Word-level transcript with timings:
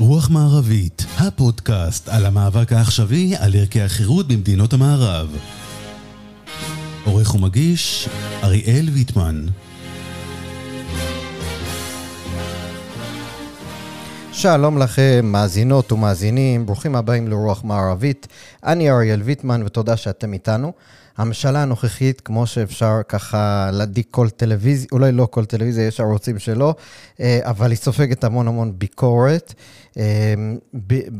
רוח 0.00 0.30
מערבית, 0.30 1.06
הפודקאסט 1.18 2.08
על 2.08 2.26
המאבק 2.26 2.72
העכשווי 2.72 3.36
על 3.38 3.54
ערכי 3.54 3.80
החירות 3.80 4.28
במדינות 4.28 4.72
המערב. 4.72 5.36
עורך 7.04 7.34
ומגיש, 7.34 8.08
אריאל 8.42 8.88
ויטמן. 8.92 9.46
שלום 14.32 14.78
לכם, 14.78 15.20
מאזינות 15.24 15.92
ומאזינים, 15.92 16.66
ברוכים 16.66 16.96
הבאים 16.96 17.28
לרוח 17.28 17.64
מערבית. 17.64 18.28
אני 18.64 18.90
אריאל 18.90 19.22
ויטמן 19.22 19.62
ותודה 19.62 19.96
שאתם 19.96 20.32
איתנו. 20.32 20.72
הממשלה 21.16 21.62
הנוכחית, 21.62 22.20
כמו 22.20 22.46
שאפשר 22.46 23.00
ככה 23.08 23.70
להדליק 23.72 24.06
כל 24.10 24.30
טלוויזיה, 24.30 24.88
אולי 24.92 25.12
לא 25.12 25.28
כל 25.30 25.44
טלוויזיה, 25.44 25.86
יש 25.86 26.00
ערוצים 26.00 26.38
שלא, 26.38 26.74
אה, 27.20 27.38
אבל 27.42 27.70
היא 27.70 27.78
סופגת 27.78 28.24
המון 28.24 28.48
המון 28.48 28.72
ביקורת, 28.78 29.54
אה, 29.98 30.34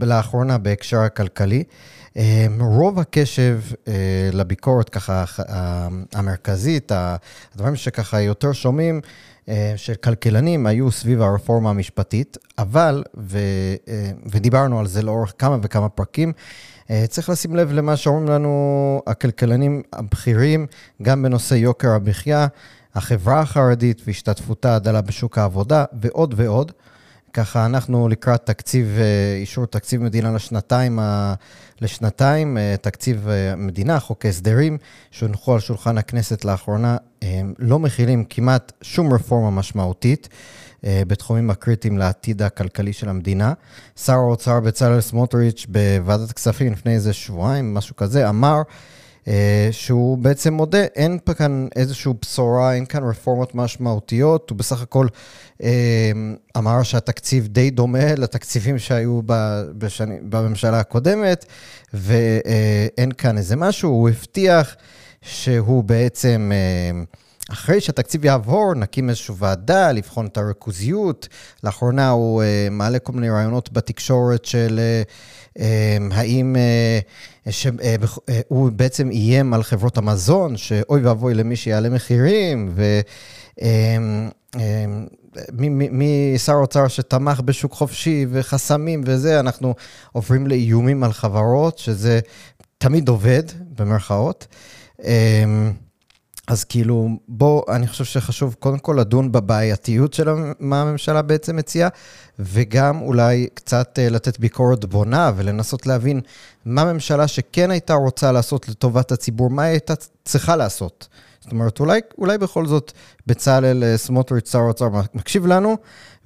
לאחרונה 0.01 0.59
בהקשר 0.59 1.01
הכלכלי. 1.01 1.65
אה, 2.17 2.47
רוב 2.61 2.98
הקשב 2.98 3.61
לביקורת 4.33 4.89
ככה 4.89 5.25
המרכזית, 6.12 6.93
הדברים 6.95 7.77
שככה 7.77 8.20
יותר 8.20 8.53
שומעים, 8.53 9.01
של 9.77 9.95
כלכלנים 9.95 10.67
היו 10.67 10.91
סביב 10.91 11.23
הרפורמה 11.23 11.70
המשפטית, 11.70 12.37
אבל, 12.59 13.03
ו, 13.17 13.39
ודיברנו 14.27 14.79
על 14.79 14.87
זה 14.87 15.03
לאורך 15.03 15.33
כמה 15.39 15.57
וכמה 15.62 15.89
פרקים, 15.89 16.33
צריך 17.09 17.29
לשים 17.30 17.57
לב 17.57 17.73
למה 17.73 17.97
שאומרים 17.97 18.29
לנו 18.29 19.03
הכלכלנים 19.07 19.83
הבכירים, 19.93 20.67
גם 21.03 21.23
בנושא 21.23 21.55
יוקר 21.55 21.91
המחיה, 21.91 22.47
החברה 22.95 23.41
החרדית 23.41 24.03
והשתתפותה 24.07 24.75
הדלה 24.77 25.01
בשוק 25.01 25.39
העבודה 25.39 25.84
ועוד 26.01 26.34
ועוד. 26.37 26.73
ככה 27.33 27.67
אנחנו 27.67 28.09
לקראת 28.09 28.47
תקציב, 28.47 28.97
אה, 28.98 29.37
אישור 29.41 29.67
תקציב 29.67 30.03
מדינה 30.03 30.33
לשנתיים, 30.33 30.98
לשנתיים, 31.81 32.59
אה, 32.59 32.75
תקציב 32.81 33.29
מדינה, 33.57 34.01
חוק 34.01 34.27
הסדרים, 34.27 34.79
שהונחו 35.11 35.55
על 35.55 35.61
שולחן 35.61 35.98
הכנסת 35.98 36.45
לאחרונה, 36.45 36.97
לא 37.59 37.79
מכילים 37.79 38.25
כמעט 38.25 38.73
שום 38.83 39.12
רפורמה 39.12 39.51
משמעותית. 39.51 40.29
אה, 40.84 41.03
בתחומים 41.06 41.50
הקריטיים 41.50 41.98
לעתיד 41.98 42.42
הכלכלי 42.42 42.92
של 42.92 43.09
המדינה. 43.09 43.53
שר 43.97 44.12
האוצר 44.12 44.61
בצלאל 44.61 45.00
סמוטריץ' 45.00 45.67
בוועדת 45.69 46.31
הכספים 46.31 46.73
לפני 46.73 46.95
איזה 46.95 47.12
שבועיים, 47.12 47.75
משהו 47.75 47.97
כזה, 47.97 48.28
אמר 48.28 48.62
אה, 49.28 49.69
שהוא 49.70 50.19
בעצם 50.19 50.55
מודה, 50.55 50.83
אין 50.83 51.19
פה 51.25 51.34
כאן 51.34 51.69
איזושהי 51.77 52.12
בשורה, 52.23 52.75
אין 52.75 52.86
כאן 52.86 53.05
רפורמות 53.08 53.55
משמעותיות, 53.55 54.51
הוא 54.51 54.58
בסך 54.58 54.83
הכל 54.83 55.06
אה, 55.62 56.12
אמר 56.56 56.83
שהתקציב 56.83 57.47
די 57.47 57.70
דומה 57.70 58.14
לתקציבים 58.14 58.78
שהיו 58.78 59.20
בשני, 59.78 60.17
בממשלה 60.23 60.81
הקודמת, 60.81 61.45
ואין 61.95 63.12
כאן 63.12 63.39
איזה 63.39 63.56
משהו, 63.56 63.91
הוא 63.91 64.08
הבטיח 64.08 64.77
שהוא 65.23 65.84
בעצם... 65.84 66.53
אחרי 67.53 67.81
שהתקציב 67.81 68.25
יעבור, 68.25 68.75
נקים 68.75 69.09
איזושהי 69.09 69.34
ועדה 69.39 69.93
לבחון 69.93 70.27
את 70.27 70.37
הריכוזיות. 70.37 71.29
לאחרונה 71.65 72.11
הוא 72.11 72.42
uh, 72.42 72.70
מעלה 72.70 72.98
כל 72.98 73.12
מיני 73.12 73.31
רעיונות 73.31 73.73
בתקשורת 73.73 74.45
של 74.45 74.81
uh, 74.81 75.59
um, 75.59 75.62
האם 76.11 76.57
uh, 77.47 77.51
שהוא 77.51 78.70
בעצם 78.73 79.11
איים 79.11 79.55
על 79.55 79.62
חברות 79.62 79.98
המזון, 79.98 80.57
שאוי 80.57 81.01
ואבוי 81.01 81.34
למי 81.34 81.57
שיעלה 81.57 81.89
מחירים, 81.89 82.73
ו... 82.75 83.01
Um, 83.59 83.62
um, 84.57 84.59
משר 85.91 86.53
האוצר 86.53 86.89
שתמך 86.89 87.41
בשוק 87.41 87.73
חופשי 87.73 88.27
וחסמים 88.31 89.03
וזה, 89.07 89.41
אנחנו 89.41 89.75
עוברים 90.12 90.47
לאיומים 90.47 91.05
על 91.05 91.13
חברות, 91.13 91.79
שזה 91.79 92.20
תמיד 92.79 93.08
עובד, 93.08 93.42
במרכאות. 93.77 94.47
אז 96.50 96.64
כאילו, 96.64 97.08
בוא, 97.28 97.62
אני 97.68 97.86
חושב 97.86 98.05
שחשוב 98.05 98.56
קודם 98.58 98.78
כל 98.78 98.96
לדון 99.00 99.33
בבעייתיות 99.33 100.14
של 100.14 100.28
מה 100.61 100.83
הממשלה 100.83 101.22
בעצם 101.22 101.56
מציעה, 101.56 101.88
וגם 102.38 103.00
אולי 103.00 103.48
קצת 103.55 103.98
אה, 103.98 104.08
לתת 104.08 104.38
ביקורת 104.38 104.84
בונה 104.84 105.33
ולנסות 105.36 105.86
להבין 105.86 106.20
מה 106.64 106.83
הממשלה 106.83 107.28
שכן 107.28 107.70
הייתה 107.70 107.94
רוצה 107.94 108.33
לעשות 108.33 108.68
לטובת 108.68 109.12
הציבור, 109.12 109.50
מה 109.50 109.62
היא 109.62 109.70
הייתה 109.70 109.94
צריכה 110.24 110.56
לעשות. 110.56 111.08
זאת 111.40 111.52
אומרת, 111.52 111.80
אולי, 111.80 112.00
אולי 112.18 112.38
בכל 112.38 112.67
זאת 112.67 112.92
בצלאל 113.27 113.84
אה, 113.84 113.96
סמוטריץ', 113.96 114.52
שר 114.52 114.58
האוצר, 114.58 114.88
מקשיב 115.14 115.46
לנו, 115.46 115.77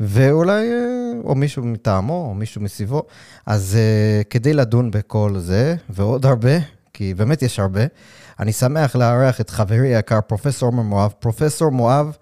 ואולי, 0.01 0.73
אה, 0.73 1.13
או 1.25 1.35
מישהו 1.35 1.65
מטעמו, 1.65 2.27
או 2.29 2.35
מישהו 2.35 2.61
מסביבו. 2.61 3.03
אז 3.47 3.79
כדי 4.31 4.53
לדון 4.55 4.91
בכל 4.91 5.35
זה, 5.39 5.77
ועוד 5.89 6.27
הרבה, 6.27 6.59
כי 6.95 7.15
באמת 7.15 7.43
יש 7.43 7.59
הרבה, 7.59 7.81
אני 8.41 8.53
שמח 8.53 8.97
לארח 8.97 9.41
את 9.41 9.51
חברי 9.51 9.95
היקר, 9.95 10.21
פרופסור 10.21 10.69
עומר 10.69 10.83
מואב. 10.83 11.13
פרופסור 11.19 11.71
מואב 11.71 12.17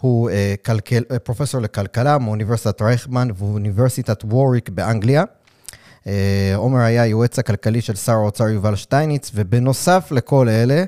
הוא 0.00 0.30
uh, 0.30 0.32
כלכל, 0.66 0.94
uh, 0.94 1.18
פרופסור 1.18 1.60
לכלכלה 1.60 2.18
מאוניברסיטת 2.18 2.82
רייכמן 2.82 3.28
ואוניברסיטת 3.36 4.24
ווריק 4.24 4.68
באנגליה. 4.68 5.24
Uh, 6.04 6.06
עומר 6.54 6.80
היה 6.80 7.02
היועץ 7.02 7.38
הכלכלי 7.38 7.80
של 7.80 7.94
שר 7.94 8.12
האוצר 8.12 8.48
יובל 8.48 8.76
שטייניץ, 8.76 9.30
ובנוסף 9.34 10.08
לכל 10.10 10.48
אלה, 10.48 10.84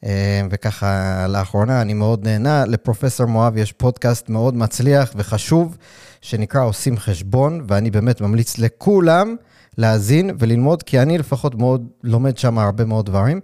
uh, 0.00 0.06
וככה 0.50 1.26
לאחרונה 1.28 1.82
אני 1.82 1.94
מאוד 1.94 2.24
נהנה, 2.24 2.64
לפרופסור 2.66 3.26
מואב 3.26 3.56
יש 3.56 3.72
פודקאסט 3.72 4.28
מאוד 4.28 4.56
מצליח 4.56 5.12
וחשוב, 5.16 5.76
שנקרא 6.20 6.64
עושים 6.64 6.98
חשבון, 6.98 7.64
ואני 7.68 7.90
באמת 7.90 8.20
ממליץ 8.20 8.58
לכולם 8.58 9.36
להאזין 9.78 10.30
וללמוד, 10.38 10.82
כי 10.82 10.98
אני 10.98 11.18
לפחות 11.18 11.54
מאוד 11.54 11.86
לומד 12.04 12.38
שם 12.38 12.58
הרבה 12.58 12.84
מאוד 12.84 13.06
דברים. 13.06 13.40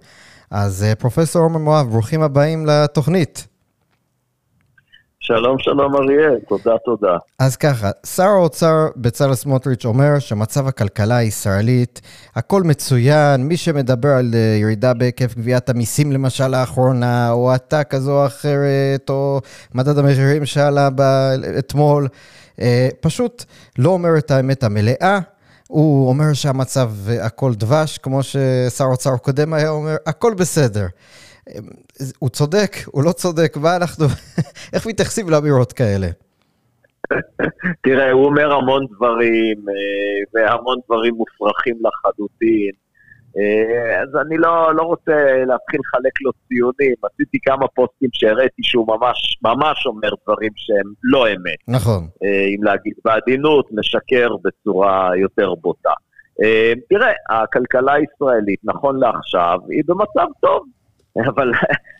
אז 0.51 0.83
אה, 0.83 0.95
פרופסור 0.95 1.43
עומר 1.43 1.57
מואב, 1.57 1.87
ברוכים 1.89 2.21
הבאים 2.21 2.65
לתוכנית. 2.65 3.47
שלום, 5.19 5.59
שלום 5.59 5.95
אריאל, 5.95 6.39
תודה, 6.47 6.77
תודה. 6.85 7.17
אז 7.39 7.55
ככה, 7.55 7.89
שר 8.05 8.27
האוצר 8.27 8.87
בצלאל 8.95 9.35
סמוטריץ' 9.35 9.85
אומר 9.85 10.19
שמצב 10.19 10.67
הכלכלה 10.67 11.15
הישראלית, 11.15 12.01
הכל 12.35 12.63
מצוין, 12.63 13.43
מי 13.43 13.57
שמדבר 13.57 14.09
על 14.09 14.31
אה, 14.33 14.57
ירידה 14.61 14.93
בהיקף 14.93 15.35
גביית 15.35 15.69
המיסים 15.69 16.11
למשל 16.11 16.47
לאחרונה, 16.47 17.31
או 17.31 17.51
האטה 17.51 17.83
כזו 17.83 18.21
או 18.21 18.25
אחרת, 18.25 19.09
או 19.09 19.41
מדד 19.75 19.97
המחירים 19.97 20.45
שעלה 20.45 20.89
אתמול, 21.59 22.07
אה, 22.61 22.89
פשוט 23.01 23.43
לא 23.77 23.89
אומר 23.89 24.17
את 24.17 24.31
האמת 24.31 24.63
המלאה. 24.63 25.19
הוא 25.69 26.09
אומר 26.09 26.33
שהמצב 26.33 26.91
הכל 27.21 27.53
דבש, 27.53 27.97
כמו 27.97 28.23
ששר 28.23 28.83
האוצר 28.83 29.13
הקודם 29.13 29.53
היה 29.53 29.69
אומר, 29.69 29.95
הכל 30.05 30.33
בסדר. 30.33 30.85
הוא 32.19 32.29
צודק, 32.29 32.71
הוא 32.85 33.03
לא 33.03 33.11
צודק, 33.11 33.57
מה 33.61 33.75
אנחנו, 33.75 34.05
איך 34.73 34.87
מתייחסים 34.87 35.29
לאמירות 35.29 35.73
כאלה? 35.73 36.07
תראה, 37.81 38.11
הוא 38.11 38.25
אומר 38.25 38.51
המון 38.51 38.85
דברים, 38.95 39.57
אה, 39.69 40.23
והמון 40.33 40.77
דברים 40.85 41.13
מופרכים 41.13 41.75
לחלוטין. 41.85 42.71
אה, 43.37 44.01
אז 44.01 44.07
אני 44.27 44.37
לא, 44.37 44.75
לא 44.75 44.81
רוצה 44.81 45.43
להתחיל 45.45 45.79
לחלק 45.79 46.21
לו 46.21 46.31
ציונים, 46.47 46.95
עשיתי 47.03 47.37
כמה 47.45 47.67
פוסטים 47.67 48.09
שהראיתי 48.13 48.63
שהוא 48.63 48.87
ממש, 48.87 49.39
ממש 49.43 49.85
אומר 49.85 50.09
דברים 50.23 50.51
שהם 50.55 50.93
לא 51.03 51.27
אמת. 51.27 51.59
נכון. 51.67 52.07
אה, 52.23 52.45
אם 52.55 52.63
להגיד 52.63 52.93
בעדינות, 53.05 53.69
משקר 53.71 54.29
בצורה 54.43 55.11
יותר 55.17 55.53
בוטה. 55.55 55.93
אה, 56.43 56.73
תראה, 56.89 57.11
הכלכלה 57.29 57.93
הישראלית, 57.93 58.59
נכון 58.63 58.99
לעכשיו, 58.99 59.59
היא 59.69 59.83
במצב 59.87 60.27
טוב, 60.41 60.65
אבל, 61.29 61.51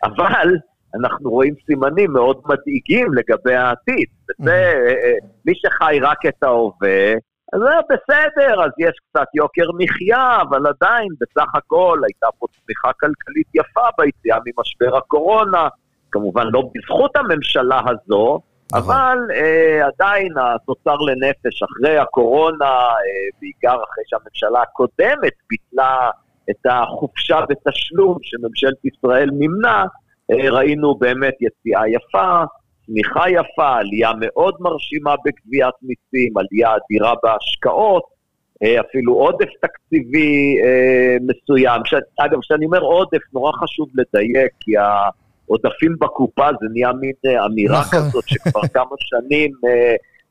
אבל 0.04 0.48
אנחנו 0.96 1.30
רואים 1.30 1.54
סימנים 1.66 2.14
מאוד 2.14 2.42
מדאיגים 2.46 3.14
לגבי 3.14 3.56
העתיד. 3.56 4.08
וזה, 4.40 4.74
מי 5.46 5.54
שחי 5.56 6.00
רק 6.02 6.26
את 6.26 6.44
ההווה, 6.44 7.14
זה 7.56 7.76
בסדר, 7.90 8.64
אז 8.64 8.72
יש 8.78 8.96
קצת 9.10 9.28
יוקר 9.34 9.66
מחיה, 9.78 10.42
אבל 10.42 10.68
עדיין, 10.68 11.08
בסך 11.22 11.56
הכל, 11.56 12.00
הייתה 12.06 12.28
פה 12.40 12.46
צמיחה 12.48 12.94
כלכלית 12.94 13.48
יפה 13.54 13.88
ביציאה 13.98 14.38
ממשבר 14.46 14.98
הקורונה, 14.98 15.68
כמובן 16.12 16.48
לא 16.48 16.64
בזכות 16.76 17.16
הממשלה 17.16 17.82
הזו, 17.88 18.42
נכון. 18.74 18.96
אבל 18.96 19.18
אה, 19.34 19.88
עדיין 19.88 20.34
התוצר 20.38 20.96
לנפש 20.96 21.64
אחרי 21.64 21.98
הקורונה, 21.98 22.66
אה, 22.66 23.30
בעיקר 23.42 23.76
אחרי 23.76 24.04
שהממשלה 24.06 24.62
הקודמת 24.62 25.34
ביטלה 25.50 26.10
את 26.50 26.66
החופשה 26.70 27.40
בתשלום 27.50 28.18
שממשלת 28.22 28.86
ישראל 28.86 29.30
מימנה, 29.32 29.86
אה, 30.32 30.50
ראינו 30.52 30.96
באמת 30.96 31.36
יציאה 31.42 31.90
יפה, 31.90 32.44
צמיחה 32.90 33.30
יפה, 33.30 33.78
עלייה 33.78 34.12
מאוד 34.20 34.56
מרשימה 34.60 35.16
בגביית 35.26 35.76
מיסים, 35.82 36.34
עלייה 36.38 36.76
אדירה 36.76 37.14
בהשקעות, 37.24 38.04
אה, 38.64 38.82
אפילו 38.82 39.14
עודף 39.14 39.50
תקציבי 39.62 40.58
אה, 40.64 41.18
מסוים. 41.22 41.82
ש... 41.86 41.94
אגב, 42.20 42.40
כשאני 42.42 42.66
אומר 42.66 42.82
עודף, 42.82 43.22
נורא 43.34 43.52
חשוב 43.52 43.88
לדייק, 43.94 44.52
כי 44.60 44.72
העודפים 44.78 45.96
בקופה 46.00 46.48
זה 46.62 46.68
נהיה 46.72 46.94
מין 46.94 47.14
אה, 47.26 47.46
אמירה 47.46 47.82
נכון. 47.82 48.00
כזאת 48.00 48.24
שכבר 48.28 48.62
כמה 48.74 48.96
שנים 49.00 49.52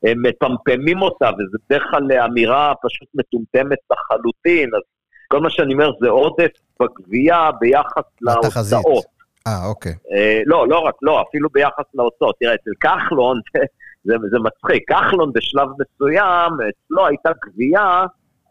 מפמפמים 0.03 1.01
אותה, 1.01 1.29
וזה 1.29 1.57
בדרך 1.65 1.83
כלל 1.91 2.11
אמירה 2.11 2.73
פשוט 2.83 3.07
מטומטמת 3.15 3.77
לחלוטין, 3.91 4.69
אז 4.75 4.81
כל 5.27 5.39
מה 5.39 5.49
שאני 5.49 5.73
אומר 5.73 5.91
זה 6.01 6.09
עודף 6.09 6.51
בגבייה 6.79 7.49
ביחס 7.59 8.03
להוצאות. 8.21 9.18
אה, 9.47 9.65
אוקיי. 9.65 9.93
אה, 10.11 10.41
לא, 10.45 10.67
לא 10.67 10.79
רק, 10.79 10.95
לא, 11.01 11.23
אפילו 11.29 11.49
ביחס 11.49 11.85
להוצאות. 11.93 12.35
תראה, 12.39 12.53
אצל 12.53 12.71
כחלון, 12.79 13.39
זה, 14.07 14.15
זה 14.31 14.37
מצחיק, 14.39 14.91
כחלון 14.91 15.31
בשלב 15.33 15.67
מסוים, 15.79 16.51
אצלו 16.69 17.07
הייתה 17.07 17.29
גבייה, 17.45 18.05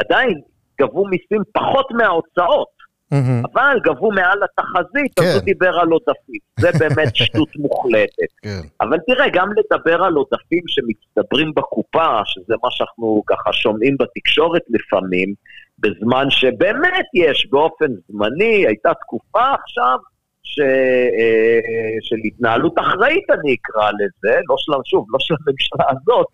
עדיין 0.04 0.40
גבו 0.80 1.06
מיסים 1.06 1.42
פחות 1.52 1.86
מההוצאות. 1.90 2.78
Mm-hmm. 3.14 3.48
אבל 3.52 3.80
גבו 3.84 4.10
מעל 4.10 4.38
התחזית, 4.42 5.18
כן. 5.18 5.24
אז 5.24 5.34
הוא 5.34 5.42
דיבר 5.42 5.78
על 5.80 5.88
עודפים. 5.88 6.40
זה 6.60 6.70
באמת 6.78 7.16
שטות 7.20 7.48
מוחלטת. 7.56 8.32
כן. 8.42 8.60
אבל 8.80 8.98
תראה, 9.06 9.28
גם 9.32 9.48
לדבר 9.56 10.02
על 10.02 10.14
עודפים 10.14 10.62
שמצטברים 10.66 11.54
בקופה, 11.54 12.20
שזה 12.24 12.54
מה 12.62 12.70
שאנחנו 12.70 13.22
ככה 13.26 13.52
שומעים 13.52 13.96
בתקשורת 14.00 14.62
לפעמים, 14.68 15.34
בזמן 15.78 16.30
שבאמת 16.30 17.06
יש 17.14 17.48
באופן 17.50 17.86
זמני, 18.08 18.66
הייתה 18.66 18.94
תקופה 18.94 19.54
עכשיו 19.64 19.98
ש, 20.48 20.60
אה, 20.60 21.96
של 22.00 22.16
התנהלות 22.24 22.74
אחראית, 22.78 23.30
אני 23.30 23.56
אקרא 23.60 23.90
לזה, 23.90 24.40
לא 24.48 24.54
של, 24.58 24.72
שוב, 24.84 25.06
לא 25.12 25.18
של 25.18 25.34
הממשלה 25.46 25.84
הזאת, 25.90 26.26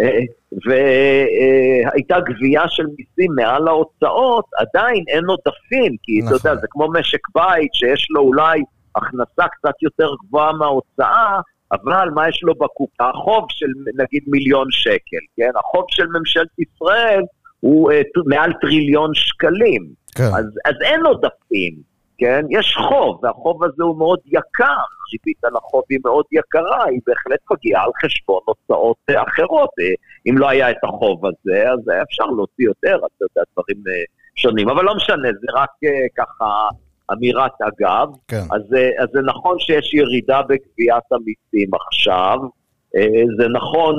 אה, 0.00 0.20
והייתה 0.66 2.20
גבייה 2.20 2.62
של 2.68 2.86
מיסים 2.86 3.34
מעל 3.36 3.68
ההוצאות, 3.68 4.44
עדיין 4.58 5.04
אין 5.08 5.24
עודפים, 5.24 5.96
כי 6.02 6.20
נכון. 6.22 6.36
אתה 6.36 6.48
יודע, 6.48 6.60
זה 6.60 6.66
כמו 6.70 6.92
משק 6.92 7.20
בית 7.34 7.74
שיש 7.74 8.06
לו 8.10 8.20
אולי 8.20 8.60
הכנסה 8.96 9.48
קצת 9.52 9.82
יותר 9.82 10.08
גבוהה 10.26 10.52
מההוצאה, 10.52 11.40
אבל 11.72 12.10
מה 12.14 12.28
יש 12.28 12.40
לו 12.42 12.54
בקופה? 12.54 13.10
החוב 13.14 13.46
של 13.48 13.66
נגיד 13.96 14.22
מיליון 14.26 14.66
שקל, 14.70 15.24
כן? 15.36 15.50
החוב 15.56 15.84
של 15.88 16.06
ממשלת 16.06 16.58
ישראל 16.58 17.22
הוא 17.60 17.92
uh, 17.92 18.22
מעל 18.26 18.52
טריליון 18.60 19.10
שקלים. 19.14 19.86
כן. 20.14 20.24
אז, 20.24 20.44
אז 20.64 20.74
אין 20.82 21.06
עודפים. 21.06 21.91
כן? 22.22 22.44
יש 22.50 22.76
חוב, 22.88 23.20
והחוב 23.22 23.64
הזה 23.64 23.82
הוא 23.82 23.98
מאוד 23.98 24.18
יקר, 24.26 24.82
ריבית 25.12 25.44
על 25.44 25.56
החוב 25.56 25.82
היא 25.90 25.98
מאוד 26.04 26.24
יקרה, 26.32 26.84
היא 26.84 27.00
בהחלט 27.06 27.40
מגיעה 27.50 27.84
על 27.84 27.90
חשבון 28.04 28.40
הוצאות 28.44 28.96
אחרות. 29.08 29.70
אם 30.28 30.38
לא 30.38 30.48
היה 30.48 30.70
את 30.70 30.84
החוב 30.84 31.26
הזה, 31.26 31.70
אז 31.72 31.88
היה 31.88 32.02
אפשר 32.02 32.24
להוציא 32.24 32.64
יותר, 32.64 32.96
אתה 32.96 33.24
יודע, 33.24 33.42
דברים 33.52 33.82
אה, 33.88 34.02
שונים. 34.34 34.68
אבל 34.68 34.84
לא 34.84 34.94
משנה, 34.94 35.28
זה 35.40 35.46
רק 35.54 35.70
אה, 35.84 36.24
ככה 36.24 36.68
אמירת 37.12 37.52
אגב. 37.60 38.08
כן. 38.28 38.36
אז, 38.36 38.74
אה, 38.76 39.02
אז 39.02 39.08
זה 39.12 39.20
נכון 39.24 39.58
שיש 39.58 39.94
ירידה 39.94 40.42
בגביית 40.42 41.12
המיסים 41.12 41.70
עכשיו. 41.86 42.38
זה 43.38 43.48
נכון, 43.48 43.94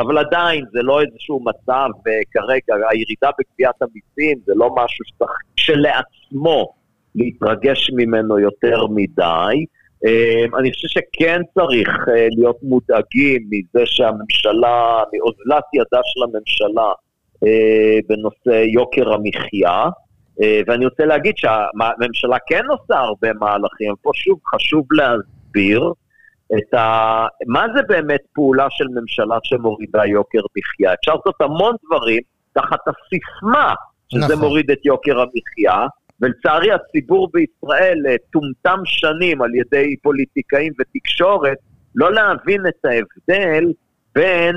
אבל 0.00 0.18
עדיין 0.18 0.64
זה 0.72 0.82
לא 0.82 1.00
איזשהו 1.00 1.44
מצב 1.44 1.88
כרגע, 2.32 2.74
הירידה 2.90 3.30
בגביית 3.38 3.82
המיסים 3.82 4.38
זה 4.46 4.52
לא 4.56 4.70
משהו 4.76 5.04
שצריך 5.04 5.30
כשלעצמו 5.56 6.79
להתרגש 7.14 7.90
ממנו 7.96 8.38
יותר 8.38 8.86
מדי. 8.86 9.64
אמ, 10.06 10.56
אני 10.56 10.72
חושב 10.72 10.88
שכן 10.88 11.40
צריך 11.54 11.88
אה, 11.88 12.26
להיות 12.30 12.56
מודאגים 12.62 13.48
מזה 13.50 13.86
שהממשלה, 13.86 15.02
מאוזלת 15.12 15.64
ידה 15.74 16.00
של 16.04 16.22
הממשלה 16.22 16.92
אה, 17.46 17.98
בנושא 18.08 18.64
יוקר 18.64 19.12
המחיה. 19.12 19.88
אה, 20.42 20.60
ואני 20.66 20.84
רוצה 20.84 21.04
להגיד 21.04 21.34
שהממשלה 21.36 22.36
כן 22.46 22.64
עושה 22.68 22.98
הרבה 23.00 23.28
מהלכים, 23.32 23.94
פה 24.02 24.10
שוב 24.14 24.38
חשוב 24.54 24.86
להסביר 24.92 25.92
את 26.58 26.74
ה... 26.74 27.26
מה 27.46 27.66
זה 27.76 27.82
באמת 27.88 28.20
פעולה 28.34 28.66
של 28.70 28.84
ממשלה 29.00 29.38
שמורידה 29.42 30.06
יוקר 30.06 30.40
מחיה. 30.58 30.94
אפשר 30.94 31.14
לעשות 31.14 31.34
המון 31.40 31.74
דברים 31.86 32.22
תחת 32.52 32.78
הסיסמה 32.88 33.74
שזה 34.08 34.34
נכון. 34.34 34.38
מוריד 34.38 34.70
את 34.70 34.86
יוקר 34.86 35.20
המחיה, 35.20 35.86
ולצערי 36.20 36.72
הציבור 36.72 37.28
בישראל 37.32 38.02
אה, 38.08 38.14
טומטם 38.32 38.80
שנים 38.84 39.42
על 39.42 39.54
ידי 39.54 39.96
פוליטיקאים 40.02 40.72
ותקשורת 40.78 41.58
לא 41.94 42.12
להבין 42.12 42.66
את 42.66 42.84
ההבדל 42.84 43.64
בין 44.14 44.56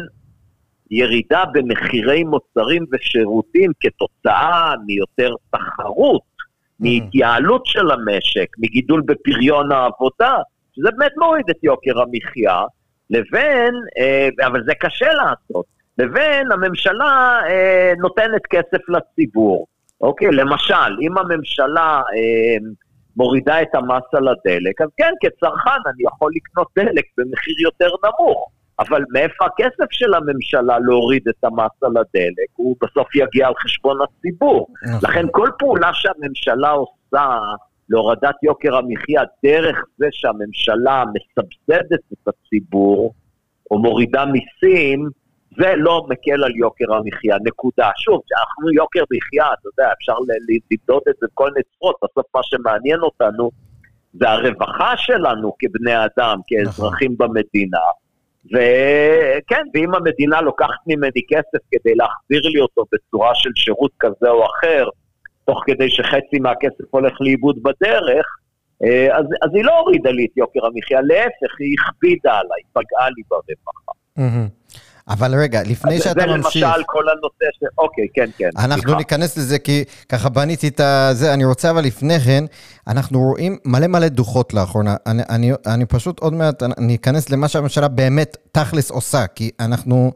ירידה 0.92 1.44
במחירי 1.54 2.24
מוצרים 2.24 2.86
ושירותים 2.92 3.72
כתוצאה 3.80 4.74
מיותר 4.86 5.36
תחרות. 5.52 6.34
מהתייעלות 6.80 7.66
של 7.66 7.92
המשק, 7.92 8.48
מגידול 8.58 9.02
בפריון 9.06 9.72
העבודה, 9.72 10.36
שזה 10.76 10.90
באמת 10.98 11.12
מוריד 11.18 11.46
את 11.50 11.64
יוקר 11.64 12.02
המחיה, 12.02 12.62
לבין, 13.10 13.74
אה, 13.98 14.30
אבל 14.46 14.64
זה 14.66 14.76
קשה 14.76 15.14
לעשות, 15.14 15.66
לבין 15.98 16.52
הממשלה 16.52 17.42
אה, 17.50 17.94
נותנת 17.98 18.42
כסף 18.50 18.90
לציבור. 18.90 19.68
אוקיי, 20.04 20.28
למשל, 20.32 20.92
אם 21.02 21.18
הממשלה 21.18 22.02
אה, 22.16 22.58
מורידה 23.16 23.62
את 23.62 23.76
המס 23.76 24.04
על 24.14 24.28
הדלק, 24.28 24.82
אז 24.82 24.88
כן, 24.98 25.14
כצרכן 25.22 25.82
אני 25.86 26.04
יכול 26.14 26.32
לקנות 26.36 26.68
דלק 26.78 27.06
במחיר 27.18 27.56
יותר 27.62 27.90
נמוך. 28.06 28.50
אבל 28.80 29.04
מאיפה 29.14 29.46
הכסף 29.46 29.92
של 29.92 30.14
הממשלה 30.14 30.80
להוריד 30.80 31.28
את 31.28 31.44
המס 31.44 31.84
על 31.84 31.98
הדלק? 31.98 32.50
הוא 32.56 32.76
בסוף 32.82 33.16
יגיע 33.16 33.48
על 33.48 33.54
חשבון 33.60 33.98
הציבור. 34.02 34.68
נכון. 34.84 35.10
לכן 35.10 35.26
כל 35.32 35.50
פעולה 35.60 35.90
שהממשלה 35.94 36.70
עושה 36.70 37.40
להורדת 37.90 38.36
יוקר 38.44 38.76
המחיה 38.76 39.22
דרך 39.44 39.86
זה 39.98 40.08
שהממשלה 40.12 41.04
מסבסדת 41.14 42.00
את 42.14 42.28
הציבור, 42.28 43.14
או 43.72 43.80
מורידה 43.80 44.26
מיסים, 44.26 45.10
זה 45.58 45.74
לא 45.78 46.06
מקל 46.10 46.44
על 46.44 46.56
יוקר 46.56 46.94
המחיה, 46.94 47.38
נקודה. 47.44 47.90
שוב, 47.98 48.22
אנחנו 48.38 48.72
יוקר 48.72 49.04
מחיה, 49.12 49.54
אתה 49.54 49.70
יודע, 49.70 49.92
אפשר 49.98 50.14
למדוד 50.14 51.02
את 51.10 51.16
זה 51.22 51.28
בכל 51.32 51.50
מיני 51.50 51.64
צורות, 51.80 51.96
בסוף 52.04 52.26
מה 52.36 52.42
שמעניין 52.44 53.00
אותנו 53.00 53.52
זה 54.14 54.30
הרווחה 54.30 54.98
שלנו 54.98 55.54
כבני 55.60 56.06
אדם, 56.06 56.40
כאזרחים 56.48 57.16
נכון. 57.20 57.34
במדינה. 57.34 57.86
וכן, 58.46 59.64
ואם 59.74 59.96
המדינה 59.96 60.42
לוקחת 60.42 60.88
ממני 60.88 61.22
כסף 61.30 61.64
כדי 61.72 61.96
להחזיר 61.96 62.42
לי 62.54 62.62
אותו 62.62 62.84
בצורה 62.92 63.32
של 63.36 63.50
שירות 63.56 63.92
כזה 64.00 64.30
או 64.30 64.46
אחר, 64.46 64.86
תוך 65.46 65.64
כדי 65.66 65.90
שחצי 65.90 66.40
מהכסף 66.40 66.84
הולך 66.92 67.22
לאיבוד 67.22 67.64
בדרך, 67.64 68.26
אה, 68.84 69.18
אז, 69.18 69.26
אז 69.42 69.50
היא 69.54 69.64
לא 69.64 69.80
הורידה 69.80 70.12
לי 70.12 70.26
את 70.26 70.38
יוקר 70.38 70.66
המחיה, 70.66 71.02
להפך, 71.02 71.60
היא 71.60 71.76
הכבידה 71.88 72.32
עליי, 72.34 72.62
פגעה 72.74 73.10
לי 73.10 73.24
ברווחה. 73.30 73.92
Mm-hmm. 74.20 74.63
אבל 75.08 75.36
רגע, 75.36 75.62
לפני 75.64 76.00
שאתה 76.00 76.26
ממשיך... 76.26 76.54
זה 76.54 76.60
למשל 76.60 76.84
כל 76.86 77.04
הנושא 77.10 77.46
ש... 77.60 77.64
אוקיי, 77.78 78.08
כן, 78.14 78.30
כן. 78.38 78.50
אנחנו 78.58 78.82
סליחה. 78.82 78.98
ניכנס 78.98 79.38
לזה 79.38 79.60
כי 79.60 79.84
ככה 80.10 80.30
בניתי 80.30 80.68
את 80.68 80.82
זה, 81.12 81.34
אני 81.34 81.46
רוצה 81.46 81.70
אבל 81.70 81.84
לפני 81.84 82.20
כן, 82.20 82.46
אנחנו 82.88 83.20
רואים 83.20 83.58
מלא 83.66 83.88
מלא 83.88 84.08
דוחות 84.08 84.54
לאחרונה. 84.54 84.96
אני, 85.06 85.24
אני, 85.30 85.52
אני 85.68 85.86
פשוט 85.86 86.20
עוד 86.20 86.34
מעט, 86.34 86.64
אני 86.64 86.96
אכנס 86.96 87.30
למה 87.30 87.48
שהממשלה 87.48 87.88
באמת 87.88 88.38
תכלס 88.52 88.92
עושה, 88.92 89.28
כי 89.28 89.52
אנחנו... 89.60 90.12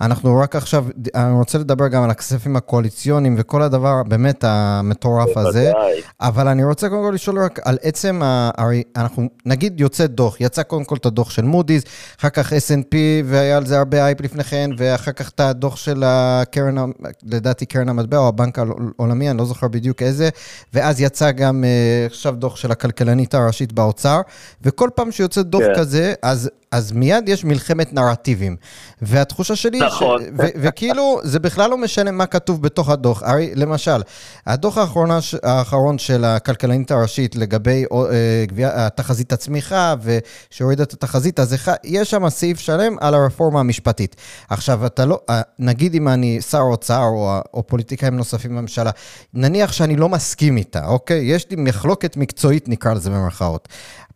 אנחנו 0.00 0.40
רק 0.40 0.56
עכשיו, 0.56 0.84
אני 1.14 1.32
רוצה 1.32 1.58
לדבר 1.58 1.88
גם 1.88 2.02
על 2.02 2.10
הכספים 2.10 2.56
הקואליציוניים 2.56 3.34
וכל 3.38 3.62
הדבר 3.62 4.02
באמת 4.02 4.44
המטורף 4.46 5.36
הזה, 5.36 5.72
אבל 6.20 6.48
אני 6.48 6.64
רוצה 6.64 6.88
קודם 6.88 7.02
כל 7.02 7.10
לשאול 7.14 7.38
רק 7.44 7.60
על 7.64 7.78
עצם, 7.82 8.20
הרי 8.58 8.82
אנחנו, 8.96 9.28
נגיד 9.46 9.80
יוצא 9.80 10.06
דוח, 10.06 10.40
יצא 10.40 10.62
קודם 10.62 10.84
כל 10.84 10.96
את 10.96 11.06
הדוח 11.06 11.30
של 11.30 11.42
מודי'ס, 11.42 11.82
אחר 12.20 12.28
כך 12.28 12.52
S&P, 12.52 12.94
והיה 13.24 13.56
על 13.56 13.66
זה 13.66 13.78
הרבה 13.78 14.04
אייפ 14.04 14.20
לפני 14.20 14.44
כן, 14.44 14.70
ואחר 14.78 15.12
כך 15.12 15.28
את 15.28 15.40
הדוח 15.40 15.76
של 15.76 16.02
הקרן, 16.06 16.76
לדעתי 17.24 17.66
קרן 17.66 17.88
המטבע 17.88 18.18
או 18.18 18.28
הבנק 18.28 18.58
העולמי, 18.58 19.30
אני 19.30 19.38
לא 19.38 19.44
זוכר 19.44 19.68
בדיוק 19.68 20.02
איזה, 20.02 20.28
ואז 20.74 21.00
יצא 21.00 21.30
גם 21.30 21.64
אה, 21.64 22.06
עכשיו 22.06 22.34
דוח 22.34 22.56
של 22.56 22.72
הכלכלנית 22.72 23.34
הראשית 23.34 23.72
באוצר, 23.72 24.20
וכל 24.62 24.90
פעם 24.94 25.12
שיוצא 25.12 25.42
דוח 25.42 25.62
כן. 25.62 25.72
כזה, 25.76 26.14
אז 26.22 26.50
אז 26.70 26.92
מיד 26.92 27.28
יש 27.28 27.44
מלחמת 27.44 27.92
נרטיבים. 27.92 28.56
והתחושה 29.02 29.56
שלי, 29.56 29.78
נכון. 29.78 30.22
ש... 30.22 30.26
ו- 30.38 30.48
וכאילו, 30.56 31.20
זה 31.22 31.38
בכלל 31.38 31.70
לא 31.70 31.78
משנה 31.78 32.10
מה 32.10 32.26
כתוב 32.26 32.62
בתוך 32.62 32.88
הדוח. 32.88 33.22
הרי, 33.22 33.52
למשל, 33.54 34.02
הדוח 34.46 34.78
האחרונה, 34.78 35.18
האחרון 35.42 35.98
של 35.98 36.24
הכלכלנית 36.24 36.90
הראשית 36.90 37.36
לגבי 37.36 37.84
אה, 37.92 38.44
גבייה, 38.46 38.88
תחזית 38.90 39.32
הצמיחה, 39.32 39.94
ושהורידה 40.02 40.82
את 40.82 40.92
התחזית, 40.92 41.40
אז 41.40 41.56
יש 41.84 42.10
שם 42.10 42.28
סעיף 42.28 42.60
שלם 42.60 42.96
על 43.00 43.14
הרפורמה 43.14 43.60
המשפטית. 43.60 44.16
עכשיו, 44.48 44.86
אתה 44.86 45.04
לא, 45.04 45.20
אה, 45.30 45.40
נגיד 45.58 45.94
אם 45.94 46.08
אני 46.08 46.40
שר 46.40 46.60
אוצר 46.60 47.02
או, 47.02 47.38
או 47.54 47.66
פוליטיקאים 47.66 48.16
נוספים 48.16 48.56
בממשלה, 48.56 48.90
נניח 49.34 49.72
שאני 49.72 49.96
לא 49.96 50.08
מסכים 50.08 50.56
איתה, 50.56 50.86
אוקיי? 50.86 51.24
יש 51.24 51.50
לי 51.50 51.56
מחלוקת 51.56 52.16
מקצועית, 52.16 52.68
נקרא 52.68 52.94
לזה 52.94 53.10
במרכאות. 53.10 53.68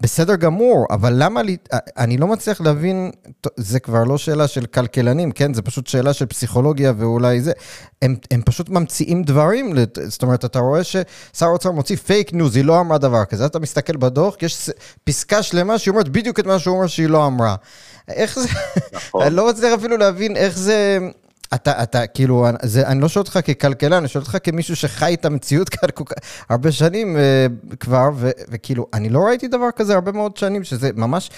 בסדר 0.03 0.37
גמור, 0.37 0.87
אבל 0.91 1.13
למה 1.17 1.43
לי, 1.43 1.57
אני 1.97 2.17
לא 2.17 2.27
מצליח 2.27 2.61
להבין, 2.61 3.11
זה 3.57 3.81
כבר 3.81 4.05
לא 4.05 4.19
שאלה 4.19 4.49
של 4.49 4.67
כלכלנים, 4.67 5.33
כן? 5.33 5.55
זה 5.55 5.63
זה 5.63 5.67
פשוט 5.67 5.87
שאלה 5.87 6.13
של 6.13 6.27
פסיכולוגיה 6.27 6.93
ואולי 6.97 7.41
זה. 7.41 7.53
הם, 8.03 8.17
הם 8.31 8.43
פשוט 8.43 8.69
ממציאים 8.69 9.23
דברים, 9.23 9.75
זאת 10.07 10.23
אומרת, 10.23 10.45
אתה 10.45 10.59
רואה 10.59 10.85
ששר 10.85 11.47
האוצר 11.47 11.71
מוציא 11.71 11.97
fake 11.97 12.33
news, 12.33 12.57
היא 12.57 12.65
לא 12.65 12.81
אמרה 12.81 12.99
דבר 12.99 13.25
כזה, 13.25 13.47
אתה 13.47 13.59
מסתכל 13.59 13.97
בדוח, 13.97 14.37
יש 14.43 14.71
פסקה 15.05 15.43
שלמה 15.43 15.79
שהיא 15.79 15.93
אומרת 15.93 16.09
בדיוק 16.09 16.41
את 16.41 16.47
מה 16.47 16.59
שהוא 16.59 16.77
אומר 16.77 16.87
שהיא 16.87 17.09
לא 17.09 17.27
אמרה. 17.27 17.57
איך 18.09 18.39
זה, 18.39 18.49
נכון. 18.93 19.23
אני 19.27 19.35
לא 19.35 19.49
מצליח 19.49 19.79
אפילו 19.79 19.97
להבין 19.97 20.37
איך 20.37 20.59
זה... 20.59 20.99
אתה, 21.55 21.83
אתה, 21.83 22.07
כאילו, 22.07 22.47
זה, 22.63 22.89
אני 22.89 23.01
לא 23.01 23.09
שואל 23.09 23.23
אותך 23.23 23.39
ככלכלן, 23.47 23.93
אני 23.93 24.09
שואל 24.09 24.25
אותך 24.25 24.37
כמישהו 24.45 24.77
שחי 24.77 25.15
את 25.15 25.25
המציאות 25.25 25.69
כאן 25.69 25.89
כל 25.95 26.05
כך 26.05 26.47
הרבה 26.51 26.73
שנים 26.73 27.17
אה, 27.17 27.77
כבר, 27.77 28.09
ו, 28.15 28.31
וכאילו, 28.51 28.87
אני 28.95 29.09
לא 29.09 29.19
ראיתי 29.19 29.49
דבר 29.49 29.71
כזה 29.77 29.95
הרבה 29.95 30.13
מאוד 30.13 30.37
שנים, 30.37 30.65
שזה 30.65 30.91
ממש, 30.97 31.31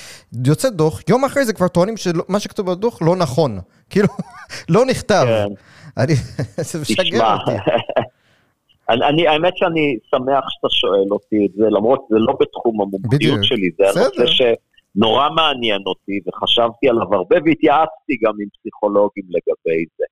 יוצא 0.47 0.71
דוח, 0.71 1.01
יום 1.09 1.25
אחרי 1.25 1.45
זה 1.45 1.53
כבר 1.53 1.69
טוענים 1.69 1.97
שמה 1.97 2.41
שכתוב 2.41 2.71
בדוח 2.71 3.03
לא 3.03 3.17
נכון, 3.17 3.59
כאילו, 3.91 4.09
לא 4.69 4.87
נכתב. 4.87 5.25
כן. 5.27 5.55
אני, 5.97 6.15
זה 6.71 6.81
משגע 6.81 7.35
אותי. 7.35 7.51
אני, 8.91 9.05
אני, 9.09 9.29
האמת 9.29 9.57
שאני 9.57 9.97
שמח 10.11 10.45
שאתה 10.49 10.69
שואל 10.71 11.09
אותי 11.11 11.47
את 11.47 11.57
זה, 11.57 11.65
למרות 11.71 12.05
שזה 12.09 12.19
לא 12.19 12.35
בתחום 12.41 12.81
המומחיות 12.81 13.45
שלי, 13.45 13.71
זה 13.79 13.85
הנושא 13.89 14.53
שנורא 14.95 15.29
מעניין 15.31 15.83
אותי, 15.87 16.21
וחשבתי 16.27 16.89
עליו 16.89 17.15
הרבה, 17.15 17.37
והתייעצתי 17.45 18.17
גם 18.23 18.33
עם 18.41 18.49
פסיכולוגים 18.59 19.25
לגבי 19.29 19.85
זה. 19.99 20.05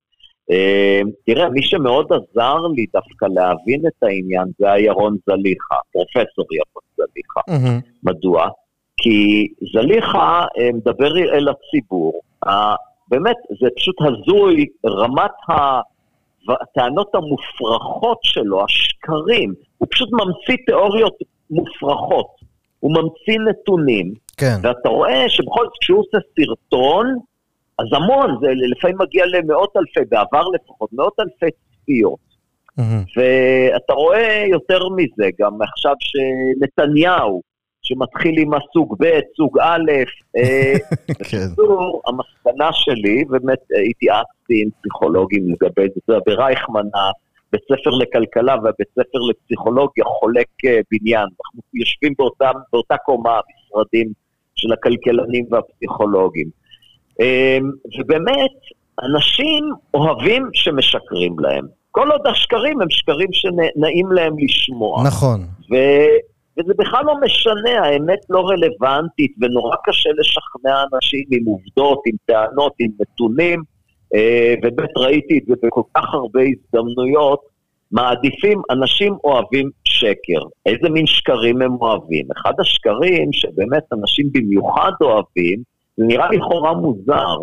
Uh, 0.50 1.08
תראה, 1.26 1.48
מי 1.48 1.62
שמאוד 1.62 2.06
עזר 2.12 2.58
לי 2.76 2.86
דווקא 2.92 3.26
להבין 3.34 3.86
את 3.86 4.02
העניין 4.02 4.44
זה 4.58 4.72
היה 4.72 4.84
ירון 4.84 5.16
זליכה, 5.26 5.74
פרופסור 5.92 6.46
ירון 6.52 6.82
זליכה. 6.96 7.40
Mm-hmm. 7.50 7.82
מדוע? 8.02 8.48
כי 8.96 9.48
זליכה 9.72 10.44
uh, 10.44 10.76
מדבר 10.76 11.18
אל 11.18 11.48
הציבור. 11.48 12.20
Uh, 12.46 12.50
באמת, 13.08 13.36
זה 13.60 13.68
פשוט 13.76 13.96
הזוי, 14.00 14.66
רמת 14.86 15.30
הטענות 16.48 17.14
המופרכות 17.14 18.18
שלו, 18.22 18.64
השקרים. 18.64 19.54
הוא 19.78 19.88
פשוט 19.90 20.08
ממציא 20.12 20.64
תיאוריות 20.66 21.14
מופרכות. 21.50 22.26
הוא 22.80 22.90
ממציא 22.90 23.38
נתונים. 23.50 24.14
כן. 24.36 24.56
ואתה 24.62 24.88
רואה 24.88 25.28
שבכל 25.28 25.64
זאת 25.64 25.72
כשהוא 25.80 26.00
עושה 26.00 26.18
סרטון, 26.36 27.18
אז 27.78 27.86
המון, 27.92 28.36
זה 28.40 28.46
לפעמים 28.76 28.96
מגיע 29.00 29.24
למאות 29.26 29.76
אלפי, 29.76 30.00
בעבר 30.10 30.42
לפחות, 30.48 30.92
מאות 30.92 31.20
אלפי 31.20 31.46
צפיות. 31.50 32.32
Mm-hmm. 32.80 33.16
ואתה 33.16 33.92
רואה 33.92 34.44
יותר 34.50 34.88
מזה, 34.88 35.30
גם 35.40 35.62
עכשיו 35.62 35.94
שנתניהו, 36.00 37.42
שמתחיל 37.82 38.34
עם 38.38 38.50
הסוג 38.54 38.96
ב', 39.00 39.20
סוג 39.36 39.58
א', 39.58 39.90
אה, 40.36 40.72
כן. 41.30 41.38
בקיצור, 41.38 42.02
המסקנה 42.06 42.70
שלי, 42.72 43.24
באמת 43.24 43.58
אה, 43.74 43.82
התייעצתי 43.90 44.62
עם 44.62 44.68
פסיכולוגים 44.80 45.46
לגבי 45.48 45.86
זה, 46.06 46.14
ברייכמן, 46.26 46.86
הבית 46.94 47.62
ספר 47.64 47.90
לכלכלה 47.90 48.54
והבית 48.54 48.88
ספר 48.92 49.18
לפסיכולוגיה 49.30 50.04
חולק 50.04 50.48
אה, 50.64 50.80
בניין, 50.90 51.22
אנחנו 51.22 51.60
יושבים 51.74 52.14
באותה, 52.18 52.50
באותה 52.72 52.96
קומה, 52.96 53.30
המשרדים 53.30 54.12
של 54.62 54.72
הכלכלנים 54.72 55.44
והפסיכולוגים. 55.50 56.48
אמ, 57.20 57.70
ובאמת, 57.98 58.56
אנשים 59.02 59.64
אוהבים 59.94 60.48
שמשקרים 60.52 61.38
להם. 61.38 61.66
כל 61.90 62.10
עוד 62.10 62.26
השקרים 62.26 62.80
הם 62.80 62.90
שקרים 62.90 63.28
שנעים 63.32 64.12
להם 64.12 64.34
לשמוע. 64.38 65.02
נכון. 65.06 65.40
ו... 65.70 65.74
וזה 66.58 66.72
בכלל 66.78 67.04
לא 67.04 67.14
משנה, 67.24 67.84
האמת 67.84 68.18
לא 68.30 68.40
רלוונטית, 68.48 69.34
ונורא 69.40 69.76
קשה 69.84 70.10
לשכנע 70.18 70.82
אנשים 70.92 71.24
עם 71.30 71.44
עובדות, 71.44 72.02
עם 72.06 72.16
טענות, 72.26 72.72
עם 72.78 72.90
נתונים, 73.00 73.62
אה, 74.14 74.54
ובאמת 74.58 74.90
ראיתי 74.96 75.38
את 75.38 75.42
זה 75.46 75.54
בכל 75.62 75.82
כך 75.96 76.14
הרבה 76.14 76.40
הזדמנויות, 76.42 77.40
מעדיפים, 77.92 78.62
אנשים 78.70 79.16
אוהבים 79.24 79.70
שקר. 79.84 80.40
איזה 80.66 80.88
מין 80.90 81.06
שקרים 81.06 81.62
הם 81.62 81.74
אוהבים? 81.80 82.26
אחד 82.36 82.52
השקרים 82.60 83.32
שבאמת 83.32 83.82
אנשים 83.92 84.26
במיוחד 84.32 84.92
אוהבים, 85.00 85.62
זה 85.96 86.04
נראה 86.06 86.28
לכאורה 86.30 86.74
מוזר, 86.74 87.36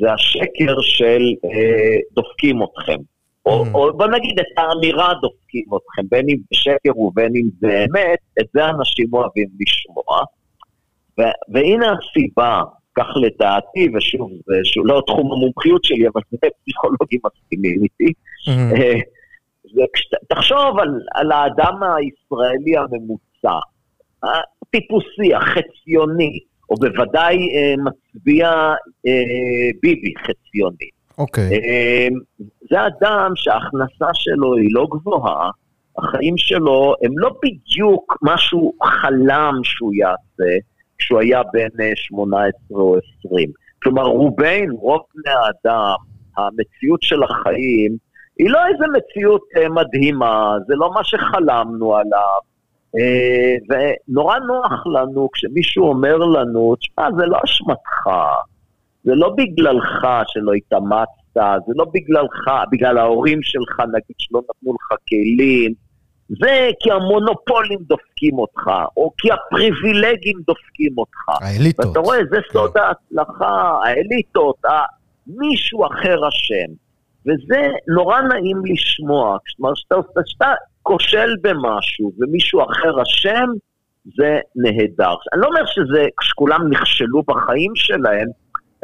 זה 0.00 0.12
השקר 0.12 0.80
של 0.80 1.22
אה, 1.44 1.96
דופקים 2.12 2.62
אתכם. 2.62 2.98
או, 3.46 3.64
mm. 3.64 3.74
או 3.74 3.96
בוא 3.96 4.06
נגיד 4.06 4.40
את 4.40 4.46
האמירה 4.56 5.14
דופקים 5.22 5.64
אתכם, 5.76 6.08
בין 6.10 6.26
אם 6.28 6.36
זה 6.36 6.56
שקר 6.56 6.98
ובין 6.98 7.32
אם 7.36 7.48
זה 7.60 7.84
אמת, 7.84 8.18
את 8.40 8.46
זה 8.54 8.68
אנשים 8.68 9.06
אוהבים 9.12 9.48
לשמוע. 9.60 10.22
ו, 11.18 11.22
והנה 11.48 11.86
הסיבה, 11.92 12.62
כך 12.94 13.06
לדעתי, 13.16 13.88
ושוב, 13.94 14.30
זה 14.46 14.60
לא 14.84 15.02
תחום 15.06 15.32
המומחיות 15.32 15.84
שלי, 15.84 16.08
אבל 16.08 16.20
זה 16.30 16.48
פסיכולוגים 16.62 17.20
מסכימים 17.24 17.82
איתי. 17.82 18.12
תחשוב 20.28 20.78
על, 20.78 21.00
על 21.14 21.32
האדם 21.32 21.74
הישראלי 21.82 22.76
הממוצע, 22.76 23.58
הטיפוסי, 24.22 25.34
החציוני, 25.34 26.38
או 26.70 26.74
בוודאי 26.76 27.36
אה, 27.36 27.74
מצביע 27.84 28.50
אה, 29.06 29.70
ביבי 29.82 30.14
חציוני. 30.18 30.88
אוקיי. 31.18 31.48
Okay. 31.48 31.52
אה, 31.52 32.08
זה 32.70 32.86
אדם 32.86 33.32
שההכנסה 33.34 34.14
שלו 34.14 34.56
היא 34.56 34.68
לא 34.72 34.86
גבוהה, 34.90 35.50
החיים 35.98 36.36
שלו 36.36 36.94
הם 37.02 37.18
לא 37.18 37.30
בדיוק 37.42 38.16
מה 38.22 38.38
שהוא 38.38 38.74
חלם 38.84 39.54
שהוא 39.62 39.94
יעשה 39.94 40.58
כשהוא 40.98 41.20
היה 41.20 41.42
בן 41.52 41.94
18 41.94 42.42
אה, 42.46 42.50
או 42.70 42.96
20. 43.26 43.50
כלומר, 43.82 44.02
רובנו, 44.02 44.76
רוב 44.76 45.00
בני 45.14 45.34
האדם, 45.34 45.94
המציאות 46.36 47.02
של 47.02 47.22
החיים, 47.22 47.96
היא 48.38 48.50
לא 48.50 48.58
איזה 48.66 48.84
מציאות 48.96 49.42
אה, 49.56 49.68
מדהימה, 49.68 50.56
זה 50.66 50.74
לא 50.76 50.92
מה 50.94 51.04
שחלמנו 51.04 51.96
עליו. 51.96 52.38
ונורא 53.68 54.38
נוח 54.38 54.86
לנו 54.86 55.28
כשמישהו 55.32 55.88
אומר 55.88 56.16
לנו, 56.16 56.74
תשמע, 56.76 57.08
זה 57.16 57.26
לא 57.26 57.38
אשמתך, 57.44 58.10
זה 59.04 59.14
לא 59.14 59.34
בגללך 59.36 60.06
שלא 60.26 60.52
התאמצת, 60.52 61.66
זה 61.66 61.72
לא 61.76 61.84
בגללך, 61.94 62.50
בגלל 62.72 62.98
ההורים 62.98 63.42
שלך, 63.42 63.80
נגיד, 63.80 64.16
שלא 64.18 64.40
נתנו 64.40 64.74
לך 64.74 64.98
כלים, 65.08 65.72
זה 66.28 66.70
כי 66.80 66.92
המונופולים 66.92 67.78
דופקים 67.82 68.38
אותך, 68.38 68.70
או 68.96 69.12
כי 69.18 69.28
הפריבילגים 69.32 70.38
דופקים 70.46 70.98
אותך. 70.98 71.28
האליטות. 71.28 71.86
ואתה 71.86 72.00
רואה, 72.00 72.18
זה 72.30 72.36
כן. 72.36 72.52
סוד 72.52 72.76
ההצלחה, 72.76 73.78
האליטות, 73.84 74.62
מישהו 75.26 75.86
אחר 75.86 76.28
אשם. 76.28 76.72
וזה 77.26 77.68
נורא 77.88 78.20
נעים 78.20 78.62
לשמוע. 78.64 79.38
כלומר, 79.56 79.72
כשאתה 80.24 80.52
כושל 80.82 81.34
במשהו 81.42 82.12
ומישהו 82.18 82.60
אחר 82.62 83.02
אשם, 83.02 83.46
זה 84.16 84.40
נהדר. 84.56 85.14
אני 85.32 85.40
לא 85.40 85.46
אומר 85.46 85.66
שזה, 85.66 86.06
כשכולם 86.20 86.70
נכשלו 86.70 87.22
בחיים 87.22 87.72
שלהם, 87.74 88.28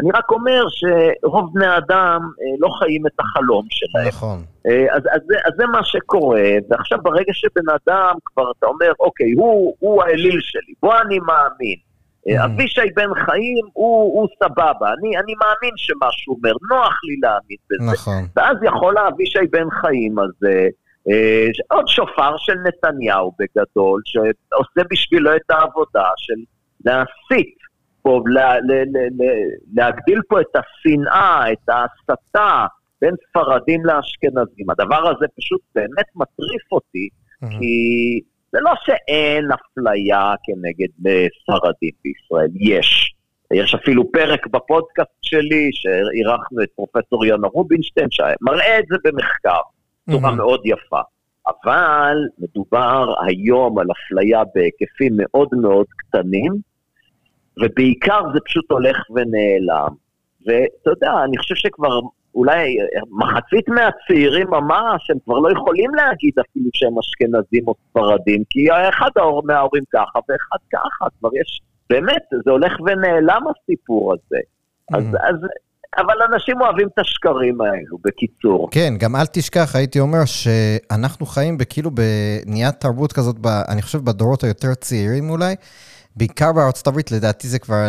אני 0.00 0.11
רק 0.14 0.31
אומר 0.31 0.64
שרוב 0.69 1.50
בני 1.55 1.67
האדם 1.67 2.21
אה, 2.23 2.57
לא 2.59 2.69
חיים 2.79 3.07
את 3.07 3.12
החלום 3.21 3.67
שלהם. 3.71 4.09
נכון. 4.09 4.43
אה, 4.67 4.97
אז, 4.97 5.03
אז, 5.12 5.21
אז 5.47 5.53
זה 5.57 5.67
מה 5.67 5.85
שקורה, 5.85 6.43
ועכשיו 6.71 6.99
ברגע 7.03 7.33
שבן 7.33 7.71
אדם 7.71 8.14
כבר, 8.25 8.50
אתה 8.59 8.67
אומר, 8.67 8.93
אוקיי, 9.00 9.33
הוא, 9.37 9.75
הוא 9.79 10.03
האליל 10.03 10.41
שלי, 10.41 10.75
בוא 10.83 10.95
אני 11.00 11.19
מאמין. 11.19 11.76
אה, 12.28 12.43
mm. 12.43 12.45
אבישי 12.45 12.90
בן 12.97 13.14
חיים 13.14 13.66
הוא, 13.73 14.21
הוא 14.21 14.28
סבבה, 14.43 14.88
אני, 14.99 15.19
אני 15.19 15.35
מאמין 15.35 15.75
שמה 15.76 16.07
שהוא 16.11 16.37
אומר, 16.37 16.52
נוח 16.71 17.00
לי 17.04 17.16
להאמין 17.23 17.57
בזה. 17.71 17.93
נכון. 17.93 18.26
ואז 18.37 18.57
יכול 18.62 18.99
האבישי 18.99 19.47
בן 19.50 19.71
חיים 19.71 20.19
הזה, 20.19 20.69
אה, 21.11 21.47
עוד 21.71 21.88
שופר 21.88 22.37
של 22.38 22.54
נתניהו 22.66 23.33
בגדול, 23.38 24.02
שעושה 24.04 24.88
בשבילו 24.90 25.37
את 25.37 25.50
העבודה 25.50 26.09
של 26.16 26.40
להסית 26.85 27.54
פה, 28.02 28.21
לה, 28.26 28.54
לה, 28.54 28.83
לה, 28.93 29.00
לה, 29.19 29.33
להגדיל 29.75 30.21
פה 30.28 30.40
את 30.40 30.57
השנאה, 30.57 31.52
את 31.52 31.69
ההסתה 31.69 32.66
בין 33.00 33.14
ספרדים 33.28 33.87
לאשכנזים. 33.87 34.71
הדבר 34.71 35.09
הזה 35.09 35.26
פשוט 35.37 35.61
באמת 35.75 36.07
מטריף 36.14 36.73
אותי, 36.73 37.09
mm-hmm. 37.09 37.59
כי 37.59 38.21
זה 38.54 38.61
לא 38.61 38.73
שאין 38.84 39.49
אפליה 39.52 40.34
כנגד 40.44 40.88
ספרדים 41.42 41.90
בישראל, 42.04 42.50
יש. 42.54 43.14
יש 43.52 43.75
אפילו 43.75 44.12
פרק 44.12 44.46
בפודקאסט 44.46 45.18
שלי, 45.23 45.70
שאירחנו 45.73 46.62
את 46.62 46.68
פרופסור 46.75 47.26
יונה 47.26 47.49
רובינשטיין, 47.49 48.06
שמראה 48.11 48.78
את 48.78 48.84
זה 48.90 48.96
במחקר, 49.04 49.58
בצורה 50.08 50.30
mm-hmm. 50.30 50.34
מאוד 50.34 50.61
יפה. 50.64 51.00
אבל 51.46 52.16
מדובר 52.38 53.14
היום 53.26 53.78
על 53.78 53.87
אפליה 53.90 54.42
בהיקפים 54.54 55.12
מאוד 55.16 55.49
מאוד 55.52 55.87
קטנים, 55.96 56.52
ובעיקר 57.62 58.20
זה 58.34 58.40
פשוט 58.44 58.70
הולך 58.70 58.96
ונעלם. 59.11 59.94
ואתה 60.46 60.90
יודע, 60.90 61.12
אני 61.25 61.38
חושב 61.38 61.54
שכבר 61.54 62.00
אולי 62.35 62.76
מחצית 63.11 63.69
מהצעירים 63.69 64.47
ממש, 64.50 65.11
הם 65.11 65.17
כבר 65.25 65.38
לא 65.38 65.53
יכולים 65.53 65.95
להגיד 65.95 66.33
אפילו 66.41 66.71
שהם 66.75 66.99
אשכנזים 66.99 67.69
או 67.69 67.75
ספרדים, 67.91 68.43
כי 68.50 68.69
אחד 68.88 69.11
מההורים 69.45 69.83
ככה 69.93 70.19
ואחד 70.29 70.59
ככה, 70.73 71.07
כבר 71.19 71.29
יש, 71.41 71.61
באמת, 71.91 72.23
זה 72.45 72.50
הולך 72.50 72.73
ונעלם 72.81 73.43
הסיפור 73.50 74.12
הזה. 74.12 74.38
Mm-hmm. 74.38 74.99
אז, 74.99 75.05
אז 75.05 75.37
אבל 75.99 76.14
אנשים 76.33 76.61
אוהבים 76.61 76.88
את 76.95 76.99
השקרים 76.99 77.61
האלו, 77.61 77.99
בקיצור. 78.05 78.69
כן, 78.71 78.95
גם 78.99 79.17
אל 79.17 79.26
תשכח, 79.33 79.76
הייתי 79.76 80.00
אומר 80.00 80.25
שאנחנו 80.25 81.26
חיים 81.26 81.59
בכאילו 81.59 81.91
בניית 81.91 82.75
תרבות 82.75 83.12
כזאת, 83.12 83.38
ב, 83.38 83.47
אני 83.47 83.83
חושב 83.83 83.99
בדורות 83.99 84.45
היותר 84.45 84.75
צעירים 84.75 85.31
אולי, 85.31 85.55
בעיקר 86.16 86.52
בארצות 86.52 86.87
הברית, 86.87 87.11
לדעתי 87.11 87.49
זה 87.49 87.59
כבר 87.59 87.88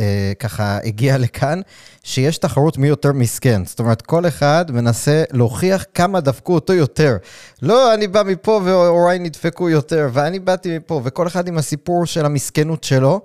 אה, 0.00 0.32
ככה 0.38 0.78
הגיע 0.84 1.18
לכאן, 1.18 1.60
שיש 2.02 2.38
תחרות 2.38 2.78
מי 2.78 2.88
יותר 2.88 3.12
מסכן. 3.12 3.64
זאת 3.64 3.78
אומרת, 3.78 4.02
כל 4.02 4.26
אחד 4.26 4.64
מנסה 4.68 5.22
להוכיח 5.32 5.84
כמה 5.94 6.20
דפקו 6.20 6.54
אותו 6.54 6.72
יותר. 6.72 7.16
לא, 7.62 7.94
אני 7.94 8.08
בא 8.08 8.22
מפה 8.26 8.60
והוריי 8.64 9.18
נדפקו 9.18 9.70
יותר, 9.70 10.08
ואני 10.12 10.38
באתי 10.38 10.78
מפה, 10.78 11.00
וכל 11.04 11.26
אחד 11.26 11.48
עם 11.48 11.58
הסיפור 11.58 12.06
של 12.06 12.24
המסכנות 12.24 12.84
שלו. 12.84 13.20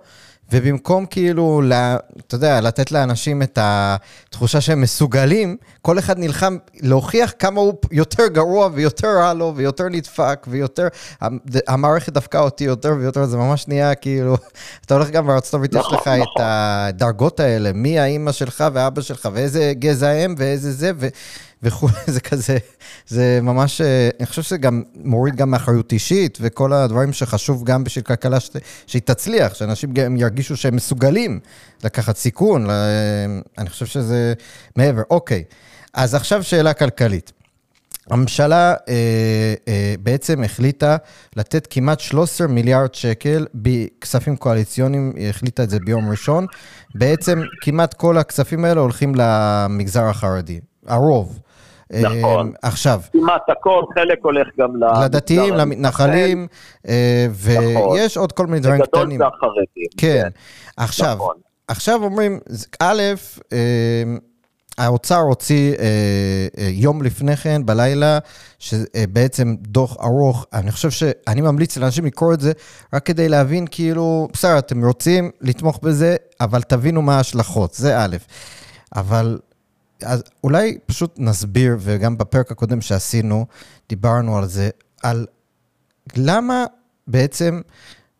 ובמקום 0.51 1.05
כאילו, 1.05 1.61
לה, 1.61 1.97
אתה 2.27 2.35
יודע, 2.35 2.61
לתת 2.61 2.91
לאנשים 2.91 3.41
את 3.41 3.59
התחושה 3.61 4.61
שהם 4.61 4.81
מסוגלים, 4.81 5.57
כל 5.81 5.99
אחד 5.99 6.19
נלחם 6.19 6.57
להוכיח 6.81 7.33
כמה 7.39 7.61
הוא 7.61 7.73
יותר 7.91 8.27
גרוע 8.27 8.69
ויותר 8.73 9.07
רע 9.07 9.33
לו 9.33 9.53
ויותר 9.55 9.89
נדפק 9.89 10.45
ויותר, 10.49 10.87
המערכת 11.67 12.13
דפקה 12.13 12.39
אותי 12.39 12.63
יותר 12.63 12.93
ויותר, 12.99 13.25
זה 13.25 13.37
ממש 13.37 13.67
נהיה 13.67 13.95
כאילו, 13.95 14.37
אתה 14.85 14.93
הולך 14.93 15.09
גם 15.09 15.27
בארצות 15.27 15.53
הברית, 15.53 15.73
יש 15.73 15.79
נכון, 15.79 15.93
לך 15.93 16.07
את 16.07 16.07
נכון. 16.07 16.41
הדרגות 16.45 17.39
האלה, 17.39 17.73
מי 17.73 17.99
האימא 17.99 18.31
שלך 18.31 18.63
ואבא 18.73 19.01
שלך 19.01 19.29
ואיזה 19.33 19.73
גזע 19.79 20.09
הם 20.09 20.35
ואיזה 20.37 20.71
זה, 20.71 20.91
ו... 20.95 21.07
וכולי, 21.65 21.93
זה 22.15 22.19
כזה, 22.19 22.57
זה 23.07 23.39
ממש, 23.41 23.81
אה, 23.81 24.09
אני 24.19 24.25
חושב 24.25 24.41
שזה 24.41 24.57
גם 24.57 24.83
מוריד 24.95 25.35
גם 25.35 25.51
מאחריות 25.51 25.91
אישית, 25.91 26.37
וכל 26.41 26.73
הדברים 26.73 27.13
שחשוב 27.13 27.63
גם 27.63 27.83
בשביל 27.83 28.05
כלכלה 28.05 28.39
ש... 28.39 28.49
שהיא 28.87 29.01
תצליח, 29.05 29.53
שאנשים 29.53 29.93
גם 29.93 30.17
ירגישו 30.17 30.57
שהם 30.57 30.75
מסוגלים 30.75 31.39
לקחת 31.83 32.17
סיכון, 32.17 32.67
אני 33.57 33.69
חושב 33.69 33.85
שזה 33.85 34.33
מעבר. 34.75 35.01
אוקיי, 35.09 35.43
אז 35.93 36.15
עכשיו 36.15 36.43
שאלה 36.43 36.73
כלכלית. 36.73 37.31
הממשלה 38.09 38.73
אה, 38.89 39.53
אה, 39.67 39.95
בעצם 39.99 40.43
החליטה 40.43 40.97
לתת 41.35 41.67
כמעט 41.69 41.99
13 41.99 42.47
מיליארד 42.47 42.95
שקל 42.95 43.45
בכספים 43.55 44.35
קואליציוניים, 44.35 45.13
היא 45.15 45.29
החליטה 45.29 45.63
את 45.63 45.69
זה 45.69 45.77
ביום 45.85 46.09
ראשון. 46.09 46.45
בעצם 46.95 47.41
כמעט 47.61 47.93
כל 47.93 48.17
הכספים 48.17 48.65
האלה 48.65 48.81
הולכים 48.81 49.13
למגזר 49.15 50.03
החרדי, 50.03 50.59
הרוב. 50.87 51.39
נכון. 51.91 52.47
אה, 52.47 52.69
עכשיו. 52.69 53.01
כמעט 53.11 53.49
הכל, 53.49 53.83
חלק 53.95 54.19
הולך 54.21 54.47
גם 54.59 54.69
לדתיים, 55.03 55.53
למתנחלים, 55.53 56.47
אה, 56.87 57.27
נכון. 57.29 57.97
ויש 57.97 58.17
עוד 58.17 58.31
כל 58.31 58.47
מיני 58.47 58.59
דברים 58.59 58.81
קטנים. 58.81 59.03
בגדול 59.09 59.17
זה 59.17 59.25
החרדים. 59.37 59.87
כן. 59.97 60.29
עכשיו, 60.77 61.15
נכון. 61.15 61.35
עכשיו 61.67 62.03
אומרים, 62.03 62.39
א', 62.79 63.01
אה, 63.53 64.03
האוצר 64.77 65.19
הוציא 65.19 65.73
אה, 65.73 65.85
אה, 66.57 66.67
יום 66.71 67.01
לפני 67.01 67.35
כן, 67.35 67.65
בלילה, 67.65 68.19
שבעצם 68.59 69.55
דוח 69.61 69.97
ארוך, 70.01 70.45
אני 70.53 70.71
חושב 70.71 70.91
שאני 70.91 71.41
ממליץ 71.41 71.77
לאנשים 71.77 72.05
לקרוא 72.05 72.33
את 72.33 72.39
זה, 72.39 72.51
רק 72.93 73.05
כדי 73.05 73.29
להבין 73.29 73.65
כאילו, 73.71 74.27
בסדר, 74.33 74.57
אתם 74.57 74.85
רוצים 74.85 75.31
לתמוך 75.41 75.79
בזה, 75.83 76.15
אבל 76.41 76.61
תבינו 76.61 77.01
מה 77.01 77.17
ההשלכות, 77.17 77.73
זה 77.73 77.99
א', 77.99 78.15
אבל 78.95 79.39
אז 80.05 80.23
אולי 80.43 80.77
פשוט 80.85 81.15
נסביר, 81.17 81.77
וגם 81.79 82.17
בפרק 82.17 82.51
הקודם 82.51 82.81
שעשינו, 82.81 83.45
דיברנו 83.89 84.37
על 84.37 84.47
זה, 84.47 84.69
על 85.03 85.25
למה 86.15 86.65
בעצם, 87.07 87.61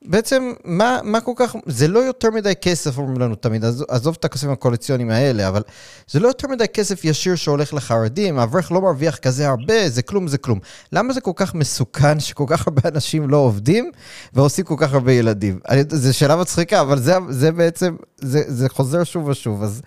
בעצם 0.06 0.54
מה, 0.63 1.00
מה 1.04 1.22
כל 1.22 1.32
כך, 1.36 1.56
זה 1.65 1.88
לא 1.88 2.00
יותר 2.00 2.32
מדי 2.32 2.54
כסף 2.62 2.98
אומרים 2.98 3.18
לנו 3.18 3.36
תמיד, 3.36 3.65
עזוב, 3.65 3.88
עזוב 3.89 4.15
את 4.20 4.25
הכספים 4.25 4.51
הקואליציוניים 4.51 5.10
האלה, 5.10 5.48
אבל 5.48 5.62
זה 6.08 6.20
לא 6.20 6.27
יותר 6.27 6.48
מדי 6.48 6.68
כסף 6.68 7.06
ישיר 7.06 7.36
שהולך 7.36 7.74
לחרדים, 7.74 8.39
האברך 8.39 8.72
לא 8.72 8.82
מרוויח 8.82 9.18
כזה 9.18 9.48
הרבה, 9.48 9.89
זה 9.89 10.01
כלום, 10.01 10.27
זה 10.27 10.38
כלום. 10.38 10.60
למה 10.92 11.13
זה 11.13 11.22
כל 11.22 11.32
כך 11.36 11.56
מסוכן 11.56 12.20
שכל 12.20 12.46
כך 12.48 12.68
הרבה 12.68 12.82
אנשים 12.86 13.30
לא 13.30 13.38
עובדים 13.38 13.92
ועושים 14.34 14.65
כל 14.65 14.75
כך 14.77 14.94
הרבה 14.94 15.12
ילדים? 15.12 15.60
זו 15.89 16.13
שאלה 16.13 16.36
מצחיקה, 16.36 16.82
אבל 16.82 17.00
זה, 17.00 17.15
זה 17.30 17.51
בעצם, 17.51 17.96
זה, 18.18 18.44
זה 18.48 18.70
חוזר 18.70 19.04
שוב 19.04 19.27
ושוב, 19.27 19.63
אז 19.63 19.82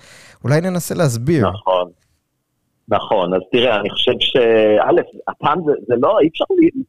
אולי 0.44 0.60
ננסה 0.60 0.94
להסביר. 0.94 1.48
נכון. 1.50 1.90
נכון, 2.90 3.34
אז 3.34 3.40
תראה, 3.52 3.80
אני 3.80 3.90
חושב 3.90 4.12
שא', 4.18 5.02
הפעם 5.28 5.58
זה, 5.66 5.72
זה 5.86 5.94
לא, 5.98 6.20
אי 6.20 6.28
אפשר 6.28 6.44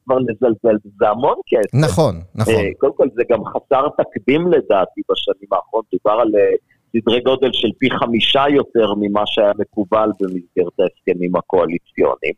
כבר 0.05 0.17
לזלזל, 0.17 0.77
זה 0.99 1.09
המון 1.09 1.35
כסף. 1.47 1.73
נכון, 1.73 2.15
נכון. 2.35 2.53
אה, 2.53 2.69
קודם 2.77 2.93
כל 2.95 3.07
זה 3.15 3.23
גם 3.29 3.39
חסר 3.45 3.87
תקדים 3.97 4.47
לדעתי 4.47 5.01
בשנים 5.11 5.49
האחרונות, 5.51 5.85
דובר 5.93 6.19
על 6.19 6.31
אה, 6.35 6.55
סדרי 6.97 7.21
גודל 7.21 7.49
של 7.53 7.67
פי 7.77 7.89
חמישה 7.91 8.43
יותר 8.49 8.93
ממה 8.99 9.21
שהיה 9.25 9.51
מקובל 9.57 10.09
במסגרת 10.19 10.79
ההסכמים 10.79 11.35
הקואליציוניים. 11.35 12.33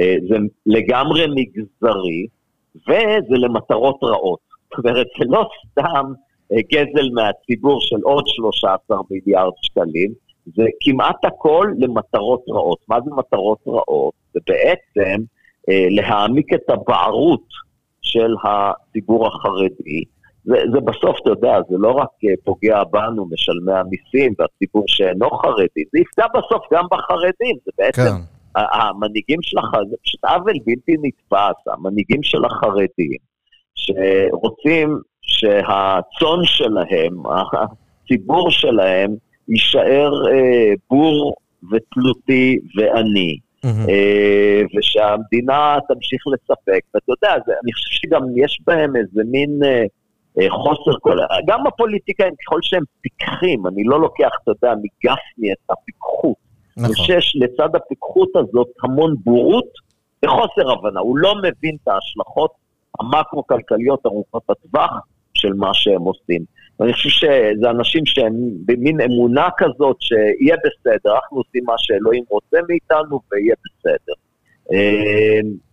אה, 0.00 0.14
זה 0.28 0.36
לגמרי 0.66 1.26
מגזרי, 1.26 2.26
וזה 2.76 3.36
למטרות 3.38 3.98
רעות. 4.02 4.38
זאת 4.70 4.84
אומרת, 4.84 5.06
זה 5.18 5.24
לא 5.28 5.48
סתם 5.70 6.12
גזל 6.72 7.10
מהציבור 7.12 7.80
של 7.80 8.00
עוד 8.02 8.24
13 8.26 8.98
מיליארד 9.10 9.52
שקלים, 9.62 10.25
זה 10.54 10.64
כמעט 10.80 11.24
הכל 11.24 11.72
למטרות 11.78 12.44
רעות. 12.48 12.78
מה 12.88 13.00
זה 13.04 13.10
מטרות 13.16 13.58
רעות? 13.66 14.14
זה 14.34 14.40
בעצם 14.46 15.22
אה, 15.68 15.86
להעמיק 15.90 16.54
את 16.54 16.70
הבערות 16.70 17.46
של 18.02 18.34
הציבור 18.44 19.26
החרדי. 19.26 20.04
זה, 20.44 20.54
זה 20.72 20.80
בסוף, 20.80 21.16
אתה 21.22 21.30
יודע, 21.30 21.58
זה 21.68 21.76
לא 21.78 21.90
רק 21.90 22.08
אה, 22.24 22.34
פוגע 22.44 22.84
בנו, 22.90 23.26
משלמי 23.30 23.72
המיסים 23.72 24.34
והציבור 24.38 24.84
שאינו 24.86 25.30
חרדי, 25.30 25.84
זה 25.92 25.98
יפגע 26.00 26.26
בסוף 26.34 26.64
גם 26.72 26.84
בחרדים. 26.90 27.56
זה 27.64 27.70
בעצם, 27.78 28.02
כן. 28.02 28.36
המנהיגים 28.56 29.42
של 29.42 29.58
החרדים, 29.58 29.90
זה 29.90 29.96
פשוט 30.04 30.24
עוול 30.24 30.54
בלתי 30.66 30.96
נתפס, 31.02 31.72
המנהיגים 31.72 32.22
של 32.22 32.44
החרדים, 32.44 33.18
שרוצים 33.74 34.98
שהצאן 35.22 36.44
שלהם, 36.44 37.22
הציבור 37.26 38.50
שלהם, 38.50 39.14
יישאר 39.48 40.12
אה, 40.32 40.72
בור 40.90 41.34
ותלותי 41.72 42.58
ועני. 42.76 43.38
Mm-hmm. 43.66 43.88
אה, 43.88 44.62
ושהמדינה 44.76 45.78
תמשיך 45.88 46.22
לספק. 46.26 46.80
ואתה 46.94 47.12
יודע, 47.12 47.34
זה, 47.46 47.52
אני 47.62 47.72
חושב 47.72 47.90
שגם 47.90 48.22
יש 48.36 48.60
בהם 48.66 48.96
איזה 48.96 49.22
מין 49.30 49.60
אה, 49.64 49.84
אה, 50.40 50.50
חוסר 50.50 50.98
כל... 51.00 51.18
גם 51.46 51.66
הפוליטיקאים, 51.66 52.32
ככל 52.46 52.58
שהם 52.62 52.82
פיקחים, 53.00 53.66
אני 53.66 53.84
לא 53.84 54.00
לוקח, 54.00 54.30
אתה 54.42 54.50
יודע, 54.50 54.74
מגפני 54.74 55.52
את 55.52 55.70
הפיקחות. 55.70 56.36
נכון. 56.76 56.84
אני 56.84 56.94
חושב 56.94 57.18
לצד 57.34 57.76
הפיקחות 57.76 58.28
הזאת 58.36 58.68
המון 58.82 59.14
בורות 59.24 59.68
וחוסר 60.24 60.70
הבנה. 60.70 61.00
הוא 61.00 61.18
לא 61.18 61.34
מבין 61.34 61.76
את 61.82 61.88
ההשלכות 61.88 62.50
המקרו-כלכליות 63.00 64.06
ארוכות 64.06 64.42
הטווח 64.50 64.90
של 65.34 65.52
מה 65.52 65.74
שהם 65.74 66.02
עושים. 66.02 66.44
ואני 66.80 66.92
חושב 66.92 67.08
שזה 67.08 67.70
אנשים 67.70 68.06
שהם 68.06 68.34
במין 68.64 69.00
אמונה 69.00 69.48
כזאת 69.56 69.96
שיהיה 70.00 70.56
בסדר, 70.56 71.14
אנחנו 71.14 71.36
עושים 71.36 71.62
מה 71.66 71.74
שאלוהים 71.76 72.24
רוצה 72.30 72.56
מאיתנו 72.68 73.20
ויהיה 73.32 73.54
בסדר. 73.64 74.12
אמ, 74.72 75.66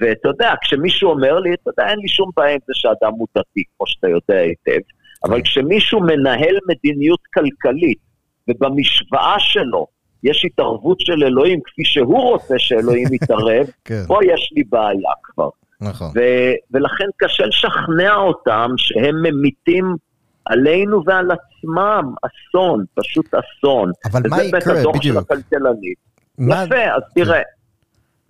ואתה 0.00 0.28
יודע, 0.28 0.52
כשמישהו 0.62 1.10
אומר 1.10 1.38
לי, 1.38 1.54
אתה 1.54 1.70
יודע, 1.70 1.90
אין 1.90 1.98
לי 1.98 2.08
שום 2.08 2.30
בעיה 2.36 2.52
עם 2.52 2.60
זה 2.66 2.72
שאדם 2.74 3.12
הוא 3.12 3.26
דתי, 3.36 3.62
כמו 3.76 3.86
שאתה 3.86 4.08
יודע 4.08 4.34
היטב, 4.34 4.80
אבל 5.24 5.36
כן. 5.36 5.42
כשמישהו 5.42 6.00
מנהל 6.00 6.58
מדיניות 6.68 7.20
כלכלית, 7.34 7.98
ובמשוואה 8.48 9.36
שלו 9.38 9.86
יש 10.22 10.44
התערבות 10.44 11.00
של 11.00 11.24
אלוהים 11.24 11.60
כפי 11.64 11.84
שהוא 11.84 12.22
רוצה 12.22 12.54
שאלוהים 12.58 13.08
יתערב, 13.22 13.66
כן. 13.84 14.02
פה 14.06 14.18
יש 14.24 14.52
לי 14.56 14.62
בעיה 14.64 15.12
כבר. 15.22 15.48
נכון. 15.80 16.08
ולכן 16.70 17.06
קשה 17.16 17.46
לשכנע 17.46 18.14
אותם 18.14 18.70
שהם 18.76 19.14
ממיתים 19.22 19.84
עלינו 20.44 21.02
ועל 21.06 21.30
עצמם 21.30 22.14
אסון, 22.22 22.84
פשוט 22.94 23.26
אסון. 23.34 23.90
אבל 24.12 24.22
מה 24.30 24.42
יקרה, 24.42 24.60
בדיוק? 24.60 24.70
וזה 24.70 24.80
הדוח 24.80 25.02
של 25.02 25.18
הכלכלנית. 25.18 25.98
מה... 26.38 26.64
יפה, 26.64 26.94
אז 26.94 27.02
תראה, 27.14 27.42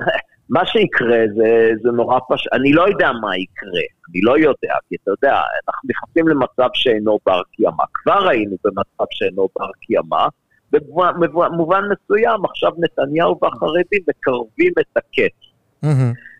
מה 0.54 0.66
שיקרה 0.66 1.18
זה, 1.36 1.70
זה 1.82 1.90
נורא 1.90 2.18
פשוט, 2.28 2.52
אני 2.52 2.72
לא 2.72 2.88
יודע 2.88 3.12
מה 3.12 3.36
יקרה, 3.36 3.84
אני 4.10 4.20
לא 4.22 4.38
יודע, 4.38 4.74
כי 4.88 4.96
אתה 5.02 5.10
יודע, 5.10 5.32
אנחנו 5.68 5.88
נכנסים 5.90 6.28
למצב 6.28 6.68
שאינו 6.74 7.18
בר 7.26 7.42
קיימא. 7.52 7.84
כבר 7.92 8.28
היינו 8.28 8.56
במצב 8.64 9.04
שאינו 9.10 9.48
בר 9.58 9.70
קיימא, 9.80 10.26
במובן 10.70 11.82
מסוים 11.92 12.44
עכשיו 12.44 12.72
נתניהו 12.78 13.38
והחרדים 13.42 14.02
מקרבים 14.08 14.72
את 14.80 14.96
הקץ. 14.96 15.36
Mm-hmm. 15.84 16.31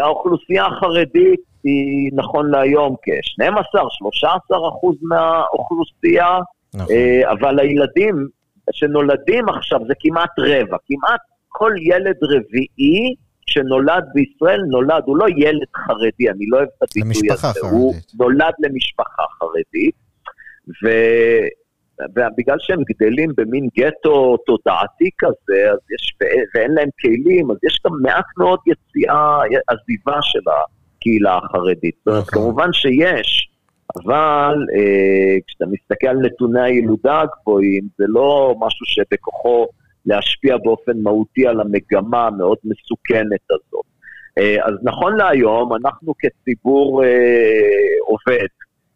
האוכלוסייה 0.00 0.66
החרדית 0.66 1.40
היא 1.64 2.10
נכון 2.12 2.50
להיום 2.50 2.96
כ-12-13 3.02 4.68
אחוז 4.68 4.96
מהאוכלוסייה, 5.02 6.38
נכון. 6.74 6.94
אה, 6.94 7.32
אבל 7.32 7.58
הילדים 7.58 8.28
שנולדים 8.72 9.48
עכשיו 9.48 9.80
זה 9.86 9.94
כמעט 10.00 10.30
רבע, 10.38 10.76
כמעט 10.86 11.20
כל 11.48 11.72
ילד 11.80 12.16
רביעי 12.22 13.14
שנולד 13.46 14.04
בישראל 14.14 14.60
נולד, 14.70 15.02
הוא 15.06 15.16
לא 15.16 15.26
ילד 15.36 15.68
חרדי, 15.76 16.30
אני 16.30 16.46
לא 16.48 16.56
אוהב 16.56 16.68
את 16.78 16.82
הביטוי 16.82 17.30
הזה, 17.30 17.42
חרדית. 17.42 17.62
הוא 17.62 17.94
נולד 18.18 18.54
למשפחה 18.58 19.22
חרדית, 19.38 19.94
ו... 20.84 20.88
בגלל 22.36 22.56
שהם 22.58 22.82
גדלים 22.82 23.30
במין 23.36 23.68
גטו 23.78 24.36
תודעתי 24.36 25.10
כזה, 25.18 25.70
אז 25.72 25.78
יש, 25.94 26.14
ואין 26.54 26.72
להם 26.72 26.88
כלים, 27.00 27.50
אז 27.50 27.56
יש 27.64 27.80
גם 27.86 27.92
מעט 28.02 28.24
מאוד 28.38 28.58
יציאה, 28.66 29.38
עזיבה 29.68 30.18
של 30.22 30.40
הקהילה 30.50 31.38
החרדית. 31.38 31.94
זאת 31.98 32.06
אומרת, 32.06 32.22
נכון. 32.22 32.42
כמובן 32.42 32.72
שיש, 32.72 33.48
אבל 33.96 34.54
אה, 34.76 35.36
כשאתה 35.46 35.64
מסתכל 35.66 36.06
על 36.06 36.16
נתוני 36.16 36.62
הילודה 36.62 37.20
הגבוהים, 37.20 37.82
זה 37.98 38.04
לא 38.08 38.54
משהו 38.60 38.86
שבכוחו 38.86 39.66
להשפיע 40.06 40.56
באופן 40.56 40.92
מהותי 41.02 41.46
על 41.46 41.60
המגמה 41.60 42.26
המאוד 42.26 42.58
מסוכנת 42.64 43.50
הזאת. 43.50 43.84
אה, 44.38 44.56
אז 44.64 44.74
נכון 44.82 45.16
להיום, 45.16 45.74
אנחנו 45.74 46.14
כציבור 46.18 47.04
אה, 47.04 47.08
עובד, 48.06 48.46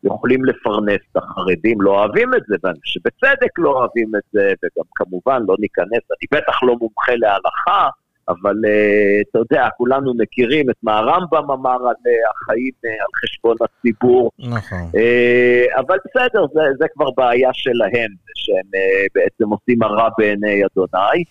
יכולים 0.05 0.45
לפרנס 0.45 1.01
את 1.13 1.17
החרדים, 1.17 1.81
לא 1.81 1.91
אוהבים 1.91 2.35
את 2.35 2.43
זה, 2.49 2.57
ואני 2.63 2.79
חושב 2.81 3.01
שבצדק 3.01 3.59
לא 3.59 3.71
אוהבים 3.71 4.13
את 4.17 4.23
זה, 4.33 4.53
וגם 4.63 4.85
כמובן 4.95 5.43
לא 5.49 5.57
ניכנס, 5.59 5.89
אני 6.11 6.41
בטח 6.41 6.63
לא 6.63 6.77
מומחה 6.81 7.13
להלכה, 7.15 7.89
אבל 8.29 8.55
uh, 8.55 9.29
אתה 9.31 9.39
יודע, 9.39 9.69
כולנו 9.77 10.13
מכירים 10.19 10.71
את 10.71 10.77
מה 10.83 10.99
הרמב"ם 10.99 11.51
אמר 11.51 11.89
על 11.89 11.95
uh, 11.95 12.31
החיים 12.31 12.73
uh, 12.85 12.89
על 12.89 13.13
חשבון 13.23 13.57
הציבור. 13.61 14.31
נכון. 14.39 14.91
Uh, 14.93 15.81
אבל 15.81 15.97
בסדר, 16.07 16.47
זה, 16.55 16.61
זה 16.79 16.87
כבר 16.95 17.11
בעיה 17.17 17.51
שלהם, 17.53 18.11
שהם 18.35 18.71
uh, 18.75 19.09
בעצם 19.15 19.51
עושים 19.51 19.83
הרע 19.83 20.09
בעיני 20.19 20.63
אדוני. 20.65 21.25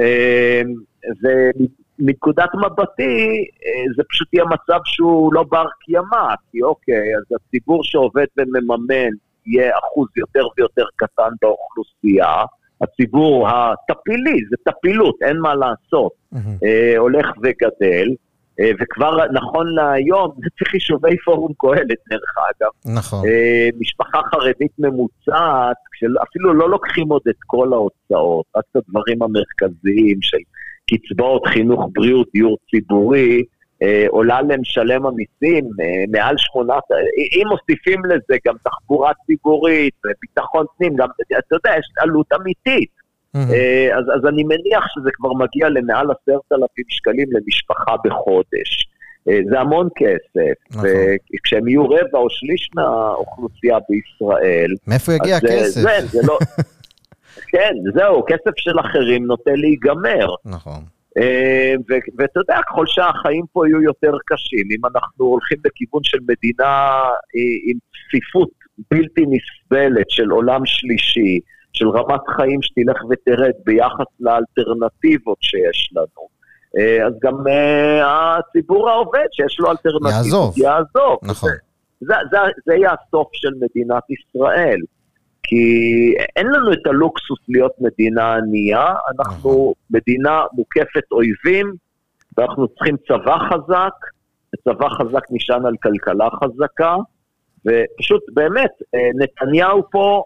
Uh, 0.00 0.91
מנקודת 1.98 2.48
מבטי, 2.54 3.46
אה, 3.66 3.84
זה 3.96 4.02
פשוט 4.08 4.34
יהיה 4.34 4.44
מצב 4.44 4.80
שהוא 4.84 5.34
לא 5.34 5.44
בר 5.50 5.66
קיימא, 5.80 6.34
כי 6.50 6.62
אוקיי, 6.62 7.16
אז 7.16 7.36
הציבור 7.36 7.84
שעובד 7.84 8.26
ומממן 8.36 9.10
יהיה 9.46 9.72
אחוז 9.78 10.08
יותר 10.16 10.46
ויותר 10.56 10.84
קטן 10.96 11.30
באוכלוסייה, 11.42 12.44
הציבור 12.80 13.48
הטפילי, 13.48 14.36
זה 14.50 14.56
טפילות, 14.64 15.16
אין 15.22 15.38
מה 15.38 15.54
לעשות, 15.54 16.12
mm-hmm. 16.34 16.64
אה, 16.64 16.98
הולך 16.98 17.26
וגדל, 17.42 18.08
אה, 18.60 18.70
וכבר 18.80 19.26
נכון 19.32 19.74
להיום, 19.74 20.30
זה 20.36 20.50
צריך 20.58 20.74
יישובי 20.74 21.16
פורום 21.24 21.52
קהלת 21.58 21.98
דרך 22.10 22.34
אגב. 22.50 22.96
נכון. 22.96 23.28
אה, 23.28 23.68
משפחה 23.80 24.20
חרדית 24.30 24.72
ממוצעת, 24.78 25.76
אפילו 26.22 26.54
לא 26.54 26.70
לוקחים 26.70 27.08
עוד 27.08 27.22
את 27.28 27.36
כל 27.46 27.72
ההוצאות, 27.72 28.46
רק 28.56 28.64
את 28.70 28.76
הדברים 28.76 29.22
המרכזיים 29.22 30.18
של 30.22 30.38
קצבאות, 30.98 31.46
חינוך, 31.46 31.88
בריאות, 31.92 32.28
דיור 32.34 32.58
ציבורי, 32.70 33.42
אה, 33.82 34.04
עולה 34.08 34.42
למשלם 34.42 35.06
המיסים 35.06 35.64
אה, 35.80 36.04
מעל 36.08 36.34
שמונת, 36.38 36.82
אה, 36.92 36.96
אם 37.36 37.48
מוסיפים 37.48 38.04
לזה 38.04 38.36
גם 38.46 38.54
תחבורה 38.64 39.12
ציבורית 39.26 39.94
וביטחון 40.04 40.66
פנים, 40.78 40.96
גם, 40.96 41.08
אתה 41.38 41.56
יודע, 41.56 41.78
יש 41.78 41.86
עלות 41.98 42.26
אמיתית. 42.40 42.90
Mm-hmm. 43.36 43.52
אה, 43.52 43.98
אז, 43.98 44.04
אז 44.14 44.28
אני 44.28 44.44
מניח 44.44 44.84
שזה 44.94 45.10
כבר 45.12 45.32
מגיע 45.32 45.68
למעל 45.68 46.06
עשרת 46.10 46.52
אלפים 46.52 46.84
שקלים 46.88 47.28
למשפחה 47.32 47.94
בחודש. 48.04 48.88
אה, 49.28 49.38
זה 49.50 49.60
המון 49.60 49.88
כסף, 49.96 50.54
נכון. 50.70 50.88
וכשהם 51.34 51.68
יהיו 51.68 51.84
רבע 51.84 52.18
או 52.18 52.30
שליש 52.30 52.70
מהאוכלוסייה 52.74 53.78
בישראל... 53.88 54.74
מאיפה 54.86 55.12
יגיע 55.12 55.36
הכסף? 55.36 55.80
זה, 55.80 56.06
זה 56.06 56.20
לא... 56.26 56.38
כן, 57.48 57.74
זהו, 57.94 58.24
כסף 58.26 58.56
של 58.56 58.80
אחרים 58.80 59.26
נוטה 59.26 59.50
להיגמר. 59.54 60.26
נכון. 60.44 60.82
אה, 61.18 61.74
ואתה 62.18 62.40
יודע, 62.40 62.60
ככל 62.68 62.86
שהחיים 62.86 63.44
פה 63.52 63.68
יהיו 63.68 63.82
יותר 63.82 64.12
קשים, 64.26 64.66
אם 64.70 64.86
אנחנו 64.86 65.24
הולכים 65.24 65.58
בכיוון 65.64 66.04
של 66.04 66.18
מדינה 66.22 67.00
אה, 67.36 67.54
עם 67.66 67.78
צפיפות 67.92 68.50
בלתי 68.90 69.24
נסבלת 69.26 70.10
של 70.10 70.30
עולם 70.30 70.66
שלישי, 70.66 71.40
של 71.72 71.88
רמת 71.88 72.20
חיים 72.36 72.62
שתלך 72.62 73.04
ותרד 73.10 73.52
ביחס 73.64 74.06
לאלטרנטיבות 74.20 75.38
שיש 75.40 75.90
לנו, 75.96 76.28
אה, 76.78 77.06
אז 77.06 77.12
גם 77.22 77.34
הציבור 78.04 78.90
העובד 78.90 79.26
שיש 79.32 79.60
לו 79.60 79.70
אלטרנטיבות 79.70 80.12
יעזוב. 80.12 80.54
יעזוב. 80.58 81.18
נכון. 81.22 81.50
זה, 82.00 82.14
זה, 82.30 82.38
זה 82.66 82.74
יהיה 82.74 82.90
הסוף 82.92 83.28
של 83.32 83.50
מדינת 83.60 84.02
ישראל. 84.10 84.80
כי 85.42 85.64
אין 86.36 86.46
לנו 86.46 86.72
את 86.72 86.86
הלוקסוס 86.86 87.38
להיות 87.48 87.72
מדינה 87.80 88.34
ענייה, 88.34 88.94
אנחנו. 89.18 89.74
מדינה 89.90 90.42
מוקפת 90.52 91.12
אויבים, 91.12 91.72
ואנחנו 92.36 92.68
צריכים 92.68 92.96
צבא 93.08 93.36
חזק, 93.38 93.94
וצבא 94.54 94.88
חזק 94.88 95.22
נשען 95.30 95.66
על 95.66 95.74
כלכלה 95.82 96.28
חזקה, 96.44 96.96
ופשוט 97.66 98.22
באמת, 98.34 98.70
אה, 98.94 99.10
נתניהו 99.14 99.82
פה 99.90 100.24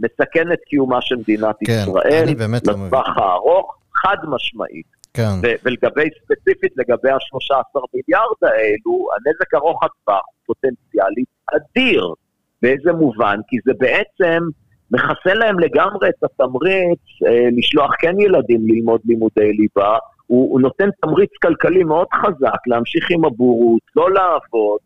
מסכן 0.00 0.52
את 0.52 0.58
קיומה 0.66 1.00
של 1.00 1.16
מדינת 1.16 1.56
כן, 1.66 1.72
ישראל, 1.82 2.24
לא. 2.38 2.56
לטווח 2.56 3.08
הארוך, 3.16 3.78
חד 3.94 4.16
משמעית. 4.28 4.86
כן. 5.14 5.32
ולגבי, 5.64 6.08
ספציפית 6.24 6.72
לגבי 6.76 7.10
ה-13 7.10 7.80
מיליארד 7.94 8.36
האלו, 8.42 9.08
הנזק 9.12 9.54
ארוך 9.54 9.82
הטווח 9.84 10.22
הוא 10.26 10.54
פוטנציאלית 10.54 11.28
אדיר. 11.54 12.14
באיזה 12.62 12.92
מובן? 12.92 13.36
כי 13.48 13.56
זה 13.64 13.72
בעצם 13.78 14.42
מכסה 14.90 15.34
להם 15.34 15.58
לגמרי 15.58 16.08
את 16.08 16.24
התמריץ 16.24 17.00
אה, 17.26 17.48
לשלוח 17.56 17.90
כן 18.00 18.20
ילדים 18.20 18.60
ללמוד 18.68 19.00
לימודי 19.04 19.52
ליבה, 19.52 19.96
הוא, 20.26 20.52
הוא 20.52 20.60
נותן 20.60 20.88
תמריץ 21.00 21.30
כלכלי 21.42 21.84
מאוד 21.84 22.06
חזק 22.14 22.66
להמשיך 22.66 23.10
עם 23.10 23.24
הבורות, 23.24 23.80
לא 23.96 24.10
לעבוד, 24.10 24.78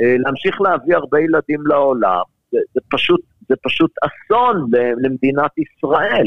אה, 0.00 0.16
להמשיך 0.18 0.60
להביא 0.60 0.96
הרבה 0.96 1.20
ילדים 1.20 1.66
לעולם. 1.66 2.22
זה, 2.52 2.58
זה, 2.74 2.80
פשוט, 2.90 3.20
זה 3.48 3.54
פשוט 3.62 3.90
אסון 4.02 4.70
למדינת 4.98 5.50
ישראל. 5.58 6.26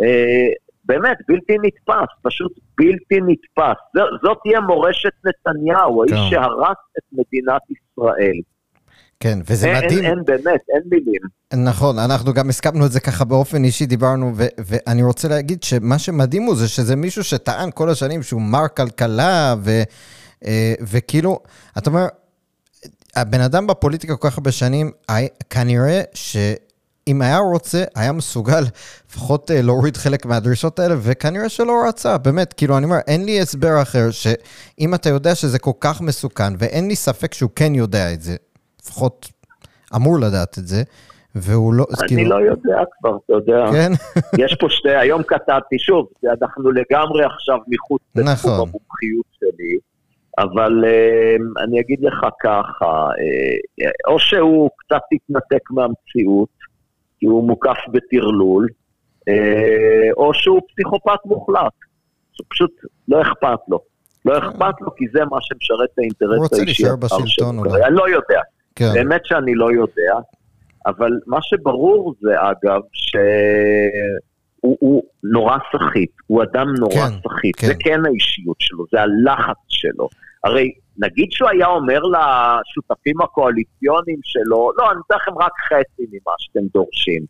אה, 0.00 0.48
באמת, 0.84 1.18
בלתי 1.28 1.56
נתפס, 1.62 2.08
פשוט 2.22 2.52
בלתי 2.78 3.20
נתפס. 3.26 3.76
ז, 3.96 3.98
זאת 4.22 4.38
תהיה 4.42 4.60
מורשת 4.60 5.12
נתניהו, 5.24 6.02
האיש 6.02 6.12
כן. 6.12 6.30
שהרס 6.30 6.78
את 6.98 7.04
מדינת 7.12 7.62
ישראל. 7.70 8.36
כן, 9.20 9.38
וזה 9.46 9.66
אין, 9.66 9.76
מדהים. 9.76 9.98
אין, 9.98 10.06
אין 10.06 10.24
באמת, 10.24 10.60
אין 10.74 10.82
מילים. 10.90 11.20
נכון, 11.68 11.98
אנחנו 11.98 12.32
גם 12.32 12.48
הסכמנו 12.48 12.86
את 12.86 12.92
זה 12.92 13.00
ככה 13.00 13.24
באופן 13.24 13.64
אישי, 13.64 13.86
דיברנו, 13.86 14.32
ו- 14.36 14.46
ואני 14.58 15.02
רוצה 15.02 15.28
להגיד 15.28 15.62
שמה 15.62 15.98
שמדהים 15.98 16.42
הוא 16.42 16.56
זה 16.56 16.68
שזה 16.68 16.96
מישהו 16.96 17.24
שטען 17.24 17.70
כל 17.74 17.90
השנים 17.90 18.22
שהוא 18.22 18.42
מר 18.42 18.68
כלכלה, 18.76 19.54
ו- 19.62 19.82
אה, 20.46 20.74
וכאילו, 20.80 21.40
אתה 21.78 21.90
אומר, 21.90 22.06
הבן 23.16 23.40
אדם 23.40 23.66
בפוליטיקה 23.66 24.16
כל 24.16 24.30
כך 24.30 24.38
הרבה 24.38 24.52
שנים, 24.52 24.90
כנראה 25.50 26.02
ש... 26.14 26.36
אם 27.08 27.22
היה 27.22 27.38
רוצה, 27.38 27.84
היה 27.94 28.12
מסוגל 28.12 28.64
לפחות 29.08 29.50
אה, 29.50 29.62
להוריד 29.62 29.96
חלק 29.96 30.26
מהדרישות 30.26 30.78
האלה, 30.78 30.94
וכנראה 30.98 31.48
שלא 31.48 31.72
רצה, 31.88 32.18
באמת, 32.18 32.52
כאילו, 32.52 32.78
אני 32.78 32.84
אומר, 32.84 32.98
אין 33.06 33.24
לי 33.24 33.40
הסבר 33.40 33.82
אחר, 33.82 34.10
שאם 34.10 34.94
אתה 34.94 35.08
יודע 35.08 35.34
שזה 35.34 35.58
כל 35.58 35.70
כך 35.80 36.00
מסוכן, 36.00 36.52
ואין 36.58 36.88
לי 36.88 36.96
ספק 36.96 37.34
שהוא 37.34 37.50
כן 37.56 37.74
יודע 37.74 38.12
את 38.12 38.22
זה, 38.22 38.36
לפחות 38.88 39.28
אמור 39.96 40.18
לדעת 40.20 40.58
את 40.58 40.66
זה, 40.66 40.82
והוא 41.34 41.74
לא... 41.74 41.86
אני 42.00 42.08
כאילו... 42.08 42.30
לא 42.30 42.44
יודע 42.50 42.82
כבר, 42.98 43.16
אתה 43.24 43.32
יודע. 43.32 43.66
כן? 43.72 43.92
יש 44.44 44.56
פה 44.60 44.66
שתי, 44.70 44.96
היום 44.96 45.22
כתבתי, 45.22 45.78
שוב, 45.78 46.08
אנחנו 46.42 46.70
לגמרי 46.70 47.24
עכשיו 47.24 47.58
מחוץ 47.68 48.02
נכון. 48.14 48.32
לתחום 48.32 48.52
המומחיות 48.52 49.26
שלי, 49.38 49.76
אבל 50.38 50.84
uh, 50.84 51.62
אני 51.64 51.80
אגיד 51.80 52.00
לך 52.00 52.26
ככה, 52.42 53.08
uh, 53.08 53.84
או 54.08 54.18
שהוא 54.18 54.70
קצת 54.76 55.02
התנתק 55.12 55.70
מהמציאות, 55.70 56.48
כי 57.18 57.26
הוא 57.26 57.44
מוקף 57.44 57.78
בטרלול, 57.92 58.68
uh, 59.20 59.32
או 60.16 60.34
שהוא 60.34 60.60
פסיכופת 60.68 61.18
מוחלט, 61.24 61.72
שפשוט 62.32 62.70
לא 63.08 63.22
אכפת 63.22 63.58
לו. 63.68 63.80
לא 64.24 64.38
אכפת 64.38 64.80
לו 64.80 64.94
כי 64.96 65.04
זה 65.12 65.24
מה 65.24 65.36
שמשרת 65.40 65.88
את 65.94 65.98
האינטרס 65.98 66.30
האישי. 66.30 66.36
הוא 66.36 66.42
רוצה 66.42 66.64
להישאר 66.64 66.96
בשלטון 66.96 67.58
אולי. 67.58 67.84
אני 67.84 67.94
לא 67.94 68.08
יודע. 68.08 68.40
כן. 68.78 68.92
באמת 68.94 69.20
שאני 69.24 69.54
לא 69.54 69.72
יודע, 69.72 70.14
אבל 70.86 71.10
מה 71.26 71.38
שברור 71.42 72.14
זה 72.20 72.34
אגב, 72.40 72.80
שהוא 72.92 74.76
הוא 74.80 75.02
נורא 75.22 75.56
סחיט, 75.72 76.10
הוא 76.26 76.42
אדם 76.42 76.66
נורא 76.78 76.94
כן, 76.94 77.28
סחיט, 77.28 77.56
כן. 77.60 77.66
זה 77.66 77.74
כן 77.80 78.06
האישיות 78.06 78.56
שלו, 78.58 78.84
זה 78.92 79.00
הלחץ 79.00 79.56
שלו. 79.68 80.08
הרי 80.44 80.72
נגיד 80.98 81.28
שהוא 81.30 81.48
היה 81.48 81.66
אומר 81.66 82.00
לשותפים 82.02 83.20
הקואליציוניים 83.20 84.18
שלו, 84.22 84.72
לא, 84.78 84.90
אני 84.90 85.00
אתן 85.06 85.16
לכם 85.16 85.38
רק 85.38 85.52
חצי 85.68 86.02
ממה 86.12 86.32
שאתם 86.38 86.66
דורשים. 86.74 87.22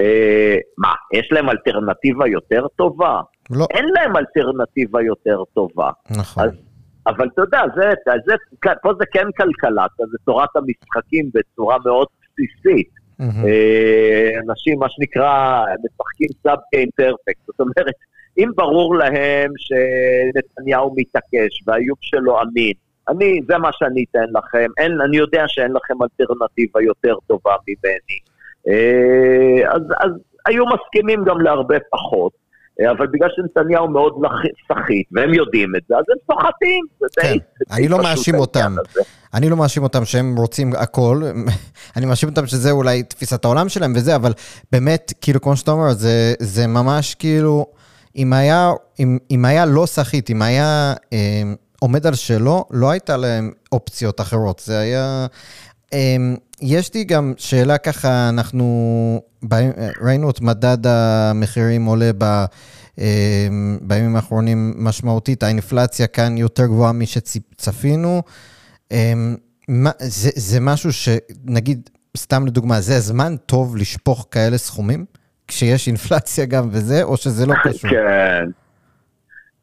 אה, 0.00 0.56
מה, 0.78 0.92
יש 1.14 1.28
להם 1.32 1.50
אלטרנטיבה 1.50 2.28
יותר 2.28 2.66
טובה? 2.76 3.20
לא. 3.50 3.66
אין 3.70 3.84
להם 3.94 4.16
אלטרנטיבה 4.16 5.02
יותר 5.02 5.42
טובה. 5.54 5.90
נכון. 6.10 6.44
אז 6.44 6.50
אבל 7.06 7.28
אתה 7.34 7.42
יודע, 7.42 7.62
זה, 7.76 7.90
זה, 8.26 8.34
פה 8.82 8.92
זה 8.98 9.04
כן 9.12 9.26
כלכלה, 9.36 9.86
זה 9.98 10.18
תורת 10.24 10.48
המשחקים 10.56 11.30
בצורה 11.34 11.76
מאוד 11.84 12.06
בסיסית. 12.22 12.88
אה, 13.20 14.30
אנשים, 14.48 14.78
מה 14.78 14.86
שנקרא, 14.88 15.64
משחקים 15.84 16.28
סאב 16.42 16.58
גיים 16.74 16.88
פרפקט. 16.96 17.46
זאת 17.46 17.60
אומרת, 17.60 17.94
אם 18.38 18.50
ברור 18.56 18.96
להם 18.96 19.52
שנתניהו 19.56 20.94
מתעקש 20.96 21.62
והאיום 21.66 21.96
שלו 22.00 22.42
אמין, 22.42 22.72
אני, 23.08 23.40
זה 23.48 23.58
מה 23.58 23.70
שאני 23.72 24.04
אתן 24.10 24.26
לכם, 24.34 24.66
אין, 24.78 25.00
אני 25.00 25.16
יודע 25.16 25.44
שאין 25.46 25.72
לכם 25.72 25.94
אלטרנטיבה 26.02 26.82
יותר 26.82 27.14
טובה 27.26 27.54
ממני. 27.68 28.18
אה, 28.68 29.72
אז, 29.74 29.82
אז 29.98 30.10
היו 30.46 30.64
מסכימים 30.66 31.24
גם 31.24 31.40
להרבה 31.40 31.76
פחות. 31.90 32.32
אה, 32.80 32.90
אבל 32.90 33.06
בגלל 33.06 33.28
שנתניהו 33.36 33.88
מאוד 33.88 34.14
סחיט, 34.68 35.06
והם 35.12 35.34
יודעים 35.34 35.76
את 35.76 35.82
זה, 35.88 35.94
אז 35.96 36.04
הם 36.08 36.16
סוחטים. 36.26 36.84
כן, 37.20 37.36
אני 37.70 37.88
לא 37.88 37.98
מאשים 37.98 38.34
אותם. 38.34 38.74
אני 39.34 39.50
לא 39.50 39.56
מאשים 39.56 39.82
אותם 39.82 40.04
שהם 40.04 40.36
רוצים 40.36 40.72
הכל, 40.76 41.22
אני 41.96 42.06
מאשים 42.06 42.28
אותם 42.28 42.46
שזה 42.46 42.70
אולי 42.70 43.02
תפיסת 43.02 43.44
העולם 43.44 43.68
שלהם 43.68 43.92
וזה, 43.96 44.16
אבל 44.16 44.32
באמת, 44.72 45.12
כאילו, 45.20 45.40
כמו 45.40 45.56
שאתה 45.56 45.70
אומר, 45.70 45.92
זה, 45.92 46.34
זה 46.38 46.66
ממש 46.66 47.14
כאילו, 47.14 47.66
אם 48.16 48.32
היה, 48.32 48.72
אם, 49.00 49.18
אם 49.30 49.44
היה 49.44 49.66
לא 49.66 49.86
סחיט, 49.86 50.30
אם 50.30 50.42
היה 50.42 50.94
אה, 51.12 51.42
עומד 51.80 52.06
על 52.06 52.14
שלו, 52.14 52.64
לא 52.70 52.90
הייתה 52.90 53.16
להם 53.16 53.52
אופציות 53.72 54.20
אחרות. 54.20 54.58
זה 54.64 54.78
היה... 54.78 55.26
אה, 55.92 56.16
יש 56.62 56.94
לי 56.94 57.04
גם 57.04 57.34
שאלה 57.36 57.78
ככה, 57.78 58.28
אנחנו 58.28 58.66
באים, 59.42 59.70
ראינו 60.00 60.30
את 60.30 60.40
מדד 60.40 60.86
המחירים 60.86 61.84
עולה 61.84 62.10
ב... 62.18 62.44
בימים 63.80 64.16
האחרונים 64.16 64.74
משמעותית, 64.76 65.42
האינפלציה 65.42 66.06
כאן 66.06 66.38
יותר 66.38 66.66
גבוהה 66.66 66.92
משצפינו. 66.92 68.22
זה, 69.98 70.30
זה 70.34 70.60
משהו 70.60 70.92
שנגיד, 70.92 71.90
סתם 72.16 72.46
לדוגמה, 72.46 72.80
זה 72.80 73.00
זמן 73.00 73.36
טוב 73.36 73.76
לשפוך 73.76 74.28
כאלה 74.30 74.58
סכומים? 74.58 75.04
כשיש 75.48 75.86
אינפלציה 75.86 76.46
גם 76.46 76.68
וזה, 76.72 77.02
או 77.02 77.16
שזה 77.16 77.46
לא 77.46 77.54
קשור? 77.64 77.90
כן. 77.90 78.44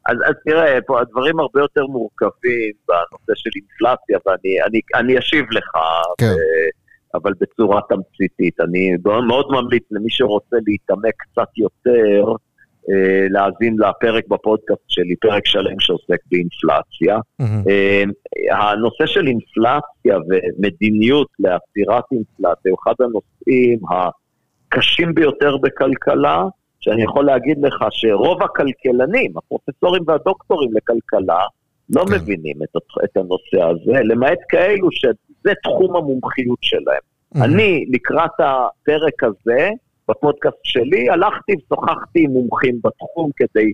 אז, 0.06 0.16
אז 0.28 0.34
תראה, 0.44 0.78
פה 0.86 1.00
הדברים 1.00 1.40
הרבה 1.40 1.60
יותר 1.60 1.86
מורכבים 1.86 2.72
בנושא 2.88 3.32
של 3.34 3.50
אינפלציה, 3.56 4.18
ואני 4.26 4.62
אני, 4.62 4.80
אני 4.94 5.18
אשיב 5.18 5.44
לך, 5.50 5.70
כן. 6.18 6.26
ו, 6.26 6.38
אבל 7.14 7.32
בצורה 7.40 7.80
תמציתית. 7.88 8.60
אני 8.60 8.90
מאוד 9.26 9.46
ממליץ 9.50 9.82
למי 9.90 10.10
שרוצה 10.10 10.56
להתעמק 10.66 11.14
קצת 11.16 11.48
יותר, 11.56 12.24
אה, 12.90 13.26
להאזין 13.30 13.76
לפרק 13.78 14.24
בפודקאסט 14.28 14.82
שלי, 14.88 15.16
פרק 15.16 15.46
שלם 15.46 15.80
שעוסק 15.80 16.18
באינפלציה. 16.30 17.18
Mm-hmm. 17.42 18.54
הנושא 18.56 19.06
של 19.06 19.26
אינפלציה 19.26 20.18
ומדיניות 20.28 21.28
לעצירת 21.38 22.04
אינפלציה 22.12 22.70
הוא 22.70 22.78
אחד 22.82 22.94
הנושאים 23.00 23.78
הקשים 23.90 25.14
ביותר 25.14 25.56
בכלכלה, 25.56 26.44
שאני 26.80 27.02
יכול 27.02 27.24
להגיד 27.24 27.58
לך 27.62 27.84
שרוב 27.90 28.42
הכלכלנים, 28.42 29.32
הפרופסורים 29.38 30.02
והדוקטורים 30.06 30.70
לכלכלה, 30.74 31.40
לא 31.90 32.04
כן. 32.04 32.14
מבינים 32.14 32.56
את, 32.62 32.82
את 33.04 33.16
הנושא 33.16 33.70
הזה, 33.70 34.00
למעט 34.04 34.38
כאלו 34.48 34.88
שזה 35.44 35.54
תחום 35.62 35.96
המומחיות 35.96 36.58
שלהם. 36.62 36.96
Mm-hmm. 37.34 37.44
אני, 37.44 37.84
לקראת 37.90 38.30
הפרק 38.38 39.24
הזה, 39.24 39.70
בפודקאסט 40.08 40.56
שלי, 40.62 41.10
הלכתי 41.10 41.52
ושוחחתי 41.52 42.24
עם 42.24 42.30
מומחים 42.30 42.78
בתחום 42.84 43.30
כדי 43.36 43.72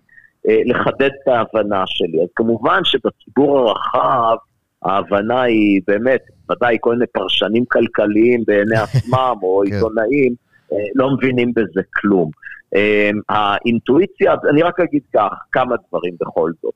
אה, 0.49 0.61
לחדד 0.65 1.11
את 1.23 1.29
ההבנה 1.29 1.83
שלי. 1.87 2.23
אז 2.23 2.29
כמובן 2.37 2.81
שבציבור 2.85 3.59
הרחב, 3.59 4.37
ההבנה 4.83 5.43
היא 5.43 5.81
באמת, 5.87 6.21
ודאי 6.51 6.77
כל 6.81 6.93
מיני 6.93 7.07
פרשנים 7.07 7.65
כלכליים 7.65 8.43
בעיני 8.47 8.77
עצמם, 8.85 9.35
או 9.43 9.63
כן. 9.67 9.75
עיתונאים, 9.75 10.35
אה, 10.73 10.79
לא 10.95 11.11
מבינים 11.11 11.53
בזה 11.57 11.81
כלום. 11.95 12.31
אה, 12.77 13.11
האינטואיציה, 13.29 14.35
אני 14.51 14.63
רק 14.63 14.81
אגיד 14.81 15.03
כך, 15.15 15.33
כמה 15.53 15.75
דברים 15.89 16.15
בכל 16.21 16.51
זאת. 16.63 16.75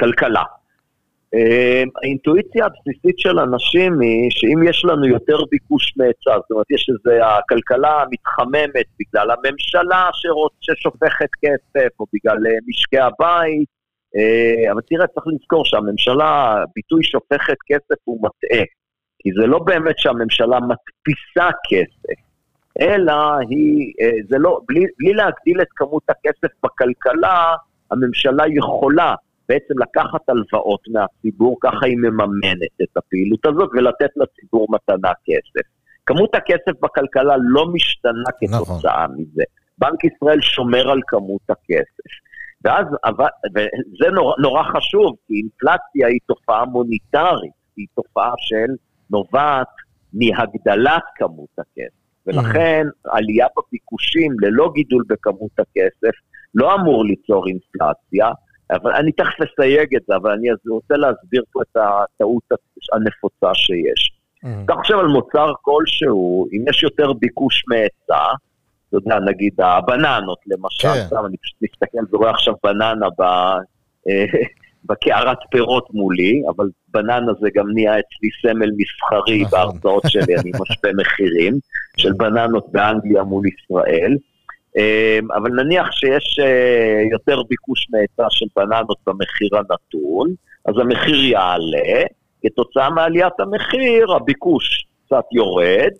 כלכלה. 0.00 0.42
אמ, 1.34 1.88
האינטואיציה 2.02 2.66
הבסיסית 2.66 3.18
של 3.18 3.38
אנשים 3.38 4.00
היא 4.00 4.30
שאם 4.30 4.68
יש 4.68 4.84
לנו 4.84 5.06
יותר 5.06 5.38
ביקוש 5.50 5.92
מהיצע, 5.96 6.34
זאת 6.40 6.50
אומרת 6.50 6.70
יש 6.70 6.86
איזה, 6.88 7.26
הכלכלה 7.26 8.04
מתחממת 8.10 8.86
בגלל 9.00 9.30
הממשלה 9.30 10.08
שרוצ, 10.12 10.52
ששופכת 10.60 11.28
כסף, 11.44 12.00
או 12.00 12.06
בגלל 12.12 12.46
אה, 12.46 12.58
משקי 12.66 12.98
הבית, 12.98 13.68
אה, 14.16 14.72
אבל 14.72 14.80
תראה, 14.88 15.06
צריך 15.06 15.26
לזכור 15.26 15.64
שהממשלה, 15.64 16.64
ביטוי 16.74 17.02
שופכת 17.04 17.56
כסף 17.66 18.00
הוא 18.04 18.18
מטעה, 18.22 18.64
כי 19.18 19.30
זה 19.40 19.46
לא 19.46 19.58
באמת 19.58 19.98
שהממשלה 19.98 20.58
מדפיסה 20.60 21.50
כסף, 21.70 22.20
אלא 22.80 23.12
היא, 23.48 23.92
אה, 24.00 24.10
זה 24.28 24.38
לא, 24.38 24.60
בלי, 24.66 24.84
בלי 24.98 25.12
להגדיל 25.12 25.60
את 25.62 25.68
כמות 25.76 26.02
הכסף 26.08 26.52
בכלכלה, 26.64 27.54
הממשלה 27.90 28.44
יכולה 28.56 29.14
בעצם 29.50 29.74
לקחת 29.78 30.28
הלוואות 30.28 30.80
מהציבור, 30.88 31.56
ככה 31.60 31.86
היא 31.86 31.96
מממנת 31.96 32.76
את 32.82 32.96
הפעילות 32.96 33.46
הזאת 33.46 33.70
ולתת 33.74 34.10
לציבור 34.16 34.66
מתנה 34.70 35.12
כסף. 35.24 35.66
כמות 36.06 36.34
הכסף 36.34 36.80
בכלכלה 36.82 37.34
לא 37.40 37.66
משתנה 37.72 38.30
כתוצאה 38.40 39.06
נכון. 39.06 39.16
מזה. 39.18 39.42
בנק 39.78 40.04
ישראל 40.04 40.40
שומר 40.40 40.90
על 40.90 41.00
כמות 41.06 41.50
הכסף. 41.50 42.10
ואז, 42.64 42.86
וזה 43.54 44.10
נורא, 44.12 44.34
נורא 44.38 44.62
חשוב, 44.62 45.16
כי 45.26 45.34
אינפלציה 45.34 46.06
היא 46.06 46.18
תופעה 46.26 46.64
מוניטרית, 46.64 47.52
היא 47.76 47.86
תופעה 47.94 48.32
של 48.36 48.74
נובעת 49.10 49.74
מהגדלת 50.12 51.02
כמות 51.16 51.58
הכסף. 51.58 52.00
ולכן 52.26 52.86
mm. 52.88 53.10
עלייה 53.10 53.46
בביקושים 53.56 54.32
ללא 54.40 54.70
גידול 54.74 55.04
בכמות 55.08 55.58
הכסף 55.58 56.16
לא 56.54 56.74
אמור 56.74 57.04
ליצור 57.04 57.46
אינפלציה, 57.48 58.28
אבל 58.70 58.92
אני 58.92 59.12
תכף 59.12 59.34
אסייג 59.40 59.96
את 59.96 60.02
זה, 60.08 60.16
אבל 60.16 60.30
אני 60.30 60.48
רוצה 60.68 60.96
להסביר 60.96 61.42
פה 61.52 61.62
את 61.62 61.76
הטעות 61.76 62.42
הנפוצה 62.92 63.54
שיש. 63.54 64.12
אתה 64.64 64.72
mm. 64.72 64.76
חושב 64.76 64.98
על 64.98 65.06
מוצר 65.06 65.52
כלשהו, 65.62 66.46
אם 66.52 66.64
יש 66.68 66.82
יותר 66.82 67.12
ביקוש 67.12 67.64
מהיצע, 67.68 68.24
אתה 68.88 68.96
יודע, 68.96 69.18
נגיד 69.20 69.52
הבננות 69.58 70.38
למשל, 70.46 70.88
כן. 70.88 71.06
סתם 71.06 71.26
אני 71.26 71.36
פשוט 71.36 71.56
מסתכל 71.62 72.16
ורואה 72.16 72.30
עכשיו 72.30 72.54
בננה 72.64 73.06
ב... 73.18 73.22
אה, 74.08 74.24
בקערת 74.84 75.38
פירות 75.50 75.88
מולי, 75.94 76.42
אבל 76.56 76.68
בננה 76.88 77.32
זה 77.40 77.48
גם 77.54 77.66
נהיה 77.74 77.92
אצלי 77.92 78.28
סמל 78.42 78.70
מסחרי 78.76 79.42
נכון. 79.42 79.58
בהרצאות 79.58 80.02
שלי, 80.08 80.36
אני 80.36 80.50
משווה 80.60 80.90
מחירים 80.96 81.58
של 81.96 82.12
בננות 82.12 82.66
באנגליה 82.72 83.22
מול 83.22 83.44
ישראל. 83.46 84.16
אמ, 84.76 85.32
אבל 85.32 85.50
נניח 85.50 85.92
שיש 85.92 86.38
אה, 86.42 87.02
יותר 87.12 87.42
ביקוש 87.48 87.86
מהיצע 87.90 88.26
של 88.30 88.46
בננות 88.56 88.98
במחיר 89.06 89.48
הנתון, 89.52 90.28
אז 90.64 90.74
המחיר 90.78 91.24
יעלה, 91.24 92.04
כתוצאה 92.42 92.90
מעליית 92.90 93.40
המחיר 93.40 94.12
הביקוש 94.12 94.86
קצת 95.06 95.24
יורד, 95.32 95.92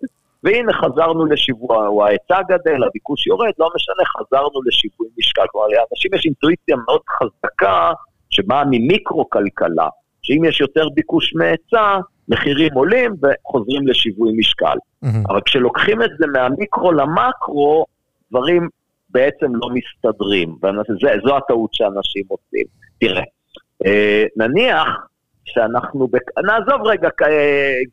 והנה 0.43 0.73
חזרנו 0.73 1.25
לשיווי, 1.25 1.77
או 1.87 2.05
ההיצע 2.05 2.41
גדל, 2.49 2.83
הביקוש 2.83 3.27
יורד, 3.27 3.51
לא 3.59 3.69
משנה, 3.75 4.05
חזרנו 4.05 4.61
לשיווי 4.65 5.07
משקל. 5.17 5.45
כלומר, 5.51 5.67
לאנשים 5.67 6.11
יש 6.13 6.25
אינטואיציה 6.25 6.75
מאוד 6.85 7.01
חזקה 7.09 7.91
שבאה 8.29 8.63
ממיקרו-כלכלה, 8.65 9.87
שאם 10.21 10.45
יש 10.45 10.61
יותר 10.61 10.89
ביקוש 10.93 11.33
מהיצע, 11.35 11.99
מחירים 12.27 12.73
עולים 12.73 13.11
וחוזרים 13.21 13.87
לשיווי 13.87 14.31
משקל. 14.37 14.77
Mm-hmm. 15.05 15.07
אבל 15.29 15.41
כשלוקחים 15.45 16.03
את 16.03 16.09
זה 16.19 16.27
מהמיקרו 16.27 16.91
למקרו, 16.91 17.85
דברים 18.31 18.67
בעצם 19.09 19.55
לא 19.55 19.69
מסתדרים, 19.73 20.55
וזו 20.63 21.37
הטעות 21.37 21.73
שאנשים 21.73 22.23
עושים. 22.27 22.65
תראה, 22.99 23.23
אה, 23.85 24.23
נניח 24.37 24.87
שאנחנו, 25.45 26.07
בק... 26.07 26.39
נעזוב 26.45 26.87
רגע 26.87 27.09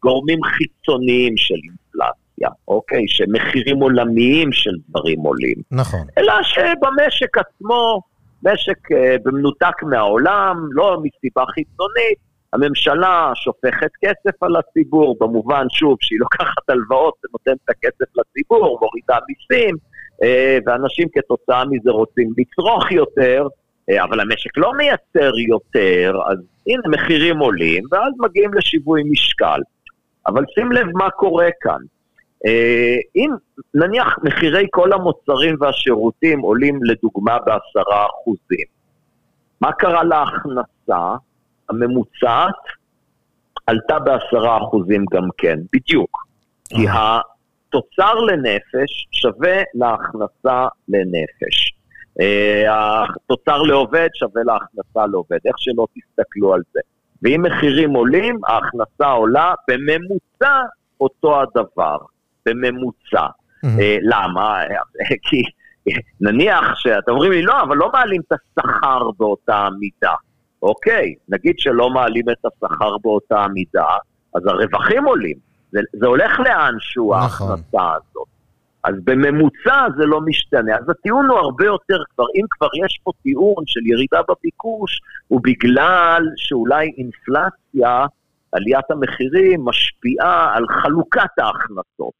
גורמים 0.02 0.38
חיצוניים 0.44 1.36
של 1.36 1.54
אינפלציה, 1.54 2.48
אוקיי? 2.68 3.04
שמחירים 3.08 3.80
עולמיים 3.80 4.52
של 4.52 4.70
דברים 4.88 5.20
עולים. 5.20 5.56
נכון. 5.70 6.06
אלא 6.18 6.32
שבמשק 6.42 7.38
עצמו, 7.38 8.00
משק 8.42 8.92
אה, 8.92 9.16
במנותק 9.24 9.82
מהעולם, 9.82 10.66
לא 10.70 11.02
מסיבה 11.02 11.44
חיצונית, 11.46 12.18
הממשלה 12.52 13.32
שופכת 13.34 13.90
כסף 14.00 14.42
על 14.42 14.56
הציבור, 14.56 15.16
במובן, 15.20 15.66
שוב, 15.70 15.96
שהיא 16.00 16.18
לוקחת 16.20 16.70
הלוואות 16.70 17.14
ונותנת 17.24 17.58
את 17.64 17.70
הכסף 17.70 18.16
לציבור, 18.16 18.78
מורידה 18.80 19.18
מיסים, 19.28 19.74
אה, 19.74 19.97
ואנשים 20.66 21.08
כתוצאה 21.12 21.64
מזה 21.70 21.90
רוצים 21.90 22.32
לצרוך 22.38 22.92
יותר, 22.92 23.46
אה, 23.90 24.04
אבל 24.04 24.20
המשק 24.20 24.56
לא 24.56 24.72
מייצר 24.72 25.38
יותר, 25.38 26.12
אז 26.30 26.38
הנה 26.66 26.82
מחירים 26.88 27.38
עולים, 27.38 27.84
ואז 27.90 28.12
מגיעים 28.18 28.54
לשיווי 28.54 29.02
משקל. 29.10 29.60
אבל 30.26 30.44
שים 30.54 30.72
לב 30.72 30.86
מה 30.94 31.10
קורה 31.10 31.48
כאן. 31.60 31.78
אה, 32.46 32.96
אם 33.16 33.30
נניח 33.74 34.18
מחירי 34.22 34.66
כל 34.70 34.92
המוצרים 34.92 35.56
והשירותים 35.60 36.40
עולים 36.40 36.84
לדוגמה 36.84 37.38
בעשרה 37.38 38.06
אחוזים, 38.06 38.66
מה 39.60 39.72
קרה 39.72 40.04
להכנסה 40.04 41.16
הממוצעת? 41.70 42.78
עלתה 43.66 43.98
בעשרה 43.98 44.58
אחוזים 44.58 45.04
גם 45.12 45.28
כן, 45.38 45.58
בדיוק. 45.72 46.26
כי 46.68 46.86
תוצר 47.70 48.14
לנפש 48.14 49.08
שווה 49.10 49.62
להכנסה 49.74 50.66
לנפש. 50.88 51.72
אה, 52.20 53.04
התוצר 53.04 53.62
לעובד 53.62 54.08
שווה 54.14 54.42
להכנסה 54.44 55.06
לעובד, 55.06 55.38
איך 55.44 55.54
שלא 55.58 55.86
תסתכלו 55.94 56.54
על 56.54 56.62
זה. 56.72 56.80
ואם 57.22 57.42
מחירים 57.42 57.90
עולים, 57.90 58.40
ההכנסה 58.46 59.10
עולה 59.10 59.54
בממוצע 59.68 60.60
אותו 61.00 61.42
הדבר, 61.42 61.98
בממוצע. 62.46 63.26
למה? 64.02 64.60
כי 65.28 65.42
נניח 66.20 66.74
שאתם 66.74 67.12
אומרים 67.12 67.32
לי, 67.32 67.42
לא, 67.42 67.62
אבל 67.62 67.76
לא 67.76 67.90
מעלים 67.92 68.20
את 68.20 68.32
השכר 68.32 69.10
באותה 69.18 69.68
מידה. 69.78 70.14
אוקיי, 70.62 71.14
נגיד 71.28 71.58
שלא 71.58 71.90
מעלים 71.90 72.24
את 72.30 72.44
השכר 72.44 72.98
באותה 72.98 73.46
מידה, 73.54 73.86
אז 74.34 74.46
הרווחים 74.46 75.04
עולים. 75.04 75.47
זה, 75.72 75.80
זה 75.92 76.06
הולך 76.06 76.40
לאנשהו, 76.40 77.14
נכון. 77.14 77.50
ההכנסה 77.50 77.92
הזאת. 77.96 78.28
אז 78.84 78.94
בממוצע 79.04 79.86
זה 79.98 80.06
לא 80.06 80.20
משתנה. 80.20 80.76
אז 80.76 80.90
הטיעון 80.90 81.26
הוא 81.26 81.38
הרבה 81.38 81.64
יותר, 81.64 82.02
כבר, 82.14 82.24
אם 82.34 82.44
כבר 82.50 82.68
יש 82.84 83.00
פה 83.02 83.12
טיעון 83.22 83.64
של 83.66 83.80
ירידה 83.86 84.20
בביקוש, 84.28 85.00
הוא 85.28 85.40
בגלל 85.44 86.22
שאולי 86.36 86.92
אינפלציה, 86.98 88.06
עליית 88.52 88.90
המחירים, 88.90 89.64
משפיעה 89.64 90.56
על 90.56 90.64
חלוקת 90.82 91.38
ההכנסות. 91.38 92.12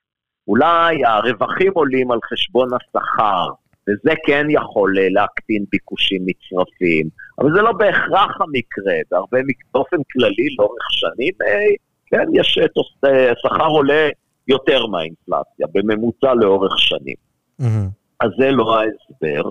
אולי 0.48 1.04
הרווחים 1.04 1.72
עולים 1.74 2.10
על 2.10 2.18
חשבון 2.32 2.68
השכר, 2.74 3.48
וזה 3.88 4.14
כן 4.26 4.46
יכול 4.50 4.98
אה, 4.98 5.08
להקטין 5.10 5.64
ביקושים 5.70 6.22
מצרפיים, 6.26 7.08
אבל 7.38 7.54
זה 7.54 7.62
לא 7.62 7.72
בהכרח 7.72 8.40
המקרה, 8.40 8.94
בהרבה, 9.10 9.38
באופן 9.74 9.96
כללי, 10.12 10.48
לאורך 10.58 10.86
שנים, 10.90 11.32
אה, 11.42 11.74
כן, 12.10 12.24
יש 12.34 12.58
אה, 13.04 13.32
שכר 13.42 13.66
עולה 13.66 14.08
יותר 14.48 14.86
מהאינפלציה, 14.86 15.66
בממוצע 15.72 16.34
לאורך 16.34 16.78
שנים. 16.78 17.14
Mm-hmm. 17.60 17.88
אז 18.20 18.30
זה 18.38 18.50
לא 18.50 18.80
ההסבר. 18.80 19.50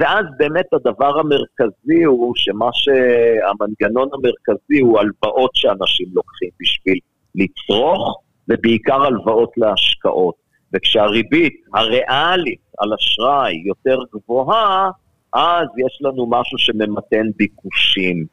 ואז 0.00 0.24
באמת 0.38 0.66
הדבר 0.72 1.18
המרכזי 1.18 2.02
הוא 2.04 2.32
שמה 2.36 2.68
שהמנגנון 2.72 4.08
המרכזי 4.12 4.80
הוא 4.80 4.98
הלוואות 4.98 5.50
שאנשים 5.54 6.06
לוקחים 6.12 6.48
בשביל 6.60 6.98
לצרוך, 7.34 8.22
ובעיקר 8.48 9.02
הלוואות 9.02 9.50
להשקעות. 9.56 10.34
וכשהריבית 10.74 11.54
הריאלית 11.74 12.60
על 12.78 12.88
אשראי 12.94 13.62
יותר 13.66 13.98
גבוהה, 14.14 14.90
אז 15.32 15.66
יש 15.86 15.98
לנו 16.00 16.26
משהו 16.30 16.58
שממתן 16.58 17.26
ביקושים. 17.36 18.26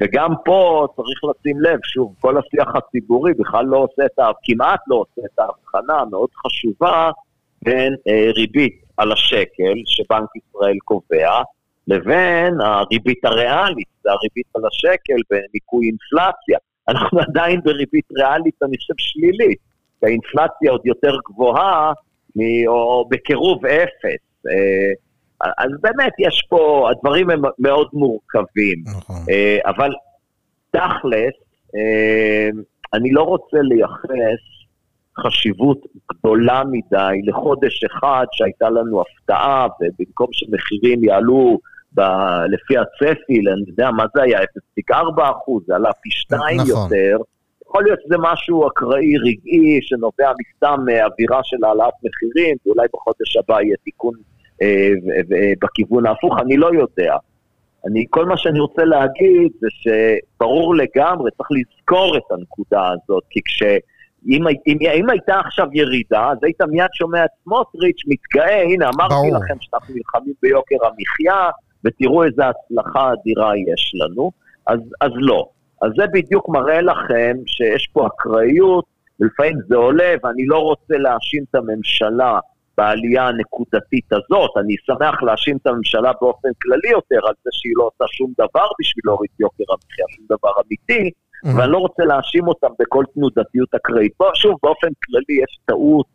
וגם 0.00 0.30
פה 0.44 0.86
צריך 0.96 1.20
לשים 1.24 1.60
לב, 1.60 1.78
שוב, 1.84 2.14
כל 2.20 2.38
השיח 2.38 2.68
הציבורי 2.76 3.32
בכלל 3.34 3.64
לא 3.64 3.76
עושה 3.76 4.06
את 4.06 4.18
ה... 4.18 4.30
כמעט 4.44 4.80
לא 4.86 4.96
עושה 4.96 5.26
את 5.26 5.38
ההבחנה 5.38 6.00
המאוד 6.00 6.30
חשובה 6.34 7.10
בין 7.62 7.94
אה, 8.08 8.30
ריבית 8.36 8.82
על 8.96 9.12
השקל, 9.12 9.74
שבנק 9.86 10.28
ישראל 10.36 10.76
קובע, 10.84 11.42
לבין 11.88 12.60
הריבית 12.60 13.24
הריאלית, 13.24 13.88
זה 14.02 14.10
הריבית 14.10 14.46
על 14.54 14.62
השקל 14.66 15.20
בניכוי 15.30 15.86
אינפלציה. 15.86 16.58
אנחנו 16.88 17.20
עדיין 17.20 17.60
בריבית 17.64 18.04
ריאלית, 18.18 18.62
אני 18.62 18.76
חושב, 18.76 18.94
שלילית, 18.98 19.58
כי 20.00 20.06
האינפלציה 20.06 20.70
עוד 20.70 20.80
יותר 20.84 21.16
גבוהה, 21.28 21.92
או 22.66 23.08
בקירוב 23.10 23.66
אפס. 23.66 24.22
אה, 24.50 24.92
אז 25.40 25.70
באמת, 25.80 26.12
יש 26.18 26.46
פה, 26.48 26.90
הדברים 26.90 27.30
הם 27.30 27.42
מאוד 27.58 27.88
מורכבים. 27.92 28.84
נכון. 28.96 29.16
אה, 29.30 29.58
אבל 29.66 29.90
תכלס, 30.70 31.34
אה, 31.76 32.48
אני 32.94 33.12
לא 33.12 33.22
רוצה 33.22 33.56
לייחס 33.62 34.42
חשיבות 35.18 35.78
גדולה 36.12 36.62
מדי 36.70 37.20
לחודש 37.26 37.84
אחד 37.84 38.26
שהייתה 38.32 38.70
לנו 38.70 39.00
הפתעה, 39.00 39.66
ובמקום 39.80 40.26
שמחירים 40.32 41.04
יעלו 41.04 41.58
ב- 41.94 42.44
לפי 42.48 42.74
הצפי, 42.78 43.38
אני 43.52 43.64
יודע 43.68 43.90
מה 43.90 44.04
זה 44.16 44.22
היה, 44.22 44.38
0.4 44.90 45.30
אחוז, 45.30 45.62
זה 45.66 45.74
עלה 45.74 45.92
פי 45.92 46.10
שניים 46.10 46.60
נכון. 46.60 46.82
יותר. 46.82 47.16
יכול 47.66 47.84
להיות 47.84 47.98
שזה 48.04 48.14
משהו 48.18 48.68
אקראי, 48.68 49.18
רגעי, 49.18 49.78
שנובע 49.82 50.32
מסתם 50.40 50.80
אווירה 50.80 51.40
של 51.42 51.64
העלאת 51.64 51.94
מחירים, 52.04 52.56
ואולי 52.66 52.86
בחודש 52.94 53.36
הבא 53.36 53.60
יהיה 53.60 53.76
תיקון 53.84 54.14
אה, 54.14 54.33
בכיוון 55.62 56.06
ההפוך, 56.06 56.38
אני 56.38 56.56
לא 56.56 56.70
יודע. 56.74 57.16
אני, 57.86 58.04
כל 58.10 58.26
מה 58.26 58.36
שאני 58.36 58.60
רוצה 58.60 58.84
להגיד 58.84 59.52
זה 59.60 59.68
שברור 59.70 60.74
לגמרי, 60.74 61.30
צריך 61.36 61.48
לזכור 61.52 62.16
את 62.16 62.32
הנקודה 62.32 62.88
הזאת, 62.88 63.24
כי 63.30 63.40
כש... 63.44 63.62
אם, 64.28 64.46
אם, 64.66 64.76
אם 64.94 65.10
הייתה 65.10 65.40
עכשיו 65.40 65.66
ירידה, 65.72 66.30
אז 66.30 66.38
היית 66.42 66.62
מיד 66.62 66.88
שומע 66.94 67.24
את 67.24 67.30
סמוטריץ' 67.44 68.02
מתגאה, 68.06 68.62
הנה 68.62 68.90
אמרתי 68.94 69.14
ברור. 69.14 69.36
לכם 69.36 69.54
שאנחנו 69.60 69.94
נלחמים 69.94 70.34
ביוקר 70.42 70.76
המחיה, 70.86 71.50
ותראו 71.84 72.24
איזה 72.24 72.42
הצלחה 72.48 73.12
אדירה 73.12 73.52
יש 73.56 73.92
לנו, 73.94 74.30
אז, 74.66 74.78
אז 75.00 75.10
לא. 75.14 75.48
אז 75.82 75.90
זה 75.96 76.06
בדיוק 76.12 76.48
מראה 76.48 76.80
לכם 76.80 77.36
שיש 77.46 77.88
פה 77.92 78.06
אקראיות, 78.06 78.84
ולפעמים 79.20 79.56
זה 79.68 79.76
עולה, 79.76 80.14
ואני 80.22 80.46
לא 80.46 80.58
רוצה 80.58 80.94
להאשים 80.98 81.44
את 81.50 81.54
הממשלה 81.54 82.38
בעלייה 82.78 83.28
הנקודתית 83.28 84.12
הזאת, 84.12 84.50
אני 84.56 84.74
שמח 84.86 85.22
להאשים 85.22 85.56
את 85.56 85.66
הממשלה 85.66 86.12
באופן 86.20 86.48
כללי 86.62 86.90
יותר 86.90 87.26
על 87.28 87.34
זה 87.44 87.50
שהיא 87.52 87.72
לא 87.76 87.84
עושה 87.84 88.04
שום 88.12 88.32
דבר 88.38 88.66
בשביל 88.80 89.02
להוריד 89.04 89.30
יוקר 89.40 89.64
המחיה, 89.72 90.04
שום 90.16 90.24
דבר 90.30 90.50
אמיתי, 90.66 91.10
mm-hmm. 91.10 91.58
ואני 91.58 91.72
לא 91.72 91.78
רוצה 91.78 92.04
להאשים 92.04 92.48
אותם 92.48 92.72
בכל 92.78 93.04
תנודתיות 93.14 93.74
אקראית. 93.74 94.12
שוב, 94.34 94.56
באופן 94.62 94.88
כללי 95.04 95.42
יש 95.42 95.58
טעות 95.66 96.06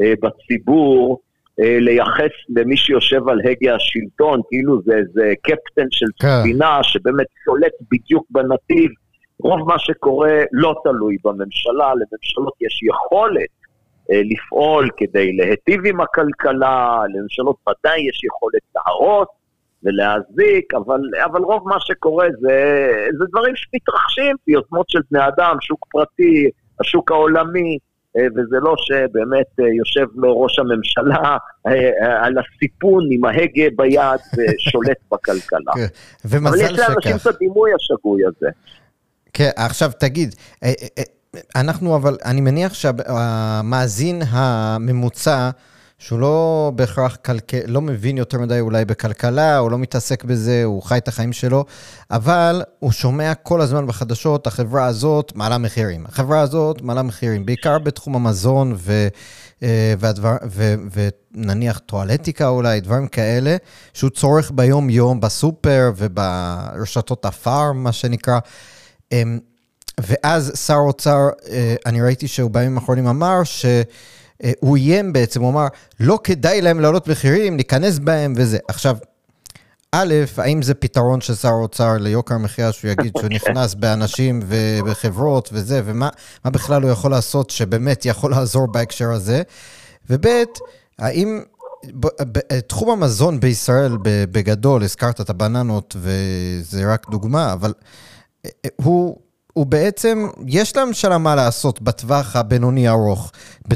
אה, 0.00 0.12
בציבור, 0.22 1.20
אה, 1.60 1.78
לייחס 1.80 2.34
למי 2.48 2.76
שיושב 2.76 3.28
על 3.28 3.40
הגה 3.44 3.74
השלטון, 3.74 4.40
כאילו 4.48 4.82
זה 4.84 4.92
איזה 4.96 5.32
קפטן 5.42 5.86
של 5.90 6.06
כן. 6.20 6.28
ספינה 6.40 6.82
שבאמת 6.82 7.26
שולט 7.44 7.72
בדיוק 7.90 8.26
בנתיב. 8.30 8.90
רוב 9.40 9.68
מה 9.68 9.78
שקורה 9.78 10.42
לא 10.52 10.74
תלוי 10.84 11.16
בממשלה, 11.24 11.92
לממשלות 11.94 12.52
יש 12.60 12.80
יכולת 12.82 13.63
לפעול 14.10 14.90
כדי 14.96 15.32
להיטיב 15.32 15.80
עם 15.86 16.00
הכלכלה, 16.00 17.02
לממשלות 17.14 17.56
ודאי 17.68 18.00
יש 18.08 18.24
יכולת 18.24 18.62
להרוס 18.76 19.28
ולהזיק, 19.82 20.74
אבל, 20.74 21.00
אבל 21.24 21.40
רוב 21.40 21.68
מה 21.68 21.76
שקורה 21.80 22.26
זה, 22.40 22.88
זה 23.18 23.24
דברים 23.30 23.56
שמתרחשים 23.56 24.36
ביוזמות 24.46 24.90
של 24.90 25.00
בני 25.10 25.28
אדם, 25.28 25.56
שוק 25.60 25.86
פרטי, 25.90 26.50
השוק 26.80 27.10
העולמי. 27.10 27.78
אה, 28.18 28.26
וזה 28.36 28.56
לא 28.62 28.74
שבאמת 28.78 29.46
אה, 29.60 29.64
יושב 29.78 30.06
לו 30.14 30.40
ראש 30.40 30.58
הממשלה 30.58 31.36
אה, 31.66 32.26
על 32.26 32.34
הסיפון 32.38 33.08
עם 33.10 33.24
ההגה 33.24 33.64
ביד 33.76 34.20
ושולט 34.36 34.98
בכלכלה. 35.12 35.72
כן, 35.74 35.86
ומזל 36.24 36.56
שכך. 36.58 36.66
אבל 36.66 36.72
יש 36.72 36.88
לאנשים 36.88 37.16
את 37.16 37.26
הדימוי 37.26 37.70
השגוי 37.74 38.22
הזה. 38.26 38.48
כן, 39.32 39.50
עכשיו 39.56 39.90
תגיד, 39.98 40.34
אנחנו 41.54 41.96
אבל, 41.96 42.16
אני 42.24 42.40
מניח 42.40 42.74
שהמאזין 42.74 44.22
הממוצע, 44.28 45.50
שהוא 45.98 46.20
לא 46.20 46.72
בהכרח 46.74 47.16
כלכל, 47.16 47.56
לא 47.66 47.80
מבין 47.80 48.18
יותר 48.18 48.38
מדי 48.38 48.60
אולי 48.60 48.84
בכלכלה, 48.84 49.58
או 49.58 49.70
לא 49.70 49.78
מתעסק 49.78 50.24
בזה, 50.24 50.64
הוא 50.64 50.82
חי 50.82 50.98
את 50.98 51.08
החיים 51.08 51.32
שלו, 51.32 51.64
אבל 52.10 52.62
הוא 52.78 52.92
שומע 52.92 53.34
כל 53.34 53.60
הזמן 53.60 53.86
בחדשות, 53.86 54.46
החברה 54.46 54.86
הזאת 54.86 55.32
מעלה 55.34 55.58
מחירים. 55.58 56.06
החברה 56.06 56.40
הזאת 56.40 56.82
מעלה 56.82 57.02
מחירים, 57.02 57.46
בעיקר 57.46 57.78
בתחום 57.78 58.16
המזון 58.16 58.74
ו, 58.76 59.08
אה, 59.62 59.94
והדבר, 59.98 60.36
ו, 60.50 60.74
ונניח 61.34 61.78
טואלטיקה 61.78 62.48
אולי, 62.48 62.80
דברים 62.80 63.08
כאלה, 63.08 63.56
שהוא 63.94 64.10
צורך 64.10 64.50
ביום-יום 64.54 65.20
בסופר 65.20 65.92
וברשתות 65.96 67.24
הפארם, 67.24 67.84
מה 67.84 67.92
שנקרא. 67.92 68.38
ואז 70.00 70.52
שר 70.66 70.76
אוצר, 70.76 71.28
אה, 71.50 71.74
אני 71.86 72.02
ראיתי 72.02 72.28
שהוא 72.28 72.50
בימים 72.50 72.78
האחרונים 72.78 73.06
אמר 73.06 73.44
ש... 73.44 73.66
אה, 74.44 74.52
הוא 74.60 74.76
איים 74.76 75.12
בעצם, 75.12 75.42
הוא 75.42 75.50
אמר, 75.50 75.66
לא 76.00 76.18
כדאי 76.24 76.60
להם 76.60 76.80
להעלות 76.80 77.08
מחירים, 77.08 77.56
להיכנס 77.56 77.98
בהם 77.98 78.32
וזה. 78.36 78.58
עכשיו, 78.68 78.96
א', 79.92 80.14
האם 80.36 80.62
זה 80.62 80.74
פתרון 80.74 81.20
של 81.20 81.34
שר 81.34 81.48
האוצר 81.48 81.96
ליוקר 82.00 82.34
המחיה, 82.34 82.72
שהוא 82.72 82.90
יגיד 82.90 83.12
שהוא 83.18 83.28
נכנס 83.36 83.74
באנשים 83.74 84.40
ובחברות 84.46 85.48
וזה, 85.52 85.82
ומה 85.84 86.08
בכלל 86.44 86.82
הוא 86.82 86.90
יכול 86.90 87.10
לעשות 87.10 87.50
שבאמת 87.50 88.06
יכול 88.06 88.30
לעזור 88.30 88.66
בהקשר 88.72 89.10
הזה? 89.10 89.42
וב', 90.10 90.26
האם 90.98 91.40
תחום 92.66 92.90
המזון 92.90 93.40
בישראל 93.40 93.96
בגדול, 94.02 94.82
הזכרת 94.82 95.20
את 95.20 95.30
הבננות 95.30 95.96
וזה 95.98 96.92
רק 96.92 97.10
דוגמה, 97.10 97.52
אבל 97.52 97.72
אה, 98.44 98.50
הוא 98.76 99.16
הוא 99.54 99.66
בעצם, 99.66 100.26
יש 100.46 100.76
לממשלה 100.76 101.18
מה 101.18 101.34
לעשות 101.34 101.82
בטווח 101.82 102.36
הבינוני 102.36 102.88
ארוך. 102.88 103.32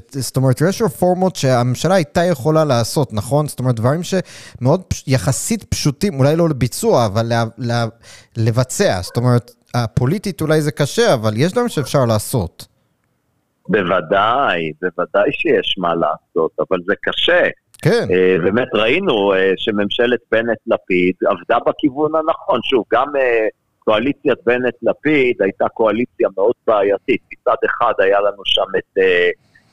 זאת 0.08 0.36
אומרת, 0.36 0.60
יש 0.68 0.82
רפורמות 0.82 1.36
שהממשלה 1.36 1.94
הייתה 1.94 2.24
יכולה 2.24 2.64
לעשות, 2.64 3.12
נכון? 3.12 3.46
זאת 3.46 3.58
אומרת, 3.58 3.74
דברים 3.74 4.00
שמאוד 4.02 4.82
יחסית 5.06 5.64
פשוטים, 5.64 6.18
אולי 6.18 6.36
לא 6.36 6.48
לביצוע, 6.48 7.06
אבל 7.06 7.22
לה, 7.26 7.44
לה, 7.58 7.84
לבצע. 8.36 8.98
זאת 9.02 9.16
אומרת, 9.16 9.50
הפוליטית 9.74 10.40
אולי 10.40 10.60
זה 10.60 10.72
קשה, 10.72 11.14
אבל 11.14 11.32
יש 11.36 11.52
דברים 11.52 11.68
שאפשר 11.68 12.04
לעשות. 12.04 12.66
בוודאי, 13.68 14.72
בוודאי 14.82 15.32
שיש 15.32 15.74
מה 15.78 15.94
לעשות, 15.94 16.50
אבל 16.58 16.78
זה 16.86 16.94
קשה. 17.02 17.42
כן. 17.82 18.06
Uh, 18.08 18.42
באמת 18.42 18.68
ראינו 18.74 19.32
uh, 19.32 19.36
שממשלת 19.56 20.20
בנט-לפיד 20.32 21.14
עבדה 21.26 21.58
בכיוון 21.66 22.10
הנכון. 22.14 22.60
שוב, 22.70 22.84
גם... 22.92 23.06
Uh, 23.06 23.58
קואליציית 23.88 24.38
בנט-לפיד 24.46 25.42
הייתה 25.42 25.68
קואליציה 25.68 26.28
מאוד 26.36 26.54
בעייתית. 26.66 27.20
מצד 27.32 27.56
אחד 27.64 27.92
היה 27.98 28.20
לנו 28.20 28.42
שם 28.44 28.78
את, 28.78 28.98
אה, 28.98 29.30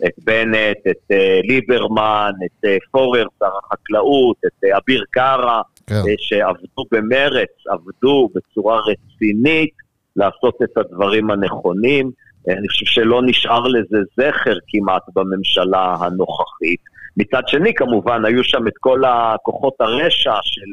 את 0.07 0.13
בנט, 0.24 0.78
את 0.91 1.11
ליברמן, 1.43 2.32
את 2.45 2.66
פורר, 2.91 3.26
שר 3.39 3.49
החקלאות, 3.66 4.38
את 4.45 4.63
אביר 4.78 5.03
קארה, 5.11 5.61
כן. 5.88 5.95
שעבדו 6.18 6.86
במרץ, 6.91 7.49
עבדו 7.70 8.30
בצורה 8.36 8.80
רצינית 8.80 9.74
לעשות 10.16 10.55
את 10.63 10.78
הדברים 10.78 11.32
הנכונים. 11.32 12.11
אני 12.47 12.68
חושב 12.68 12.86
שלא 12.86 13.22
נשאר 13.26 13.68
לזה 13.68 13.97
זכר 14.18 14.57
כמעט 14.68 15.03
בממשלה 15.16 15.95
הנוכחית. 15.99 16.80
מצד 17.18 17.41
שני, 17.47 17.74
כמובן, 17.74 18.26
היו 18.26 18.43
שם 18.43 18.68
את 18.68 18.78
כל 18.80 19.03
הכוחות 19.05 19.74
הרשע 19.80 20.36
של... 20.43 20.72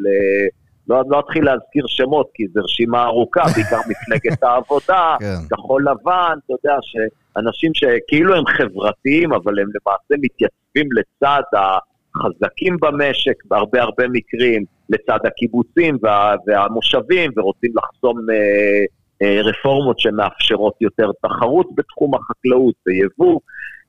לא, 0.89 1.03
לא 1.09 1.21
אתחיל 1.21 1.45
להזכיר 1.45 1.85
שמות, 1.87 2.31
כי 2.35 2.45
זו 2.55 2.61
רשימה 2.65 3.05
ארוכה, 3.05 3.43
בעיקר 3.55 3.81
מפלגת 3.89 4.43
העבודה, 4.43 5.17
כן. 5.21 5.57
כחול 5.57 5.83
לבן, 5.91 6.39
אתה 6.45 6.53
יודע, 6.53 6.79
שאנשים 6.83 7.71
שכאילו 7.75 8.35
הם 8.35 8.47
חברתיים, 8.47 9.33
אבל 9.33 9.59
הם 9.59 9.67
למעשה 9.67 10.15
מתייצבים 10.23 10.89
לצד 10.93 11.43
החזקים 11.55 12.77
במשק, 12.81 13.45
בהרבה 13.45 13.83
הרבה 13.83 14.05
מקרים, 14.09 14.65
לצד 14.89 15.19
הקיבוצים 15.27 15.99
וה, 16.03 16.35
והמושבים, 16.47 17.31
ורוצים 17.37 17.73
לחסום 17.77 18.17
אה, 18.31 18.85
אה, 19.23 19.41
רפורמות 19.43 19.99
שמאפשרות 19.99 20.75
יותר 20.81 21.11
תחרות 21.23 21.67
בתחום 21.75 22.15
החקלאות 22.15 22.75
ויבוא. 22.87 23.41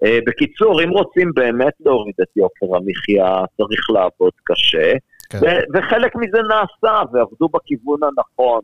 אה, 0.03 0.19
בקיצור, 0.27 0.83
אם 0.83 0.89
רוצים 0.89 1.31
באמת 1.35 1.73
להוריד 1.85 2.15
את 2.21 2.27
יוקר 2.35 2.75
המחיה, 2.75 3.45
צריך 3.57 3.89
לעבוד 3.89 4.33
קשה. 4.43 4.93
כן. 5.39 5.59
וחלק 5.73 6.15
מזה 6.15 6.37
נעשה, 6.41 7.01
ועבדו 7.13 7.49
בכיוון 7.53 7.99
הנכון. 8.03 8.59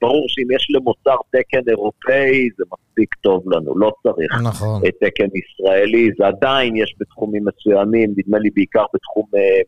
ברור 0.00 0.24
שאם 0.28 0.50
יש 0.50 0.66
למוצר 0.70 1.16
תקן 1.30 1.68
אירופאי, 1.68 2.48
זה 2.58 2.64
מספיק 2.72 3.14
טוב 3.14 3.52
לנו, 3.52 3.78
לא 3.78 3.92
צריך 4.02 4.42
נכון. 4.42 4.82
תקן 5.00 5.26
ישראלי. 5.34 6.10
זה 6.18 6.26
עדיין 6.26 6.76
יש 6.76 6.94
בתחומים 7.00 7.42
מסוימים, 7.44 8.14
נדמה 8.16 8.38
לי 8.38 8.50
בעיקר 8.54 8.84
בתחום 8.94 9.26
אה, 9.36 9.60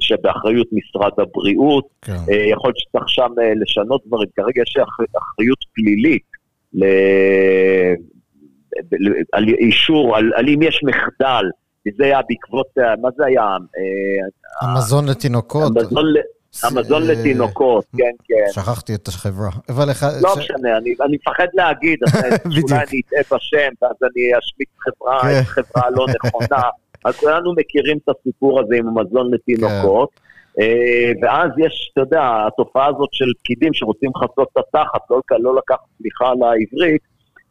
שבאחריות 0.00 0.68
משרד 0.72 1.12
הבריאות. 1.18 1.86
כן. 2.02 2.12
אה, 2.12 2.44
יכול 2.52 2.68
להיות 2.68 2.78
שצריך 2.78 3.08
שם 3.08 3.32
לשנות 3.56 4.02
דברים. 4.06 4.28
כרגע 4.36 4.62
יש 4.62 4.76
אחריות 4.76 5.58
פלילית 5.74 6.26
ל... 6.74 6.84
על 9.32 9.48
אישור, 9.48 10.16
על, 10.16 10.32
על 10.34 10.48
אם 10.48 10.62
יש 10.62 10.80
מחדל, 10.84 11.44
זה 11.96 12.04
היה 12.04 12.20
בעקבות, 12.28 12.66
מה 13.02 13.08
זה 13.16 13.26
היה? 13.26 13.56
המזון 14.60 15.08
לתינוקות. 15.08 15.72
המזון 16.64 17.06
לתינוקות, 17.06 17.84
כן, 17.96 18.10
כן. 18.24 18.52
שכחתי 18.52 18.94
את 18.94 19.08
החברה. 19.08 19.50
אבל 19.68 19.90
אחד... 19.90 20.08
לא 20.20 20.34
משנה, 20.38 20.76
אני 20.76 20.94
מפחד 21.10 21.46
להגיד, 21.54 21.98
אולי 22.62 22.76
אני 22.76 23.00
אטעה 23.00 23.38
בשם, 23.38 23.72
ואז 23.82 23.96
אני 24.02 24.38
אשמיט 24.38 24.68
חברה, 24.78 25.20
כן. 25.22 25.42
חברה 25.42 25.90
לא 25.90 26.06
נכונה. 26.24 26.62
אז 27.04 27.16
כולנו 27.16 27.54
מכירים 27.56 27.98
את 28.04 28.08
הסיפור 28.08 28.60
הזה 28.60 28.76
עם 28.76 28.88
המזון 28.88 29.34
לתינוקות. 29.34 30.10
כן. 30.14 30.62
אה, 30.62 31.12
ואז 31.22 31.50
יש, 31.58 31.90
אתה 31.92 32.00
יודע, 32.00 32.46
התופעה 32.46 32.86
הזאת 32.86 33.08
של 33.12 33.32
פקידים 33.38 33.74
שרוצים 33.74 34.10
לחצות 34.16 34.48
את 34.52 34.56
התחת, 34.56 35.00
לא, 35.10 35.20
לא 35.38 35.56
לקחת 35.56 35.86
סליחה 35.98 36.28
על 36.28 36.42
העברית, 36.42 37.02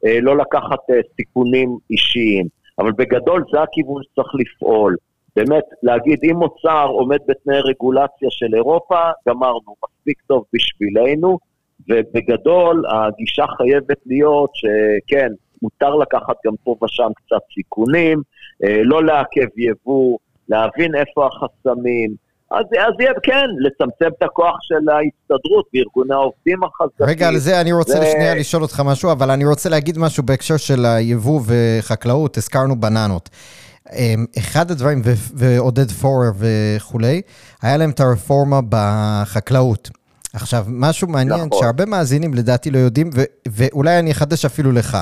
אה, 0.06 0.20
לא 0.22 0.38
לקחת 0.38 0.80
אה, 0.90 0.96
סיכונים 1.16 1.78
אישיים. 1.90 2.48
אבל 2.80 2.92
בגדול 2.92 3.44
זה 3.54 3.62
הכיוון 3.62 4.02
שצריך 4.04 4.28
לפעול. 4.40 4.96
באמת, 5.36 5.64
להגיד, 5.84 6.20
אם 6.24 6.36
מוצר 6.36 6.88
עומד 6.88 7.20
בתנאי 7.28 7.60
רגולציה 7.60 8.28
של 8.30 8.56
אירופה, 8.56 9.00
גמרנו, 9.30 9.76
מספיק 9.84 10.22
טוב 10.28 10.44
בשבילנו, 10.54 11.38
ובגדול 11.90 12.84
הגישה 12.88 13.46
חייבת 13.58 13.98
להיות 14.06 14.50
שכן, 14.54 15.28
מותר 15.62 15.96
לקחת 15.96 16.36
גם 16.46 16.54
פה 16.64 16.76
ושם 16.84 17.12
קצת 17.16 17.42
סיכונים, 17.54 18.22
אה, 18.64 18.82
לא 18.84 19.06
לעכב 19.06 19.48
יבוא, 19.58 20.18
להבין 20.50 20.96
איפה 20.96 21.28
החסמים, 21.28 22.16
אז, 22.52 22.66
אז 22.66 22.94
יהיה, 23.00 23.12
כן, 23.24 23.48
לצמצם 23.60 24.08
את 24.18 24.24
הכוח 24.24 24.56
של 24.62 24.90
ההסתדרות 24.90 25.66
וארגוני 25.74 26.14
העובדים 26.14 26.60
החזקים. 26.64 27.06
רגע, 27.06 27.28
על 27.28 27.38
זה 27.38 27.62
אני 27.62 27.72
רוצה 27.72 28.00
ו... 28.00 28.02
לשנייה 28.02 28.36
לשאול 28.36 28.64
אותך 28.64 28.82
משהו, 28.86 29.12
אבל 29.12 29.32
אני 29.32 29.46
רוצה 29.46 29.70
להגיד 29.70 29.98
משהו 29.98 30.24
בהקשר 30.24 30.58
של 30.58 30.86
היבוא 30.86 31.42
וחקלאות, 31.48 32.38
הזכרנו 32.38 32.76
בננות. 32.76 33.30
אמ, 33.96 34.26
אחד 34.38 34.72
הדברים, 34.72 35.02
ועודד 35.34 35.92
פורר 35.92 36.32
וכולי, 36.38 37.22
היה 37.62 37.78
להם 37.78 37.90
את 37.90 38.00
הרפורמה 38.00 38.60
בחקלאות. 38.70 39.90
עכשיו, 40.34 40.66
משהו 40.68 41.08
מעניין, 41.08 41.40
נכון. 41.46 41.60
שהרבה 41.62 41.86
מאזינים 41.86 42.34
לדעתי 42.34 42.72
לא 42.72 42.78
יודעים, 42.78 43.10
ואולי 43.48 44.00
אני 44.00 44.12
אחדש 44.12 44.46
אפילו 44.46 44.72
לך. 44.72 44.98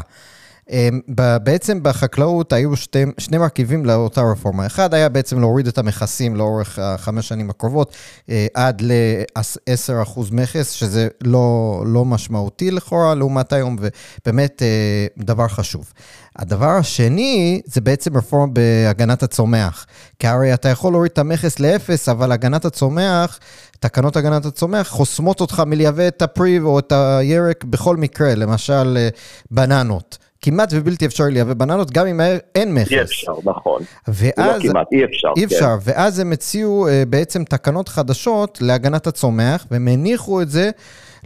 אמ, 0.69 0.99
בעצם 1.43 1.83
בחקלאות 1.83 2.53
היו 2.53 2.75
שתי, 2.75 3.03
שני 3.17 3.37
מרכיבים 3.37 3.85
לאותה 3.85 4.21
רפורמה. 4.21 4.65
אחד 4.65 4.93
היה 4.93 5.09
בעצם 5.09 5.39
להוריד 5.39 5.67
את 5.67 5.77
המכסים 5.77 6.35
לאורך 6.35 6.79
החמש 6.79 7.27
שנים 7.27 7.49
הקרובות 7.49 7.95
אה, 8.29 8.47
עד 8.53 8.81
ל-10% 8.81 10.19
מכס, 10.31 10.71
שזה 10.71 11.07
לא, 11.23 11.83
לא 11.85 12.05
משמעותי 12.05 12.71
לכאורה 12.71 13.15
לעומת 13.15 13.53
היום, 13.53 13.77
ובאמת 13.79 14.61
אה, 14.61 15.07
דבר 15.17 15.47
חשוב. 15.47 15.93
הדבר 16.35 16.69
השני 16.69 17.61
זה 17.65 17.81
בעצם 17.81 18.17
רפורמה 18.17 18.53
בהגנת 18.53 19.23
הצומח. 19.23 19.85
כי 20.19 20.27
הרי 20.27 20.53
אתה 20.53 20.69
יכול 20.69 20.93
להוריד 20.93 21.11
את 21.11 21.17
המכס 21.17 21.59
לאפס, 21.59 22.09
אבל 22.09 22.31
הגנת 22.31 22.65
הצומח, 22.65 23.39
תקנות 23.79 24.15
הגנת 24.15 24.45
הצומח 24.45 24.87
חוסמות 24.87 25.41
אותך 25.41 25.63
מלייבא 25.65 26.07
את 26.07 26.21
הפרי 26.21 26.59
או 26.59 26.79
את 26.79 26.91
הירק 26.91 27.63
בכל 27.63 27.97
מקרה, 27.97 28.35
למשל 28.35 28.97
אה, 28.97 29.09
בננות. 29.51 30.17
כמעט 30.41 30.69
ובלתי 30.73 31.05
אפשרי 31.05 31.31
לייבא 31.31 31.53
בננות, 31.53 31.91
גם 31.91 32.07
אם 32.07 32.21
אין 32.55 32.73
מכס. 32.73 32.91
אי 32.91 33.01
אפשר, 33.01 33.33
נכון. 33.43 33.81
ואז... 34.07 34.63
לא 34.63 34.69
כמעט, 34.69 34.87
אי 34.91 35.05
אפשר. 35.05 35.27
אי 35.37 35.45
אפשר, 35.45 35.77
כן. 35.83 35.91
ואז 35.91 36.19
הם 36.19 36.31
הציעו 36.31 36.87
uh, 36.87 36.91
בעצם 37.09 37.43
תקנות 37.43 37.89
חדשות 37.89 38.57
להגנת 38.61 39.07
הצומח, 39.07 39.65
והם 39.71 39.87
הניחו 39.87 40.41
את 40.41 40.49
זה, 40.49 40.69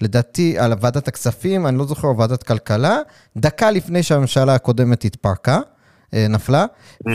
לדעתי, 0.01 0.59
על 0.59 0.73
ועדת 0.81 1.07
הכספים, 1.07 1.67
אני 1.67 1.77
לא 1.77 1.85
זוכר, 1.85 2.07
ועדת 2.17 2.43
כלכלה, 2.43 2.97
דקה 3.37 3.71
לפני 3.71 4.03
שהממשלה 4.03 4.55
הקודמת 4.55 5.05
התפרקה, 5.05 5.59
uh, 5.59 6.15
נפלה, 6.29 6.65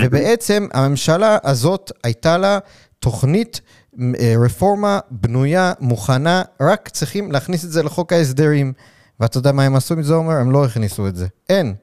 ובעצם 0.03 0.67
הממשלה 0.73 1.39
הזאת 1.45 1.93
הייתה 2.05 2.39
לה 2.39 2.59
תוכנית... 2.99 3.61
אה, 4.21 4.35
רפורמה 4.45 5.01
בנויה, 5.11 5.73
מוכנה, 5.81 6.43
רק 6.61 6.89
צריכים 6.89 7.33
להכניס 7.33 7.65
את 7.65 7.71
זה 7.71 7.83
לחוק 7.83 8.13
ההסדרים. 8.13 8.73
ואתה 9.21 9.39
יודע 9.39 9.53
מה 9.53 9.63
הם 9.63 9.77
עשו 9.77 9.95
עם 9.95 10.03
זה, 10.03 10.15
עומר? 10.15 10.35
הם 10.35 10.51
לא 10.51 10.65
הכניסו 10.65 11.09
את 11.09 11.17
זה. 11.17 11.27
אין. 11.49 11.75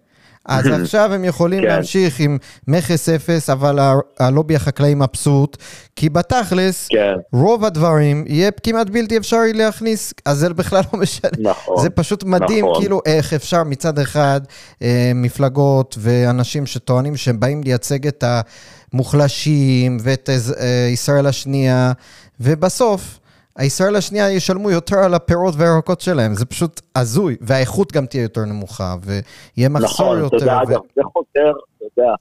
אז 0.45 0.67
עכשיו 0.81 1.13
הם 1.13 1.23
יכולים 1.23 1.61
כן. 1.61 1.67
להמשיך 1.67 2.19
עם 2.19 2.37
מכס 2.67 3.09
אפס, 3.09 3.49
אבל 3.49 3.79
הלובי 4.19 4.55
החקלאי 4.55 4.95
מבסוט, 4.95 5.57
כי 5.95 6.09
בתכלס, 6.09 6.87
כן. 6.87 7.13
רוב 7.33 7.65
הדברים 7.65 8.25
יהיה 8.27 8.51
כמעט 8.51 8.89
בלתי 8.89 9.17
אפשרי 9.17 9.53
להכניס, 9.53 10.13
אז 10.25 10.37
זה 10.37 10.49
בכלל 10.49 10.81
לא 10.93 10.99
משנה. 10.99 11.29
נכון. 11.39 11.81
זה 11.81 11.89
פשוט 11.89 12.23
מדהים, 12.23 12.65
נכון. 12.65 12.81
כאילו, 12.81 13.01
איך 13.05 13.33
אפשר 13.33 13.63
מצד 13.63 13.99
אחד 13.99 14.41
אה, 14.81 15.11
מפלגות 15.15 15.97
ואנשים 15.99 16.65
שטוענים 16.65 17.17
שהם 17.17 17.39
באים 17.39 17.63
לייצג 17.63 18.07
את 18.07 18.23
המוחלשים 18.93 19.97
ואת 20.01 20.29
אה, 20.59 20.89
ישראל 20.91 21.27
השנייה, 21.27 21.91
ובסוף... 22.39 23.19
הישראל 23.55 23.95
השנייה 23.95 24.31
ישלמו 24.31 24.71
יותר 24.71 24.99
על 24.99 25.13
הפירות 25.13 25.53
והירקות 25.57 26.01
שלהם, 26.01 26.33
זה 26.33 26.45
פשוט 26.45 26.81
הזוי, 26.95 27.35
והאיכות 27.41 27.91
גם 27.91 28.05
תהיה 28.05 28.23
יותר 28.23 28.41
נמוכה, 28.45 28.95
ויהיה 29.01 29.69
מחסור 29.69 30.05
נכון, 30.05 30.19
יותר. 30.19 30.35
נכון, 30.35 30.47
אתה 30.47 30.51
יודע, 30.51 30.57
ו... 30.57 30.71
אגב, 30.71 30.81
זה 30.95 31.01
חוזר, 31.03 31.51
אתה 31.77 31.85
יודע, 31.85 32.13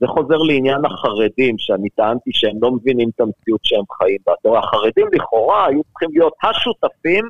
זה 0.00 0.06
חוזר 0.06 0.36
לעניין 0.36 0.84
החרדים, 0.84 1.54
שאני 1.58 1.88
טענתי 1.88 2.30
שהם 2.32 2.56
לא 2.62 2.70
מבינים 2.70 3.08
את 3.14 3.20
המציאות 3.20 3.60
שהם 3.62 3.84
חיים 3.98 4.18
בה. 4.26 4.32
אתה 4.40 4.48
רואה, 4.48 4.60
החרדים 4.60 5.06
לכאורה 5.12 5.66
היו 5.66 5.80
צריכים 5.90 6.08
להיות 6.12 6.32
השותפים 6.42 7.24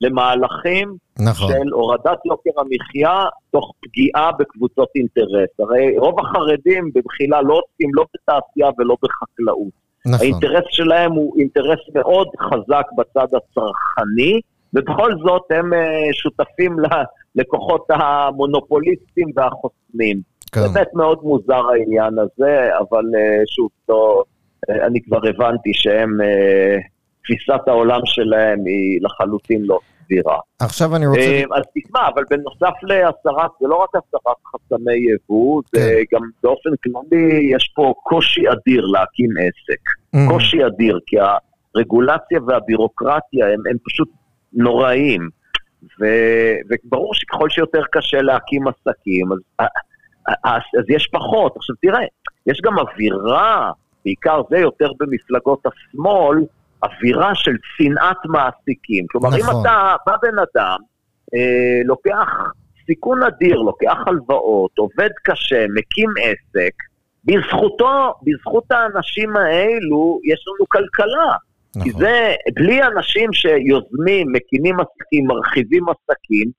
למהלכים 0.00 0.96
נכון. 1.18 1.48
של 1.52 1.68
הורדת 1.72 2.18
יוקר 2.24 2.50
המחיה 2.60 3.24
תוך 3.50 3.72
פגיעה 3.80 4.32
בקבוצות 4.38 4.88
אינטרס. 4.94 5.50
הרי 5.58 5.98
רוב 5.98 6.14
החרדים 6.20 6.90
במחילה 6.94 7.42
לא 7.42 7.54
עוסקים 7.54 7.90
לא 7.94 8.04
בתעשייה 8.14 8.70
ולא 8.78 8.96
בחקלאות. 9.02 9.85
נכון. 10.06 10.20
האינטרס 10.20 10.64
שלהם 10.68 11.12
הוא 11.12 11.38
אינטרס 11.38 11.78
מאוד 11.94 12.28
חזק 12.40 12.86
בצד 12.96 13.26
הצרכני, 13.34 14.40
ובכל 14.74 15.12
זאת 15.26 15.42
הם 15.50 15.72
uh, 15.72 15.76
שותפים 16.12 16.76
ללקוחות 17.36 17.86
המונופוליסטים 17.90 19.28
והחוסמים. 19.36 20.20
כן. 20.52 20.60
באמת 20.60 20.88
מאוד 20.94 21.18
מוזר 21.22 21.62
העניין 21.70 22.18
הזה, 22.18 22.68
אבל 22.78 23.04
uh, 23.04 23.44
שוב, 23.46 23.70
לא, 23.88 24.22
uh, 24.70 24.86
אני 24.86 25.02
כבר 25.02 25.20
הבנתי 25.28 25.70
שהם, 25.74 26.18
תפיסת 27.26 27.68
העולם 27.68 28.00
שלהם 28.04 28.64
היא 28.64 29.00
לחלוטין 29.02 29.62
לא 29.62 29.78
סבירה. 30.06 30.38
עכשיו 30.58 30.96
אני 30.96 31.06
רוצה... 31.06 31.42
אז 31.56 31.62
תשמע, 31.74 32.08
אבל 32.14 32.22
בנוסף 32.30 32.74
להסרת, 32.82 33.50
זה 33.60 33.68
לא 33.68 33.76
רק 33.76 33.88
הסרת 33.94 34.36
חסמי 34.46 34.94
יבוא, 35.14 35.62
זה 35.72 35.80
כן. 36.10 36.16
גם 36.16 36.22
באופן 36.42 36.70
כללי, 36.82 37.50
יש 37.54 37.72
פה 37.74 37.94
קושי 38.02 38.42
אדיר 38.48 38.86
להקים 38.86 39.30
עסק. 39.40 39.80
Mm. 40.16 40.30
קושי 40.30 40.66
אדיר, 40.66 40.98
כי 41.06 41.16
הרגולציה 41.74 42.40
והבירוקרטיה 42.46 43.46
הם, 43.46 43.60
הם 43.70 43.76
פשוט 43.84 44.08
נוראיים. 44.52 45.28
ו, 46.00 46.06
וברור 46.70 47.14
שככל 47.14 47.50
שיותר 47.50 47.82
קשה 47.92 48.22
להקים 48.22 48.62
עסקים, 48.68 49.32
אז 49.32 49.66
אז, 50.44 50.62
אז 50.78 50.84
יש 50.88 51.08
פחות. 51.12 51.56
עכשיו 51.56 51.76
תראה, 51.82 52.00
יש 52.46 52.60
גם 52.60 52.78
אווירה, 52.78 53.72
בעיקר 54.04 54.42
זה 54.50 54.58
יותר 54.58 54.90
במפלגות 55.00 55.66
השמאל, 55.66 56.38
אווירה 56.82 57.34
של 57.34 57.56
שנאת 57.76 58.16
מעסיקים. 58.24 59.06
כלומר, 59.06 59.28
נכון. 59.28 59.40
אם 59.40 59.60
אתה 59.60 59.96
בא 60.06 60.12
בן 60.22 60.38
אדם, 60.38 60.78
אה, 61.34 61.80
לוקח 61.84 62.28
סיכון 62.86 63.22
אדיר, 63.22 63.56
לוקח 63.56 63.96
הלוואות, 64.06 64.78
עובד 64.78 65.10
קשה, 65.24 65.66
מקים 65.74 66.10
עסק, 66.22 66.72
בזכותו, 67.24 68.14
בזכות 68.22 68.64
האנשים 68.70 69.36
האלו, 69.36 70.20
יש 70.24 70.44
לנו 70.48 70.68
כלכלה. 70.68 71.34
נכון. 71.76 71.92
כי 71.92 71.98
זה, 71.98 72.34
בלי 72.54 72.82
אנשים 72.82 73.32
שיוזמים, 73.32 74.26
מקימים 74.32 74.76
עסקים, 74.80 75.26
מרחיבים 75.26 75.84
עסקים, 75.88 76.50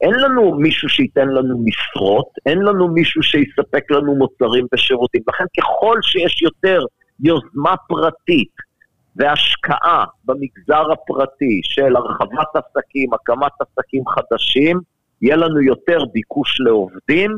אין 0.00 0.14
לנו 0.14 0.54
מישהו 0.54 0.88
שייתן 0.88 1.28
לנו 1.28 1.64
משרות, 1.64 2.28
אין 2.46 2.58
לנו 2.58 2.88
מישהו 2.88 3.22
שיספק 3.22 3.90
לנו 3.90 4.14
מוצרים 4.14 4.66
ושירותים. 4.74 5.22
לכן 5.28 5.44
ככל 5.58 5.98
שיש 6.02 6.42
יותר 6.42 6.84
יוזמה 7.20 7.74
פרטית 7.88 8.69
והשקעה 9.16 10.04
במגזר 10.24 10.92
הפרטי 10.92 11.60
של 11.62 11.96
הרחבת 11.96 12.48
עסקים, 12.54 13.14
הקמת 13.14 13.52
עסקים 13.60 14.02
חדשים, 14.08 14.80
יהיה 15.22 15.36
לנו 15.36 15.60
יותר 15.60 16.04
ביקוש 16.12 16.60
לעובדים, 16.60 17.36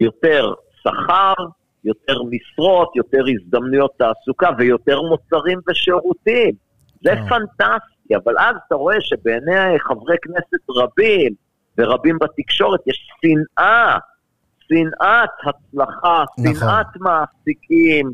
יותר 0.00 0.52
שכר, 0.82 1.34
יותר 1.84 2.16
משרות, 2.30 2.96
יותר 2.96 3.24
הזדמנויות 3.34 3.90
תעסוקה 3.98 4.50
ויותר 4.58 5.02
מוצרים 5.02 5.58
ושירותים. 5.68 6.54
זה 7.04 7.10
אה. 7.12 7.28
פנטסטי, 7.28 8.16
אבל 8.24 8.38
אז 8.38 8.56
אתה 8.66 8.74
רואה 8.74 8.96
שבעיני 9.00 9.78
חברי 9.78 10.16
כנסת 10.22 10.70
רבים 10.76 11.32
ורבים 11.78 12.18
בתקשורת 12.18 12.80
יש 12.86 13.08
שנאה, 13.20 13.98
שנאת 14.68 15.30
הצלחה, 15.44 16.24
נכון. 16.38 16.54
שנאת 16.54 16.96
מעסיקים, 16.96 18.06
אה, 18.06 18.12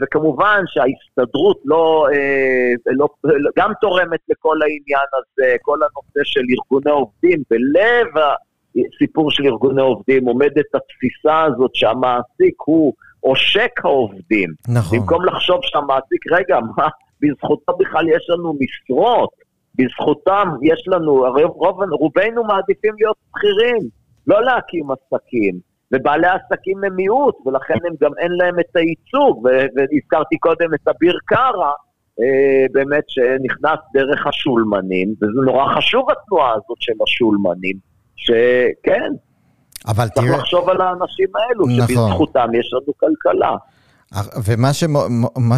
וכמובן 0.00 0.62
שההסתדרות 0.66 1.60
לא, 1.64 2.06
אה, 2.12 2.92
לא, 2.92 3.08
גם 3.56 3.72
תורמת 3.80 4.20
לכל 4.28 4.62
העניין 4.62 5.06
הזה, 5.14 5.56
כל 5.62 5.78
הנושא 5.82 6.20
של 6.24 6.40
ארגוני 6.50 6.90
עובדים, 6.90 7.42
בלב 7.50 8.06
הסיפור 8.76 9.30
של 9.30 9.46
ארגוני 9.46 9.82
עובדים 9.82 10.24
עומדת 10.24 10.66
התפיסה 10.74 11.42
הזאת 11.42 11.70
שהמעסיק 11.74 12.54
הוא 12.64 12.92
עושק 13.20 13.80
העובדים. 13.84 14.50
נכון. 14.68 14.98
במקום 14.98 15.24
לחשוב 15.24 15.60
שהמעסיק, 15.62 16.32
רגע, 16.32 16.58
מה, 16.76 16.88
בזכותו 17.20 17.72
בכלל 17.78 18.08
יש 18.08 18.26
לנו 18.30 18.54
משרות, 18.60 19.30
בזכותם 19.74 20.48
יש 20.62 20.84
לנו, 20.86 21.26
הרי 21.26 21.44
רוב, 21.44 21.82
רובנו 21.90 22.44
מעדיפים 22.44 22.94
להיות 22.98 23.16
שכירים, 23.28 23.88
לא 24.26 24.44
להקים 24.44 24.86
עסקים. 24.90 25.69
ובעלי 25.92 26.26
העסקים 26.26 26.84
הם 26.84 26.96
מיעוט, 26.96 27.36
ולכן 27.46 27.78
הם 27.88 27.94
גם 28.02 28.10
אין 28.18 28.32
להם 28.32 28.60
את 28.60 28.76
הייצוג, 28.76 29.48
והזכרתי 29.76 30.38
קודם 30.38 30.74
את 30.74 30.88
אביר 30.88 31.18
קארה, 31.24 31.72
אה, 32.20 32.66
באמת 32.72 33.04
שנכנס 33.08 33.78
דרך 33.94 34.26
השולמנים, 34.26 35.14
וזה 35.22 35.40
נורא 35.44 35.74
חשוב 35.76 36.10
התנועה 36.10 36.50
הזאת 36.50 36.76
של 36.80 36.92
השולמנים, 37.02 37.76
שכן, 38.16 39.12
אבל 39.86 40.08
צריך 40.08 40.26
תראה... 40.26 40.38
לחשוב 40.38 40.68
על 40.68 40.80
האנשים 40.80 41.28
האלו, 41.34 41.66
נכון. 41.66 41.86
שבזכותם 41.86 42.48
יש 42.54 42.70
לנו 42.72 42.92
כלכלה. 42.96 43.56
ומה 44.44 44.72
שמ, 44.72 44.94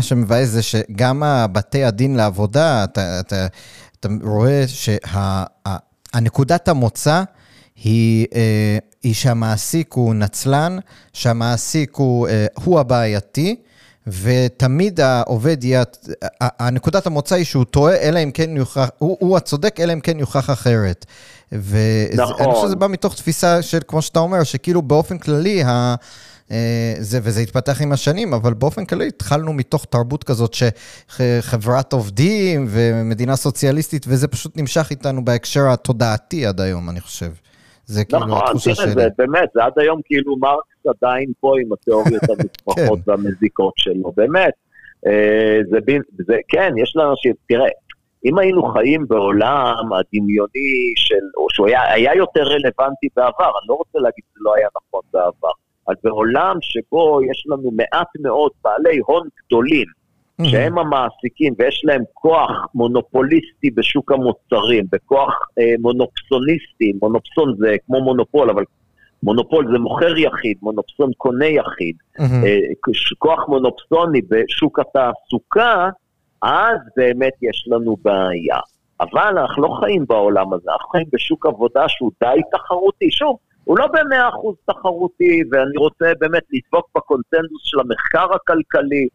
שמבאס 0.01 0.49
זה 0.49 0.63
שגם 0.63 1.23
בתי 1.53 1.85
הדין 1.85 2.17
לעבודה, 2.17 2.85
אתה, 2.85 3.21
אתה, 3.21 3.47
אתה 4.01 4.09
רואה 4.23 4.65
שהנקודת 4.67 6.67
שה, 6.67 6.71
המוצא 6.71 7.23
היא, 7.85 8.27
אה, 8.35 8.79
היא 9.03 9.15
שהמעסיק 9.15 9.93
הוא 9.93 10.15
נצלן, 10.15 10.79
שהמעסיק 11.13 11.95
הוא, 11.95 12.29
אה, 12.29 12.47
הוא 12.65 12.81
הבעייתי, 12.81 13.57
ותמיד 14.07 15.01
העובד 15.01 15.65
יהיה, 15.65 15.83
הנקודת 16.41 17.07
המוצא 17.07 17.35
היא 17.35 17.45
שהוא 17.45 17.65
טועה, 17.65 17.97
אלא 17.97 18.23
אם 18.23 18.31
כן 18.31 18.57
יוכח, 18.57 18.89
הוא, 18.99 19.17
הוא 19.21 19.37
הצודק, 19.37 19.81
אלא 19.81 19.93
אם 19.93 20.01
כן 20.01 20.19
יוכח 20.19 20.51
אחרת. 20.51 21.07
ואני 21.53 22.17
נכון. 22.17 22.53
חושב 22.53 22.67
שזה 22.67 22.77
בא 22.77 22.89
מתוך 22.89 23.15
תפיסה 23.15 23.63
של, 23.63 23.79
כמו 23.89 24.03
שאתה 24.03 24.19
אומר, 24.19 24.43
שכאילו 24.43 24.83
באופן 24.83 25.19
כללי, 25.19 25.63
ה... 25.63 25.95
אה, 26.51 26.95
זה, 26.99 27.21
וזה 27.23 27.41
התפתח 27.41 27.83
עם 27.83 27.93
השנים, 27.93 28.35
אבל 28.35 28.55
באופן 28.55 28.85
כללי 28.85 29.09
התחלנו 29.09 29.53
מתוך 29.53 29.87
תרבות 29.91 30.25
כזאת 30.25 30.55
שחברת 30.55 31.93
עובדים 31.93 32.67
ומדינה 32.71 33.37
סוציאליסטית, 33.37 34.05
וזה 34.09 34.29
פשוט 34.29 34.57
נמשך 34.57 34.87
איתנו 34.91 35.25
בהקשר 35.25 35.69
התודעתי 35.73 36.47
עד 36.47 36.61
היום, 36.61 36.91
אני 36.91 37.01
חושב. 37.01 37.31
זה 37.85 38.05
כאילו 38.05 38.27
נכון, 38.27 38.43
התחושה 38.45 38.75
שלי. 38.75 38.87
נכון, 38.91 39.03
באמת, 39.19 39.49
זה 39.55 39.65
עד 39.65 39.73
היום 39.77 40.01
כאילו 40.05 40.37
מרקס 40.37 40.87
עדיין 40.87 41.33
פה 41.41 41.55
עם 41.63 41.73
התיאוריות 41.73 42.23
המסמכות 42.31 42.99
כן. 43.05 43.11
והמזיקות 43.11 43.73
שלו, 43.77 44.13
באמת. 44.17 44.53
אה, 45.07 45.59
זה, 45.71 45.79
זה, 46.27 46.37
כן, 46.49 46.73
יש 46.77 46.97
לאנשים, 46.97 47.33
תראה, 47.49 47.69
אם 48.25 48.39
היינו 48.39 48.63
חיים 48.63 49.09
בעולם 49.09 49.93
הדמיוני 49.93 50.93
של, 50.97 51.25
או 51.37 51.47
שהוא 51.51 51.67
היה, 51.67 51.93
היה 51.93 52.17
יותר 52.17 52.43
רלוונטי 52.43 53.09
בעבר, 53.17 53.45
אני 53.59 53.69
לא 53.69 53.75
רוצה 53.75 53.99
להגיד 53.99 54.25
שזה 54.31 54.41
לא 54.41 54.55
היה 54.55 54.69
נכון 54.77 55.01
בעבר, 55.13 55.51
אבל 55.89 55.95
בעולם 56.05 56.57
שבו 56.61 57.21
יש 57.31 57.47
לנו 57.49 57.71
מעט 57.71 58.09
מאוד 58.21 58.53
בעלי 58.65 58.99
הון 59.07 59.29
גדולים. 59.47 60.02
שהם 60.43 60.79
המעסיקים 60.79 61.55
ויש 61.59 61.83
להם 61.85 62.03
כוח 62.15 62.51
מונופוליסטי 62.75 63.71
בשוק 63.71 64.13
המוצרים, 64.13 64.85
בכוח 64.93 65.49
אה, 65.59 65.75
מונופסוניסטי, 65.79 66.93
מונופסון 67.03 67.55
זה 67.59 67.77
כמו 67.87 68.01
מונופול, 68.01 68.51
אבל 68.51 68.65
מונופול 69.23 69.73
זה 69.73 69.79
מוכר 69.79 70.17
יחיד, 70.17 70.57
מונופסון 70.63 71.11
קונה 71.17 71.47
יחיד, 71.47 71.97
mm-hmm. 72.19 72.23
אה, 72.23 72.59
כוח 73.19 73.49
מונופסוני 73.49 74.21
בשוק 74.29 74.79
התעסוקה, 74.79 75.89
אז 76.43 76.79
באמת 76.97 77.33
יש 77.43 77.69
לנו 77.71 77.97
בעיה. 78.03 78.59
אבל 79.01 79.39
אנחנו 79.39 79.63
לא 79.63 79.77
חיים 79.81 80.05
בעולם 80.09 80.53
הזה, 80.53 80.71
אנחנו 80.73 80.89
חיים 80.89 81.07
בשוק 81.13 81.47
עבודה 81.47 81.89
שהוא 81.89 82.11
די 82.21 82.41
תחרותי. 82.53 83.11
שוב, 83.11 83.37
הוא 83.65 83.79
לא 83.79 83.87
במאה 83.87 84.29
אחוז 84.29 84.57
תחרותי, 84.67 85.43
ואני 85.53 85.77
רוצה 85.77 86.13
באמת 86.21 86.43
לדבוק 86.53 86.89
בקונצנזוס 86.97 87.63
של 87.63 87.81
המחקר 87.81 88.35
הכלכלי, 88.35 89.09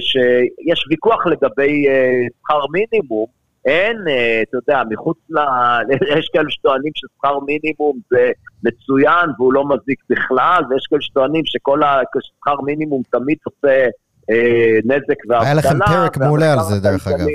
שיש 0.00 0.86
ויכוח 0.90 1.26
לגבי 1.26 1.88
אה, 1.88 2.26
שכר 2.40 2.60
מינימום, 2.72 3.26
אין, 3.64 3.96
אה, 4.08 4.42
אתה 4.42 4.56
יודע, 4.56 4.82
מחוץ 4.90 5.18
ל... 5.30 5.38
יש 6.18 6.28
כאלה 6.32 6.50
שטוענים 6.50 6.92
ששכר 6.94 7.38
מינימום 7.40 7.98
זה 8.10 8.30
מצוין 8.64 9.30
והוא 9.38 9.52
לא 9.52 9.64
מזיק 9.68 10.00
בכלל, 10.10 10.62
ויש 10.70 10.86
כאלה 10.90 11.00
שטוענים 11.00 11.42
שכל 11.44 11.80
השכר 11.82 12.60
מינימום 12.60 13.02
תמיד 13.10 13.38
עושה 13.44 13.86
אה, 14.30 14.78
נזק 14.84 15.18
ואבטלה. 15.28 15.42
היה 15.42 15.54
לכם 15.54 15.78
פרק 15.86 16.16
מעולה 16.18 16.52
על 16.52 16.58
זה, 16.60 16.80
דרך 16.80 17.08
אגב. 17.08 17.26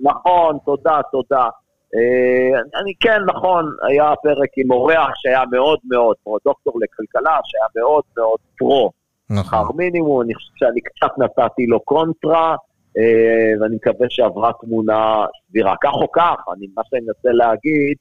נכון, 0.00 0.58
תודה, 0.64 1.00
תודה. 1.12 1.48
אה, 1.94 2.80
אני 2.80 2.94
כן, 3.00 3.20
נכון, 3.26 3.72
היה 3.88 4.12
פרק 4.22 4.48
עם 4.56 4.70
אורח 4.70 5.10
שהיה 5.14 5.42
מאוד 5.52 5.78
מאוד, 5.84 6.16
פרו 6.24 6.38
דוקטור 6.44 6.74
לכלכלה, 6.80 7.38
שהיה 7.44 7.66
מאוד 7.76 8.02
מאוד 8.16 8.38
פרו. 8.58 8.90
נכון. 9.30 9.44
שכר 9.44 9.72
מינימום, 9.76 10.22
אני 10.22 10.34
חושב 10.34 10.52
שאני 10.56 10.80
קצת 10.80 11.18
נתתי 11.18 11.66
לו 11.66 11.80
קונטרה, 11.80 12.56
אה, 12.98 13.52
ואני 13.60 13.76
מקווה 13.76 14.06
שעברה 14.10 14.50
תמונה 14.60 15.24
סבירה. 15.48 15.74
כך 15.82 15.92
או 15.92 16.12
כך, 16.12 16.36
אני, 16.56 16.66
מה 16.76 16.82
שאני 16.90 17.00
מנסה 17.00 17.30
להגיד, 17.32 17.96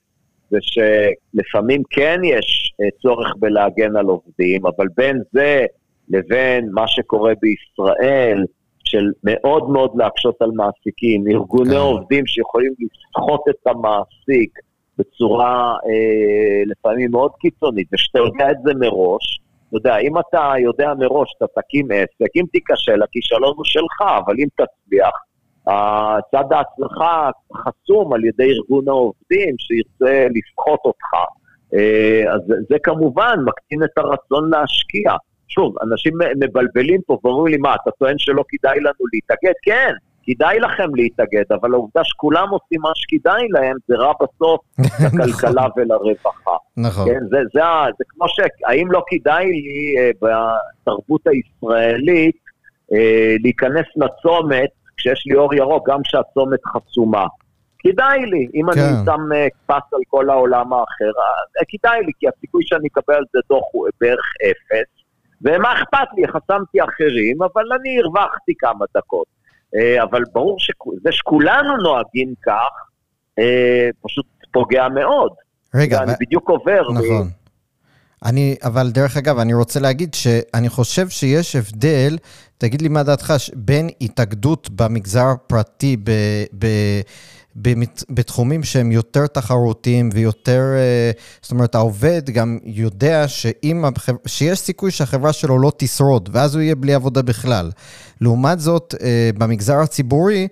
זה 0.49 0.57
שלפעמים 0.61 1.84
כן 1.89 2.19
יש 2.23 2.73
צורך 3.01 3.34
בלהגן 3.39 3.95
על 3.95 4.05
עובדים, 4.05 4.65
אבל 4.65 4.88
בין 4.97 5.21
זה 5.34 5.65
לבין 6.09 6.69
מה 6.73 6.88
שקורה 6.88 7.34
בישראל, 7.41 8.45
של 8.89 9.11
מאוד 9.23 9.69
מאוד 9.69 9.91
להקשות 9.95 10.41
על 10.41 10.51
מעסיקים, 10.51 11.27
ארגוני 11.27 11.69
כן. 11.69 11.75
עובדים 11.75 12.25
שיכולים 12.25 12.73
לסחוט 12.80 13.41
את 13.49 13.67
המעסיק 13.67 14.59
בצורה 14.97 15.75
אה, 15.86 16.63
לפעמים 16.65 17.11
מאוד 17.11 17.32
קיצונית, 17.39 17.88
ושאתה 17.93 18.19
יודע 18.19 18.51
את 18.51 18.57
זה 18.63 18.71
מראש, 18.73 19.39
אתה 19.70 19.78
יודע, 19.78 19.97
אם 19.97 20.20
אתה 20.20 20.53
יודע 20.59 20.93
מראש 20.99 21.30
שאתה 21.32 21.61
תקים 21.61 21.88
עסק, 21.91 22.32
אם 22.36 22.45
תיכשל, 22.51 23.03
הכישלון 23.03 23.53
הוא 23.55 23.65
שלך, 23.65 24.01
אבל 24.26 24.36
אם 24.39 24.47
תצליח, 24.55 25.15
צד 26.32 26.53
ההצלחה 26.53 27.30
חסום 27.55 28.13
על 28.13 28.26
ידי 28.26 28.51
ארגון 28.51 28.88
העובדים 28.88 29.55
שירצה 29.57 30.28
לסחוט 30.36 30.80
אותך. 30.86 31.13
אה, 31.74 32.34
אז 32.34 32.41
זה 32.70 32.78
כמובן 32.84 33.36
מקטין 33.45 33.84
את 33.84 33.97
הרצון 33.97 34.49
להשקיע. 34.49 35.11
שוב, 35.47 35.76
אנשים 35.82 36.13
מבלבלים 36.43 37.01
פה 37.05 37.17
ואומרים 37.24 37.53
לי, 37.53 37.57
מה, 37.57 37.76
אתה 37.76 37.91
טוען 37.91 38.17
שלא 38.17 38.43
כדאי 38.49 38.80
לנו 38.80 39.05
להתאגד? 39.13 39.53
כן, 39.63 39.93
כדאי 40.30 40.59
לכם 40.59 40.95
להתאגד, 40.95 41.43
אבל 41.61 41.73
העובדה 41.73 42.03
שכולם 42.03 42.47
עושים 42.49 42.82
מה 42.82 42.89
שכדאי 42.95 43.47
להם, 43.49 43.75
זה 43.88 43.95
רע 43.95 44.13
בסוף 44.21 44.61
לכלכלה 45.19 45.51
נכון. 45.51 45.71
ולרווחה. 45.75 46.57
נכון. 46.77 47.05
כן, 47.05 47.19
זה, 47.30 47.38
זה, 47.53 47.61
זה 47.97 48.03
כמו 48.09 48.27
ש... 48.27 48.39
האם 48.65 48.91
לא 48.91 49.03
כדאי 49.07 49.45
לי 49.45 49.95
אה, 49.99 50.11
בתרבות 50.21 51.21
הישראלית 51.27 52.38
אה, 52.93 53.36
להיכנס 53.43 53.86
לצומת 53.95 54.69
כשיש 54.97 55.23
לי 55.27 55.36
אור 55.36 55.55
ירוק, 55.55 55.89
גם 55.89 55.99
כשהצומת 56.03 56.59
חסומה? 56.65 57.25
כדאי 57.80 58.25
לי, 58.25 58.47
אם 58.53 58.65
כן. 58.73 58.80
אני 58.80 59.05
שם 59.05 59.34
אה, 59.36 59.47
פס 59.65 59.93
על 59.93 60.01
כל 60.07 60.30
העולם 60.30 60.73
האחר, 60.73 61.11
אה, 61.59 61.65
כדאי 61.69 61.99
לי, 62.05 62.11
כי 62.19 62.27
הסיכוי 62.27 62.63
שאני 62.65 62.88
אקבל 62.88 63.13
על 63.13 63.23
זה 63.34 63.39
דוח 63.49 63.63
הוא 63.71 63.88
בערך 64.01 64.34
אפס, 64.43 64.89
ומה 65.41 65.73
אכפת 65.73 66.07
לי, 66.17 66.27
חסמתי 66.27 66.84
אחרים, 66.84 67.43
אבל 67.43 67.63
אני 67.80 67.99
הרווחתי 67.99 68.53
כמה 68.59 68.86
דקות. 68.97 69.38
אה, 69.76 70.03
אבל 70.03 70.24
ברור 70.34 70.57
שזה 70.59 71.11
שכולנו 71.11 71.78
נוהגים 71.78 72.34
כך, 72.45 72.89
אה, 73.39 73.89
פשוט 74.01 74.26
פוגע 74.51 74.88
מאוד. 74.88 75.32
רגע, 75.76 75.97
ואני 75.99 76.11
ו- 76.11 76.15
בדיוק 76.20 76.49
עובר. 76.49 76.82
נכון. 76.93 77.30
אני, 78.26 78.55
אבל 78.63 78.91
דרך 78.91 79.17
אגב, 79.17 79.39
אני 79.39 79.53
רוצה 79.53 79.80
להגיד 79.80 80.13
שאני 80.13 80.70
חושב 80.70 81.09
שיש 81.09 81.55
הבדל, 81.55 82.17
תגיד 82.57 82.82
לי 82.82 82.88
מה 82.88 83.03
דעתך, 83.03 83.34
בין 83.55 83.89
התאגדות 84.01 84.70
במגזר 84.70 85.26
הפרטי 85.26 85.97
ב, 86.03 86.11
ב, 86.59 86.67
בתחומים 88.09 88.63
שהם 88.63 88.91
יותר 88.91 89.27
תחרותיים 89.27 90.09
ויותר, 90.13 90.61
אה, 90.75 91.11
זאת 91.41 91.51
אומרת, 91.51 91.75
העובד 91.75 92.29
גם 92.29 92.57
יודע 92.63 93.27
שאם. 93.27 93.85
שיש 94.25 94.59
סיכוי 94.59 94.91
שהחברה 94.91 95.33
שלו 95.33 95.59
לא 95.59 95.71
תשרוד, 95.77 96.29
ואז 96.33 96.55
הוא 96.55 96.61
יהיה 96.61 96.75
בלי 96.75 96.93
עבודה 96.93 97.21
בכלל. 97.21 97.71
לעומת 98.21 98.59
זאת, 98.59 98.95
אה, 99.01 99.29
במגזר 99.37 99.79
הציבורי, 99.79 100.47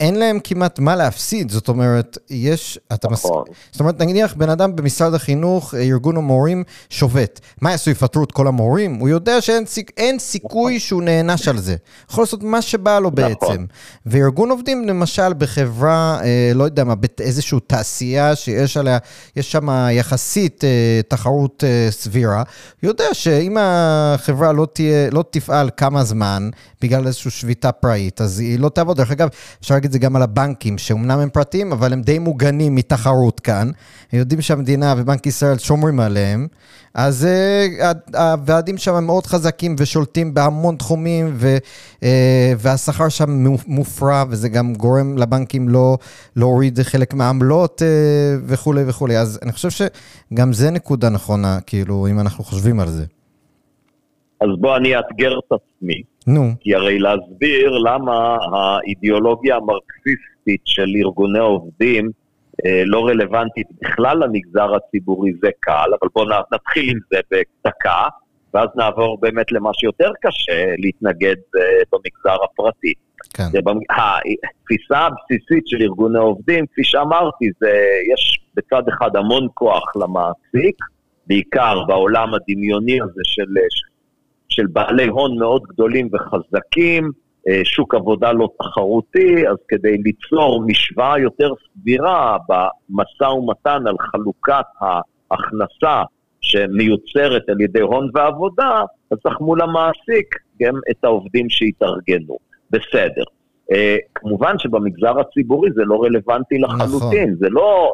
אין 0.00 0.14
להם 0.14 0.38
כמעט 0.44 0.78
מה 0.78 0.96
להפסיד, 0.96 1.50
זאת 1.50 1.68
אומרת, 1.68 2.18
יש, 2.30 2.78
אתה 2.92 3.08
מס... 3.08 3.24
נכון. 3.24 3.44
זאת 3.72 3.80
אומרת, 3.80 4.02
נניח 4.02 4.34
בן 4.34 4.50
אדם 4.50 4.76
במשרד 4.76 5.14
החינוך, 5.14 5.74
אה, 5.74 5.80
ארגון 5.80 6.16
המורים 6.16 6.64
שובת. 6.90 7.40
מה 7.60 7.70
יעשו, 7.70 7.90
יפטרו 7.90 8.24
את 8.24 8.32
כל 8.32 8.46
המורים? 8.46 8.94
הוא 8.94 9.08
יודע 9.08 9.40
שאין 9.40 9.66
סיכ... 9.66 9.90
סיכוי 10.18 10.80
שהוא 10.80 11.02
נענש 11.02 11.48
על 11.48 11.58
זה. 11.58 11.76
יכול 12.10 12.22
לעשות 12.22 12.42
מה 12.42 12.62
שבא 12.62 12.98
לו 12.98 13.10
בעצם. 13.10 13.66
וארגון 14.06 14.50
עובדים, 14.50 14.88
למשל, 14.88 15.34
בחברה, 15.34 16.20
אה, 16.24 16.52
לא 16.54 16.64
יודע 16.64 16.84
מה, 16.84 16.94
באיזושהי 16.94 17.58
תעשייה 17.66 18.36
שיש 18.36 18.76
עליה, 18.76 18.98
יש 19.36 19.52
שם 19.52 19.68
יחסית 19.90 20.64
אה, 20.64 21.00
תחרות 21.08 21.64
אה, 21.66 21.90
סבירה, 21.90 22.42
יודע 22.82 23.04
שאם 23.12 23.56
החברה 23.60 24.52
לא, 24.52 24.66
תהיה, 24.72 25.10
לא 25.10 25.24
תפעל 25.30 25.70
כמה 25.76 26.04
זמן, 26.04 26.50
בגלל 26.80 27.06
איזושהי 27.06 27.30
שביתה 27.30 27.72
פראית, 27.72 28.20
אז 28.20 28.40
היא 28.40 28.58
לא 28.58 28.68
תעבוד. 28.68 28.96
דרך 28.96 29.10
אגב, 29.10 29.28
אפשר 29.60 29.74
להגיד 29.74 29.86
את 29.86 29.92
זה 29.92 29.98
גם 29.98 30.16
על 30.16 30.22
הבנקים, 30.22 30.78
שאומנם 30.78 31.18
הם 31.18 31.28
פרטיים, 31.30 31.72
אבל 31.72 31.92
הם 31.92 32.02
די 32.02 32.18
מוגנים 32.18 32.74
מתחרות 32.74 33.40
כאן. 33.40 33.70
הם 34.12 34.18
יודעים 34.18 34.40
שהמדינה 34.40 34.94
ובנק 34.98 35.26
ישראל 35.26 35.58
שומרים 35.58 36.00
עליהם, 36.00 36.46
אז 36.94 37.26
uh, 37.26 38.16
הוועדים 38.16 38.78
שם 38.78 39.04
מאוד 39.04 39.26
חזקים 39.26 39.76
ושולטים 39.78 40.34
בהמון 40.34 40.76
תחומים, 40.76 41.32
ו, 41.34 41.56
uh, 42.00 42.04
והשכר 42.58 43.08
שם 43.08 43.46
מופרע, 43.66 44.24
וזה 44.30 44.48
גם 44.48 44.74
גורם 44.74 45.18
לבנקים 45.18 45.68
לא 45.68 45.98
להוריד 46.36 46.78
חלק 46.82 47.14
מהעמלות 47.14 47.82
uh, 47.82 47.84
וכולי 48.46 48.82
וכולי. 48.86 49.18
אז 49.18 49.38
אני 49.42 49.52
חושב 49.52 49.70
שגם 49.70 50.52
זה 50.52 50.70
נקודה 50.70 51.08
נכונה, 51.08 51.58
כאילו, 51.66 52.06
אם 52.10 52.20
אנחנו 52.20 52.44
חושבים 52.44 52.80
על 52.80 52.88
זה. 52.88 53.04
אז 54.40 54.48
בוא 54.60 54.76
אני 54.76 54.96
אאתגר 54.96 55.38
את 55.38 55.52
עצמי. 55.52 56.02
נו. 56.28 56.42
כי 56.60 56.74
הרי 56.74 56.98
להסביר 56.98 57.70
למה 57.78 58.36
האידיאולוגיה 58.52 59.56
המרקסיסטית 59.56 60.60
של 60.64 60.88
ארגוני 61.04 61.38
עובדים 61.38 62.10
אה, 62.66 62.82
לא 62.86 63.06
רלוונטית 63.06 63.66
בכלל 63.82 64.18
למגזר 64.18 64.74
הציבורי 64.74 65.32
זה 65.42 65.48
קל, 65.60 65.90
אבל 66.00 66.08
בואו 66.14 66.28
נתחיל 66.52 66.90
עם 66.90 66.98
זה 67.10 67.18
בדקה, 67.30 68.08
ואז 68.54 68.68
נעבור 68.76 69.18
באמת 69.20 69.52
למה 69.52 69.70
שיותר 69.74 70.10
קשה 70.22 70.74
להתנגד 70.78 71.36
אה, 71.56 71.62
במגזר 71.92 72.44
הפרטי. 72.44 72.92
כן. 73.34 73.44
זה, 73.52 73.58
התפיסה 73.58 74.98
הבסיסית 74.98 75.66
של 75.66 75.82
ארגוני 75.82 76.18
עובדים, 76.18 76.66
כפי 76.66 76.84
שאמרתי, 76.84 77.50
זה 77.60 77.70
יש 78.12 78.40
בצד 78.54 78.82
אחד 78.88 79.16
המון 79.16 79.46
כוח 79.54 79.96
למעסיק, 79.96 80.76
בעיקר 81.26 81.84
בעולם 81.86 82.34
הדמיוני 82.34 83.00
הזה 83.00 83.20
של 83.24 83.46
של 84.48 84.66
בעלי 84.66 85.06
הון 85.06 85.38
מאוד 85.38 85.62
גדולים 85.62 86.08
וחזקים, 86.12 87.10
שוק 87.64 87.94
עבודה 87.94 88.32
לא 88.32 88.48
תחרותי, 88.58 89.48
אז 89.48 89.56
כדי 89.68 89.96
ליצור 89.98 90.62
משוואה 90.66 91.18
יותר 91.18 91.52
סבירה 91.64 92.36
במשא 92.48 93.24
ומתן 93.24 93.86
על 93.86 93.94
חלוקת 93.98 94.64
ההכנסה 94.80 96.02
שמיוצרת 96.40 97.48
על 97.48 97.60
ידי 97.60 97.80
הון 97.80 98.10
ועבודה, 98.14 98.82
אז 99.10 99.18
צריך 99.22 99.40
מול 99.40 99.62
המעסיק 99.62 100.34
גם 100.62 100.74
את 100.90 101.04
העובדים 101.04 101.50
שהתארגנו. 101.50 102.36
בסדר. 102.70 103.22
כמובן 104.14 104.58
שבמגזר 104.58 105.20
הציבורי 105.20 105.70
זה 105.74 105.82
לא 105.84 106.02
רלוונטי 106.02 106.58
לחלוטין, 106.58 107.30
נכון. 107.30 107.34
זה 107.38 107.46
לא 107.50 107.92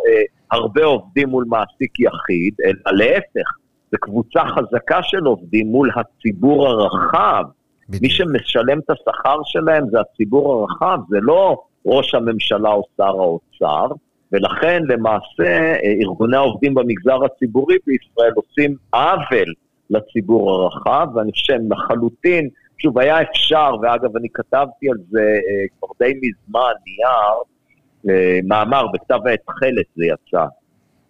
הרבה 0.50 0.84
עובדים 0.84 1.28
מול 1.28 1.44
מעסיק 1.48 2.00
יחיד, 2.00 2.54
אלא 2.64 2.96
להפך. 2.96 3.50
זה 3.90 3.98
קבוצה 4.00 4.40
חזקה 4.44 5.02
של 5.02 5.24
עובדים 5.24 5.66
מול 5.66 5.90
הציבור 5.96 6.68
הרחב. 6.68 7.44
בדיוק. 7.88 8.02
מי 8.02 8.10
שמשלם 8.10 8.78
את 8.78 8.90
השכר 8.90 9.36
שלהם 9.44 9.84
זה 9.90 10.00
הציבור 10.00 10.54
הרחב, 10.54 10.98
זה 11.08 11.18
לא 11.22 11.62
ראש 11.86 12.14
הממשלה 12.14 12.70
או 12.70 12.82
שר 12.96 13.04
האוצר, 13.04 13.86
ולכן 14.32 14.82
למעשה 14.88 15.76
ארגוני 16.02 16.36
העובדים 16.36 16.74
במגזר 16.74 17.24
הציבורי 17.24 17.76
בישראל 17.86 18.32
עושים 18.34 18.76
עוול 18.92 19.52
לציבור 19.90 20.50
הרחב, 20.50 21.08
ואני 21.14 21.32
חושב 21.32 21.58
לחלוטין, 21.70 22.48
שוב, 22.78 22.98
היה 22.98 23.22
אפשר, 23.22 23.70
ואגב, 23.82 24.16
אני 24.16 24.28
כתבתי 24.34 24.90
על 24.90 24.96
זה 25.10 25.38
כבר 25.78 25.88
די 25.98 26.12
מזמן, 26.22 26.72
נייר, 26.86 27.34
מאמר 28.44 28.86
בכתב 28.92 29.18
העת 29.26 29.40
תכלת 29.46 29.86
זה 29.96 30.04
יצא. 30.04 30.44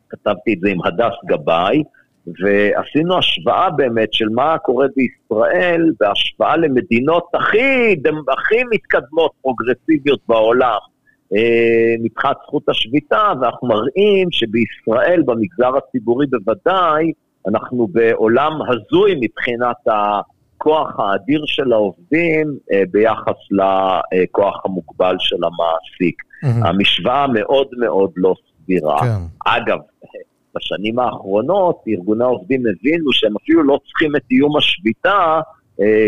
כתבתי 0.09 0.53
את 0.53 0.61
זה 0.61 0.68
עם 0.68 0.79
הדס 0.85 1.14
גבאי, 1.27 1.83
ועשינו 2.27 3.18
השוואה 3.18 3.70
באמת 3.70 4.12
של 4.12 4.29
מה 4.29 4.59
קורה 4.59 4.87
בישראל 4.97 5.93
בהשוואה 6.01 6.57
למדינות 6.57 7.25
הכי, 7.35 7.97
הכי 8.33 8.64
מתקדמות, 8.70 9.33
פרוגרסיביות 9.43 10.20
בעולם 10.29 10.79
מבחינת 12.03 12.37
זכות 12.47 12.68
השביתה, 12.68 13.33
ואנחנו 13.41 13.68
מראים 13.68 14.29
שבישראל, 14.31 15.22
במגזר 15.27 15.77
הציבורי 15.77 16.27
בוודאי, 16.27 17.12
אנחנו 17.49 17.89
בעולם 17.93 18.53
הזוי 18.62 19.14
מבחינת 19.20 19.77
הכוח 19.87 21.01
האדיר 21.01 21.43
של 21.47 21.72
העובדים 21.72 22.59
ביחס 22.91 23.37
לכוח 23.51 24.64
המוגבל 24.64 25.16
של 25.18 25.37
המעסיק. 25.37 26.22
Mm-hmm. 26.22 26.68
המשוואה 26.68 27.27
מאוד 27.27 27.66
מאוד 27.79 28.11
לא 28.16 28.35
סבירה. 28.64 28.99
כן. 29.01 29.20
אגב, 29.47 29.79
בשנים 30.57 30.98
האחרונות 30.98 31.82
ארגוני 31.88 32.24
העובדים 32.24 32.61
הבינו 32.61 33.12
שהם 33.12 33.32
אפילו 33.42 33.62
לא 33.62 33.78
צריכים 33.86 34.16
את 34.16 34.22
איום 34.30 34.57
השביתה, 34.57 35.40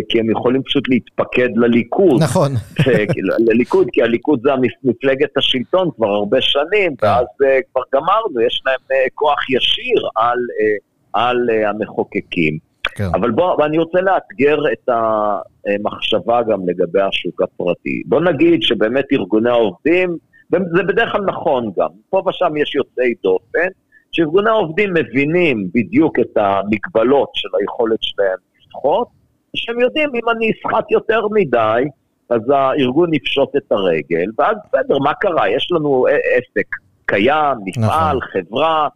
כי 0.09 0.21
הם 0.21 0.31
יכולים 0.31 0.63
פשוט 0.63 0.89
להתפקד 0.89 1.49
לליכוד. 1.57 2.23
נכון. 2.23 2.53
לליכוד, 3.49 3.87
כי 3.93 4.03
הליכוד 4.03 4.41
זה 4.45 4.51
מפלגת 4.85 5.37
השלטון 5.37 5.89
כבר 5.97 6.09
הרבה 6.09 6.41
שנים, 6.41 6.95
ואז 7.03 7.27
כבר 7.73 7.83
גמרנו, 7.95 8.41
יש 8.47 8.63
להם 8.67 9.01
כוח 9.15 9.51
ישיר 9.51 10.09
על, 10.17 10.39
על 11.13 11.51
המחוקקים. 11.67 12.59
כן. 12.97 13.09
אבל 13.15 13.31
בוא, 13.31 13.65
אני 13.65 13.79
רוצה 13.79 14.01
לאתגר 14.01 14.59
את 14.73 14.89
המחשבה 14.89 16.43
גם 16.43 16.69
לגבי 16.69 17.01
השוק 17.01 17.43
הפרטי. 17.43 18.03
בוא 18.07 18.21
נגיד 18.21 18.63
שבאמת 18.63 19.05
ארגוני 19.13 19.51
העובדים, 19.51 20.17
זה 20.51 20.83
בדרך 20.89 21.13
כלל 21.13 21.21
נכון 21.21 21.73
גם, 21.79 21.89
פה 22.11 22.23
ושם 22.29 22.57
יש 22.57 22.75
יוצאי 22.75 23.15
דופן, 23.23 23.69
שארגוני 24.17 24.51
העובדים 24.51 24.95
מבינים 24.95 25.69
בדיוק 25.75 26.19
את 26.19 26.37
המגבלות 26.37 27.29
של 27.35 27.49
היכולת 27.61 27.99
שלהם 28.03 28.39
לשחות, 28.59 29.09
שהם 29.57 29.81
יודעים 29.81 30.11
אם 30.15 30.29
אני 30.29 30.51
אסחט 30.51 30.91
יותר 30.91 31.21
מדי, 31.31 31.83
אז 32.31 32.41
הארגון 32.51 33.15
יפשוט 33.15 33.57
את 33.57 33.73
הרגל, 33.73 34.27
ואז 34.39 34.57
בסדר, 34.67 34.99
מה 34.99 35.15
קרה? 35.15 35.49
יש 35.49 35.69
לנו 35.73 36.07
עסק 36.07 36.67
קיים, 37.07 37.57
מפעל, 37.65 38.17
נכון. 38.17 38.29
חברה, 38.33 38.89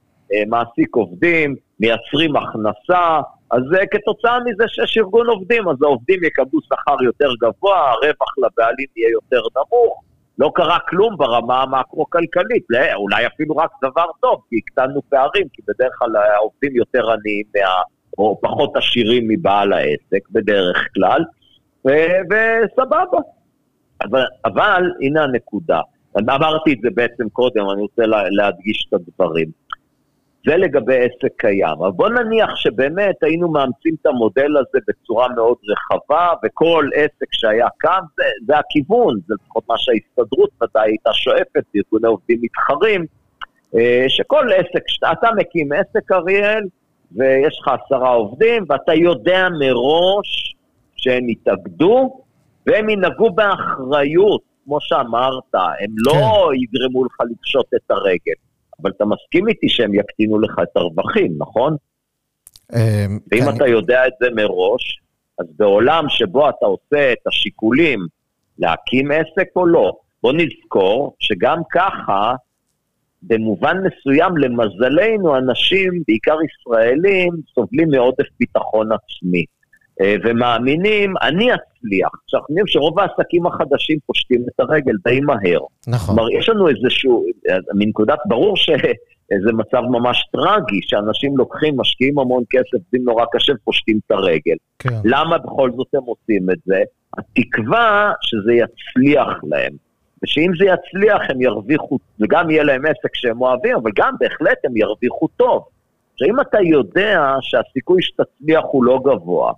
מעסיק 0.47 0.97
עובדים, 0.97 1.57
מייצרים 1.81 2.37
הכנסה, 2.37 3.21
אז 3.51 3.63
כתוצאה 3.91 4.39
מזה 4.41 4.65
שיש 4.69 4.99
ארגון 4.99 5.27
עובדים, 5.27 5.69
אז 5.69 5.77
העובדים 5.83 6.25
יקבלו 6.25 6.61
שכר 6.63 7.03
יותר 7.05 7.31
גבוה, 7.41 7.91
הרווח 7.91 8.35
לבעלים 8.39 8.87
יהיה 8.97 9.11
יותר 9.11 9.41
נמוך, 9.57 10.03
לא 10.41 10.53
קרה 10.55 10.79
כלום 10.89 11.17
ברמה 11.17 11.63
המקרו-כלכלית, 11.63 12.67
אולי 12.95 13.27
אפילו 13.27 13.57
רק 13.57 13.71
דבר 13.85 14.07
טוב, 14.21 14.43
כי 14.49 14.57
הקטנו 14.59 15.03
פערים, 15.09 15.47
כי 15.53 15.63
בדרך 15.69 15.93
כלל 15.99 16.17
העובדים 16.17 16.77
יותר 16.77 17.11
עניים 17.11 17.45
מה... 17.55 17.83
או 18.19 18.39
פחות 18.43 18.77
עשירים 18.77 19.29
מבעל 19.29 19.73
העסק, 19.73 20.29
בדרך 20.31 20.89
כלל, 20.95 21.25
ו- 21.87 22.21
וסבבה. 22.31 23.19
אבל, 24.03 24.25
אבל 24.45 24.93
הנה 25.01 25.23
הנקודה, 25.23 25.81
אמרתי 26.19 26.73
את 26.73 26.79
זה 26.83 26.89
בעצם 26.95 27.29
קודם, 27.29 27.71
אני 27.71 27.81
רוצה 27.81 28.07
לה, 28.07 28.23
להדגיש 28.31 28.87
את 28.89 28.95
הדברים. 28.95 29.51
זה 30.47 30.57
לגבי 30.57 30.97
עסק 30.99 31.33
קיים. 31.37 31.77
אבל 31.79 31.91
בוא 31.91 32.09
נניח 32.09 32.57
שבאמת 32.57 33.23
היינו 33.23 33.49
מאמצים 33.49 33.95
את 34.01 34.07
המודל 34.07 34.57
הזה 34.57 34.79
בצורה 34.89 35.29
מאוד 35.29 35.57
רחבה, 35.69 36.29
וכל 36.45 36.89
עסק 36.95 37.33
שהיה 37.33 37.69
קם, 37.79 38.01
זה, 38.17 38.25
זה 38.47 38.59
הכיוון, 38.59 39.19
זה 39.27 39.35
לפחות 39.45 39.65
מה 39.69 39.75
שההסתדרות 39.79 40.51
ודאי 40.63 40.91
הייתה 40.91 41.13
שואפת, 41.13 41.65
ארגוני 41.77 42.07
עובדים 42.07 42.39
מתחרים, 42.43 43.07
אה, 43.75 44.05
שכל 44.09 44.49
עסק, 44.53 44.85
אתה 45.13 45.29
מקים 45.37 45.73
עסק, 45.73 46.13
אריאל, 46.13 46.63
ויש 47.13 47.59
לך 47.61 47.71
עשרה 47.87 48.11
עובדים, 48.11 48.65
ואתה 48.69 48.95
יודע 48.95 49.49
מראש 49.61 50.55
שהם 50.97 51.29
יתאגדו, 51.29 52.21
והם 52.67 52.89
ינהגו 52.89 53.31
באחריות, 53.31 54.41
כמו 54.65 54.81
שאמרת, 54.81 55.55
הם 55.55 55.95
לא 56.07 56.13
כן. 56.13 56.55
יגרמו 56.55 57.05
לך 57.05 57.17
לפשוט 57.31 57.67
את 57.75 57.91
הרגל. 57.91 58.50
אבל 58.83 58.91
אתה 58.97 59.05
מסכים 59.05 59.49
איתי 59.49 59.69
שהם 59.69 59.95
יקטינו 59.95 60.41
לך 60.41 60.59
את 60.63 60.77
הרווחים, 60.77 61.33
נכון? 61.39 61.77
אמ, 62.75 63.19
ואם 63.33 63.43
אתה 63.57 63.67
יודע 63.67 64.07
את 64.07 64.13
זה 64.23 64.31
מראש, 64.31 65.01
אז 65.39 65.47
בעולם 65.59 66.05
שבו 66.09 66.49
אתה 66.49 66.67
עושה 66.67 67.13
את 67.13 67.27
השיקולים 67.27 68.07
להקים 68.59 69.11
עסק 69.11 69.49
או 69.57 69.67
לא, 69.67 69.93
בוא 70.23 70.33
נזכור 70.33 71.17
שגם 71.19 71.59
ככה, 71.73 72.35
במובן 73.23 73.77
מסוים, 73.87 74.37
למזלנו, 74.37 75.37
אנשים, 75.37 75.93
בעיקר 76.09 76.37
ישראלים, 76.43 77.33
סובלים 77.55 77.91
מעודף 77.91 78.27
ביטחון 78.41 78.89
עצמי. 78.93 79.45
אה, 80.01 80.15
ומאמינים, 80.25 81.15
אני 81.23 81.45
אצליח. 81.45 82.11
עכשיו, 82.25 82.41
אנחנו 82.41 82.53
יודעים 82.53 82.67
שרוב 82.67 82.99
העסקים 82.99 83.47
החדשים 83.47 83.99
פושטים 84.07 84.43
את 84.49 84.61
הרגל 84.61 84.95
די 85.05 85.21
מהר. 85.21 85.61
נכון. 85.87 86.17
כלומר, 86.17 86.31
יש 86.31 86.49
לנו 86.49 86.69
איזשהו, 86.69 87.25
מנקודת, 87.75 88.19
ברור 88.27 88.57
שזה 88.57 89.53
מצב 89.53 89.83
ממש 89.91 90.29
טרגי, 90.33 90.81
שאנשים 90.83 91.37
לוקחים, 91.37 91.77
משקיעים 91.77 92.19
המון 92.19 92.43
כסף, 92.51 92.75
עובדים 92.75 93.05
נורא 93.05 93.25
קשה 93.33 93.53
ופושטים 93.53 93.99
את 94.07 94.11
הרגל. 94.11 94.57
כן. 94.79 95.01
למה 95.05 95.39
בכל 95.39 95.71
זאת 95.77 95.95
הם 95.95 96.03
עושים 96.05 96.51
את 96.51 96.59
זה? 96.65 96.83
התקווה 97.19 98.13
שזה 98.23 98.53
יצליח 98.53 99.29
להם. 99.51 99.73
ושאם 100.23 100.53
זה 100.59 100.65
יצליח 100.65 101.23
הם 101.29 101.43
ירוויחו, 101.43 101.99
וגם 102.21 102.51
יהיה 102.51 102.63
להם 102.63 102.87
עסק 102.87 103.15
שהם 103.15 103.41
אוהבים, 103.41 103.77
אבל 103.77 103.91
גם 103.97 104.15
בהחלט 104.21 104.59
הם 104.65 104.77
ירוויחו 104.77 105.29
טוב. 105.37 105.65
עכשיו, 106.13 106.29
אם 106.29 106.41
אתה 106.41 106.59
יודע 106.61 107.35
שהסיכוי 107.41 108.03
שתצליח 108.03 108.65
הוא 108.71 108.85
לא 108.85 109.01
גבוה, 109.05 109.53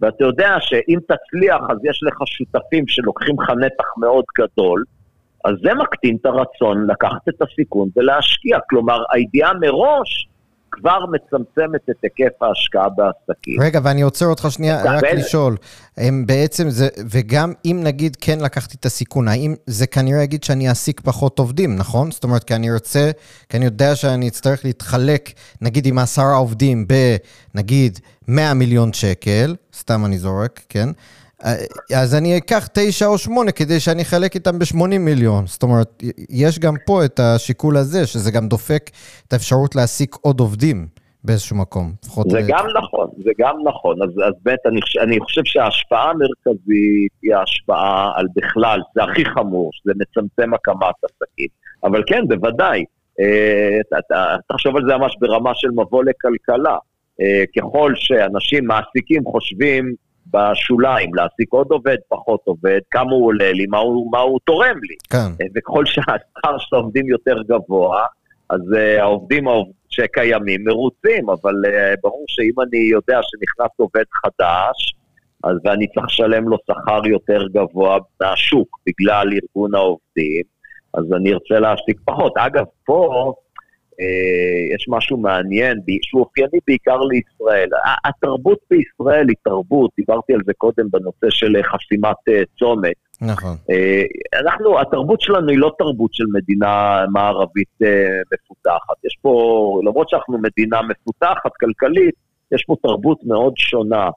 ואתה 0.00 0.24
יודע 0.24 0.56
שאם 0.60 0.98
תצליח 1.04 1.60
אז 1.70 1.78
יש 1.84 2.00
לך 2.06 2.18
שותפים 2.26 2.84
שלוקחים 2.86 3.40
לך 3.40 3.50
נתח 3.50 3.84
מאוד 3.98 4.24
גדול, 4.38 4.84
אז 5.44 5.54
זה 5.62 5.74
מקטין 5.74 6.16
את 6.20 6.26
הרצון 6.26 6.86
לקחת 6.90 7.28
את 7.28 7.42
הסיכון 7.42 7.88
ולהשקיע. 7.96 8.58
כלומר, 8.70 9.02
הידיעה 9.12 9.52
מראש 9.54 10.28
כבר 10.76 10.98
מצמצמת 11.06 11.80
את 11.90 11.96
היקף 12.02 12.42
ההשקעה 12.42 12.88
בעסקים. 12.88 13.60
רגע, 13.60 13.80
ואני 13.82 14.02
עוצר 14.02 14.26
אותך 14.26 14.46
שנייה, 14.50 14.82
רק 14.84 15.04
לשאול. 15.04 15.56
הם 15.96 16.26
בעצם 16.26 16.70
זה, 16.70 16.88
וגם 17.10 17.52
אם 17.64 17.80
נגיד 17.84 18.16
כן 18.20 18.38
לקחתי 18.40 18.76
את 18.80 18.86
הסיכון, 18.86 19.28
האם 19.28 19.54
זה 19.66 19.86
כנראה 19.86 20.22
יגיד 20.22 20.44
שאני 20.44 20.68
אעסיק 20.68 21.00
פחות 21.00 21.38
עובדים, 21.38 21.76
נכון? 21.76 22.10
זאת 22.10 22.24
אומרת, 22.24 22.44
כי 22.44 22.54
אני 22.54 22.72
רוצה, 22.72 23.10
כי 23.48 23.56
אני 23.56 23.64
יודע 23.64 23.94
שאני 23.94 24.28
אצטרך 24.28 24.64
להתחלק, 24.64 25.30
נגיד 25.60 25.86
עם 25.86 25.98
עשרה 25.98 26.34
עובדים 26.34 26.86
בנגיד 27.54 27.98
100 28.28 28.54
מיליון 28.54 28.92
שקל, 28.92 29.56
סתם 29.74 30.04
אני 30.04 30.18
זורק, 30.18 30.60
כן? 30.68 30.88
אז 31.94 32.14
אני 32.14 32.38
אקח 32.38 32.68
תשע 32.74 33.06
או 33.06 33.18
שמונה 33.18 33.52
כדי 33.52 33.80
שאני 33.80 34.02
אחלק 34.02 34.34
איתם 34.34 34.58
ב-80 34.58 34.98
מיליון. 34.98 35.46
זאת 35.46 35.62
אומרת, 35.62 36.02
יש 36.30 36.58
גם 36.58 36.74
פה 36.86 37.04
את 37.04 37.20
השיקול 37.20 37.76
הזה, 37.76 38.06
שזה 38.06 38.30
גם 38.30 38.48
דופק 38.48 38.90
את 39.28 39.32
האפשרות 39.32 39.74
להעסיק 39.74 40.16
עוד 40.20 40.40
עובדים 40.40 40.86
באיזשהו 41.24 41.56
מקום. 41.56 41.92
זה 42.28 42.40
ל... 42.40 42.42
גם 42.48 42.66
נכון, 42.76 43.08
זה 43.24 43.30
גם 43.38 43.56
נכון. 43.64 44.02
אז, 44.02 44.08
אז 44.08 44.34
באמת, 44.42 44.58
אני, 44.66 44.80
אני 45.02 45.20
חושב 45.20 45.40
שההשפעה 45.44 46.10
המרכזית 46.10 47.12
היא 47.22 47.34
ההשפעה 47.34 48.12
על 48.16 48.26
בכלל, 48.36 48.80
זה 48.94 49.02
הכי 49.02 49.24
חמור, 49.24 49.70
שזה 49.72 49.92
מצמצם 49.96 50.54
הקמת 50.54 50.94
עסקים. 51.04 51.48
אבל 51.84 52.02
כן, 52.06 52.28
בוודאי, 52.28 52.84
אה, 53.20 53.78
תחשוב 54.48 54.76
על 54.76 54.82
זה 54.88 54.96
ממש 54.96 55.16
ברמה 55.20 55.50
של 55.54 55.68
מבוא 55.70 56.04
לכלכלה. 56.04 56.76
אה, 57.20 57.44
ככל 57.56 57.92
שאנשים, 57.96 58.66
מעסיקים, 58.66 59.24
חושבים 59.24 59.94
בשוליים, 60.30 61.14
להעסיק 61.14 61.52
עוד 61.52 61.66
עובד, 61.70 61.96
פחות 62.08 62.40
עובד, 62.44 62.80
כמה 62.90 63.10
הוא 63.10 63.26
עולה 63.26 63.52
לי, 63.52 63.66
מה 63.66 63.78
הוא, 63.78 64.10
מה 64.12 64.18
הוא 64.18 64.38
תורם 64.44 64.78
לי. 64.82 64.96
כן. 65.10 65.42
אה, 65.42 65.46
וככל 65.56 65.86
שהשכר 65.86 66.58
של 66.58 66.76
העובדים 66.76 67.08
יותר 67.08 67.42
גבוה, 67.42 68.04
אז 68.50 68.60
uh, 68.60 69.00
העובדים 69.00 69.44
שקיימים 69.88 70.64
מרוצים, 70.64 71.30
אבל 71.30 71.54
uh, 71.66 72.00
ברור 72.02 72.24
שאם 72.28 72.60
אני 72.62 72.78
יודע 72.78 73.20
שנכנס 73.22 73.70
עובד 73.76 74.04
חדש, 74.24 74.94
אז 75.44 75.56
ואני 75.64 75.86
צריך 75.86 76.06
לשלם 76.06 76.48
לו 76.48 76.56
שכר 76.66 77.06
יותר 77.06 77.46
גבוה 77.48 77.98
מהשוק 78.20 78.68
בגלל 78.86 79.28
ארגון 79.32 79.74
העובדים, 79.74 80.42
אז 80.94 81.04
אני 81.16 81.32
ארצה 81.32 81.60
להעסיק 81.60 82.00
פחות. 82.04 82.32
אגב, 82.36 82.64
פה 82.84 83.32
יש 84.74 84.86
משהו 84.88 85.16
מעניין, 85.16 85.78
שהוא 86.02 86.20
אופייני 86.20 86.58
בעיקר 86.66 86.98
לישראל. 87.00 87.68
התרבות 88.04 88.58
בישראל 88.70 89.28
היא 89.28 89.36
תרבות, 89.44 89.90
דיברתי 89.96 90.32
על 90.34 90.40
זה 90.46 90.52
קודם 90.56 90.84
בנושא 90.90 91.30
של 91.30 91.52
חסימת 91.62 92.16
אה, 92.28 92.42
צומת. 92.58 92.96
נכון. 93.20 93.56
אה, 93.70 94.02
אנחנו, 94.40 94.80
התרבות 94.80 95.20
שלנו 95.20 95.48
היא 95.48 95.58
לא 95.58 95.72
תרבות 95.78 96.14
של 96.14 96.24
מדינה 96.32 97.04
מערבית 97.12 97.78
מפותחת. 98.32 99.04
יש 99.04 99.18
פה, 99.22 99.80
למרות 99.84 100.08
שאנחנו 100.08 100.38
מדינה 100.38 100.80
מפותחת 100.82 101.50
כלכלית, 101.60 102.14
יש 102.52 102.64
פה 102.66 102.76
תרבות 102.82 103.18
מאוד 103.24 103.56
שונה. 103.56 104.10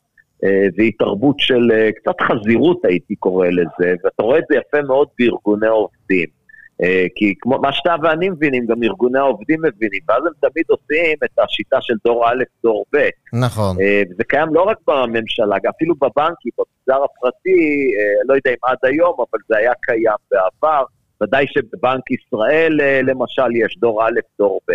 והיא 0.77 0.91
תרבות 0.99 1.39
של 1.39 1.71
קצת 1.95 2.15
חזירות 2.21 2.86
הייתי 2.86 3.15
קורא 3.15 3.47
לזה, 3.47 3.95
ואתה 4.03 4.23
רואה 4.23 4.38
את 4.38 4.43
זה 4.49 4.55
יפה 4.57 4.82
מאוד 4.88 5.07
בארגוני 5.19 5.67
עובדים. 5.67 6.38
אה, 6.84 7.05
כי 7.15 7.34
כמו 7.41 7.59
מה 7.61 7.73
שאתה 7.73 7.95
ואני 8.03 8.30
מבינים, 8.30 8.65
גם 8.65 8.84
ארגוני 8.84 9.19
העובדים 9.19 9.59
מבינים, 9.61 9.99
ואז 10.09 10.23
הם 10.25 10.49
תמיד 10.49 10.65
עושים 10.67 11.17
את 11.23 11.39
השיטה 11.39 11.77
של 11.82 11.93
דור 12.05 12.30
א', 12.30 12.43
דור 12.63 12.86
ב'. 12.93 13.09
נכון. 13.34 13.77
אה, 13.82 14.01
וזה 14.11 14.23
קיים 14.23 14.53
לא 14.53 14.61
רק 14.61 14.77
בממשלה, 14.88 15.55
אפילו 15.69 15.95
בבנקים, 15.95 16.51
במגזר 16.57 17.03
הפרטי, 17.03 17.91
אה, 17.99 18.21
לא 18.27 18.34
יודע 18.34 18.51
אם 18.51 18.55
עד 18.63 18.77
היום, 18.84 19.13
אבל 19.17 19.39
זה 19.49 19.57
היה 19.57 19.71
קיים 19.82 20.19
בעבר. 20.32 20.84
ודאי 21.23 21.45
שבבנק 21.47 22.11
ישראל, 22.11 22.80
למשל, 23.03 23.55
יש 23.55 23.77
דור 23.77 24.07
א', 24.07 24.19
דור 24.39 24.59
ב'. 24.69 24.73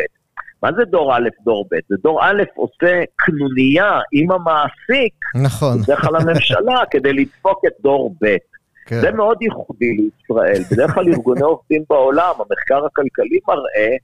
מה 0.62 0.70
זה 0.76 0.84
דור 0.84 1.16
א', 1.16 1.28
דור 1.44 1.64
ב'? 1.70 1.76
זה 1.88 1.96
דור 2.02 2.24
א' 2.24 2.42
עושה 2.54 3.02
קנוניה 3.16 4.00
עם 4.12 4.30
המעסיק, 4.30 5.14
נכון, 5.44 5.82
בדרך 5.82 6.00
כלל 6.00 6.16
הממשלה, 6.16 6.82
כדי 6.90 7.12
לדפוק 7.12 7.60
את 7.66 7.72
דור 7.82 8.14
ב'. 8.22 8.36
כן. 8.86 9.00
זה 9.00 9.10
מאוד 9.10 9.42
ייחודי 9.42 9.92
לישראל. 9.96 10.62
בדרך 10.72 10.94
כלל 10.94 11.08
ארגוני 11.08 11.42
עובדים 11.42 11.82
בעולם, 11.90 12.32
המחקר 12.38 12.86
הכלכלי 12.86 13.38
מראה 13.48 13.96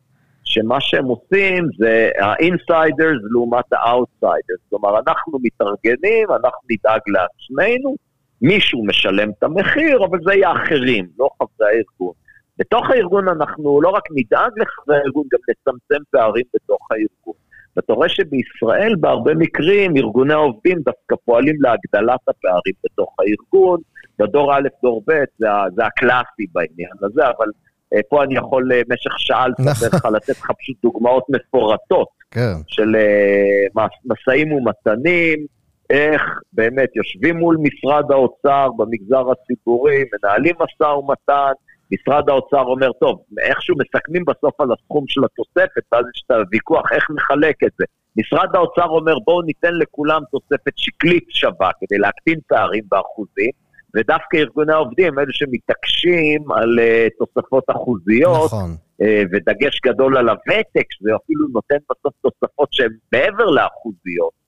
שמה 0.45 0.81
שהם 0.81 1.05
עושים 1.05 1.69
זה 1.79 2.11
ה-insiders 2.21 3.21
לעומת 3.33 3.73
ה-outsiders. 3.73 4.61
כלומר, 4.71 4.99
אנחנו 4.99 5.39
מתארגנים, 5.43 6.29
אנחנו 6.31 6.61
נדאג 6.71 7.01
לעצמנו, 7.07 7.97
מישהו 8.43 8.85
משלם 8.85 9.31
את 9.31 9.43
המחיר, 9.43 10.05
אבל 10.05 10.19
זה 10.25 10.35
יהיה 10.35 10.53
אחרים, 10.53 11.07
לא 11.19 11.29
חברי 11.39 11.69
הארגון. 11.69 12.13
בתוך 12.59 12.91
הארגון 12.91 13.29
אנחנו 13.29 13.81
לא 13.81 13.89
רק 13.89 14.03
נדאג 14.17 14.51
לחברי 14.57 14.97
הארגון, 14.97 15.25
גם 15.33 15.39
נצמצם 15.51 16.03
פערים 16.11 16.45
בתוך 16.55 16.89
הארגון. 16.91 17.35
ואתה 17.77 17.93
רואה 17.93 18.09
שבישראל 18.09 18.95
בהרבה 19.01 19.35
מקרים 19.35 19.97
ארגוני 19.97 20.33
העובדים 20.33 20.79
דווקא 20.79 21.17
פועלים 21.25 21.57
להגדלת 21.61 22.21
הפערים 22.29 22.75
בתוך 22.85 23.15
הארגון, 23.19 23.81
בדור 24.21 24.55
א', 24.55 24.69
דור 24.83 25.03
ב', 25.07 25.13
זה, 25.39 25.47
זה 25.75 25.87
הקלאסי 25.87 26.47
בעניין 26.53 26.97
הזה, 27.03 27.23
אבל 27.27 27.47
אה, 27.95 28.01
פה 28.09 28.25
אני 28.25 28.37
יכול 28.37 28.73
אה, 28.73 28.81
במשך 28.89 29.19
שעה 29.19 29.47
לספר 29.49 29.97
לך, 29.97 30.05
לתת 30.05 30.39
לך 30.39 30.51
פשוט 30.59 30.77
דוגמאות 30.83 31.25
מפורטות 31.29 32.09
כן. 32.31 32.55
של 32.67 32.97
אה, 32.97 33.83
משאים 34.05 34.53
ומתנים, 34.53 35.47
איך 35.91 36.23
באמת 36.53 36.97
יושבים 36.97 37.37
מול 37.37 37.57
משרד 37.63 38.11
האוצר 38.11 38.69
במגזר 38.77 39.25
הציבורי, 39.31 40.05
מנהלים 40.13 40.55
משא 40.61 40.91
ומתן, 40.91 41.53
משרד 41.93 42.31
האוצר 42.31 42.63
אומר, 42.63 42.93
טוב, 42.93 43.23
איכשהו 43.41 43.77
מסכמים 43.79 44.25
בסוף 44.25 44.61
על 44.61 44.69
הסכום 44.73 45.05
של 45.09 45.21
התוספת, 45.25 45.83
ואז 45.93 46.05
יש 46.15 46.23
את 46.27 46.31
הוויכוח 46.31 46.93
איך 46.93 47.11
נחלק 47.11 47.57
את 47.65 47.73
זה. 47.79 47.85
משרד 48.17 48.49
האוצר 48.55 48.87
אומר, 48.87 49.15
בואו 49.25 49.43
ניתן 49.43 49.75
לכולם 49.75 50.21
תוספת 50.31 50.73
שקלית 50.77 51.25
שווה 51.29 51.71
כדי 51.81 51.99
להקטין 51.99 52.39
פערים 52.49 52.85
באחוזים, 52.89 53.51
ודווקא 53.97 54.37
ארגוני 54.37 54.73
העובדים 54.73 55.19
אלו 55.19 55.33
שמתעקשים 55.33 56.53
על 56.53 56.79
uh, 56.79 57.11
תוספות 57.19 57.65
אחוזיות, 57.71 58.45
נכון. 58.45 58.77
uh, 59.03 59.05
ודגש 59.33 59.81
גדול 59.87 60.17
על 60.17 60.29
הוותק, 60.29 60.87
שזה 60.91 61.11
אפילו 61.25 61.47
נותן 61.53 61.77
בסוף 61.91 62.15
תוספות 62.21 62.69
שהן 62.73 62.93
מעבר 63.13 63.45
לאחוזיות. 63.45 64.41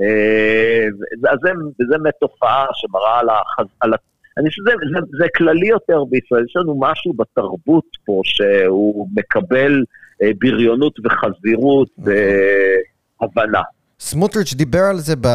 Uh, 0.00 1.28
אז 1.30 1.38
זה, 1.42 1.50
זה 1.78 1.84
באמת 1.98 2.14
תופעה 2.20 2.66
שמראה 2.74 3.18
על, 3.18 3.28
החז... 3.28 3.66
על 3.80 3.92
אני 4.38 4.50
חושב 4.50 4.62
שזה 4.62 4.70
זה, 4.92 5.06
זה 5.18 5.26
כללי 5.36 5.68
יותר 5.68 6.04
בישראל, 6.10 6.44
יש 6.44 6.56
לנו 6.56 6.80
משהו 6.80 7.12
בתרבות 7.12 7.86
פה 8.04 8.20
שהוא 8.24 9.08
מקבל 9.16 9.84
אה, 10.22 10.30
בריונות 10.38 10.98
וחזירות 11.04 11.88
והבנה. 11.98 13.62
סמוטריץ' 14.00 14.54
דיבר 14.54 14.82
על 14.82 15.00
זה, 15.00 15.14
ב... 15.20 15.26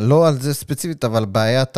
לא 0.00 0.28
על 0.28 0.40
זה 0.40 0.54
ספציפית, 0.54 1.04
אבל 1.04 1.24
בעיית 1.24 1.76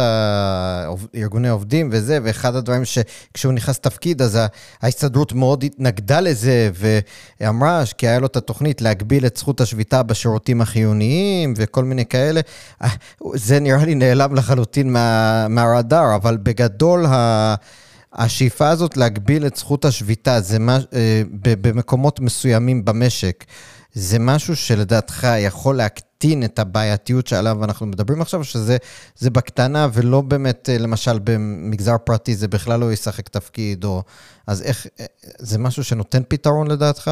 ארגוני 1.14 1.48
עובדים 1.48 1.88
וזה, 1.92 2.18
ואחד 2.22 2.54
הדברים 2.56 2.82
שכשהוא 2.84 3.52
נכנס 3.52 3.78
לתפקיד, 3.78 4.22
אז 4.22 4.38
ההסתדרות 4.82 5.32
מאוד 5.32 5.64
התנגדה 5.64 6.20
לזה, 6.20 6.70
ואמרה 7.40 7.82
כי 7.98 8.08
היה 8.08 8.18
לו 8.18 8.26
את 8.26 8.36
התוכנית 8.36 8.80
להגביל 8.80 9.26
את 9.26 9.36
זכות 9.36 9.60
השביתה 9.60 10.02
בשירותים 10.02 10.60
החיוניים 10.60 11.54
וכל 11.56 11.84
מיני 11.84 12.06
כאלה. 12.06 12.40
זה 13.34 13.60
נראה 13.60 13.84
לי 13.84 13.94
נעלם 13.94 14.34
לחלוטין 14.34 14.92
מה... 14.92 15.48
מהרדאר, 15.48 16.14
אבל 16.14 16.36
בגדול 16.36 17.06
ה... 17.06 17.54
השאיפה 18.12 18.68
הזאת 18.68 18.96
להגביל 18.96 19.46
את 19.46 19.56
זכות 19.56 19.84
השביתה, 19.84 20.40
זה 20.40 20.58
מה, 20.58 20.78
אה, 20.94 21.22
במקומות 21.42 22.20
מסוימים 22.20 22.84
במשק, 22.84 23.44
זה 23.92 24.18
משהו 24.18 24.56
שלדעתך 24.56 25.28
יכול 25.38 25.76
להקטין 25.76 26.11
את 26.44 26.58
הבעייתיות 26.58 27.26
שעליו 27.26 27.64
אנחנו 27.64 27.86
מדברים 27.86 28.20
עכשיו, 28.20 28.44
שזה 28.44 29.30
בקטנה 29.32 29.86
ולא 29.94 30.20
באמת, 30.20 30.68
אה, 30.68 30.76
למשל 30.78 31.18
במגזר 31.24 31.98
פרטי 32.06 32.34
זה 32.34 32.48
בכלל 32.48 32.80
לא 32.80 32.92
ישחק 32.92 33.28
תפקיד, 33.28 33.84
או... 33.84 34.02
אז 34.46 34.62
איך, 34.62 34.86
אה, 35.00 35.06
זה 35.38 35.58
משהו 35.58 35.84
שנותן 35.84 36.22
פתרון 36.28 36.70
לדעתך? 36.70 37.10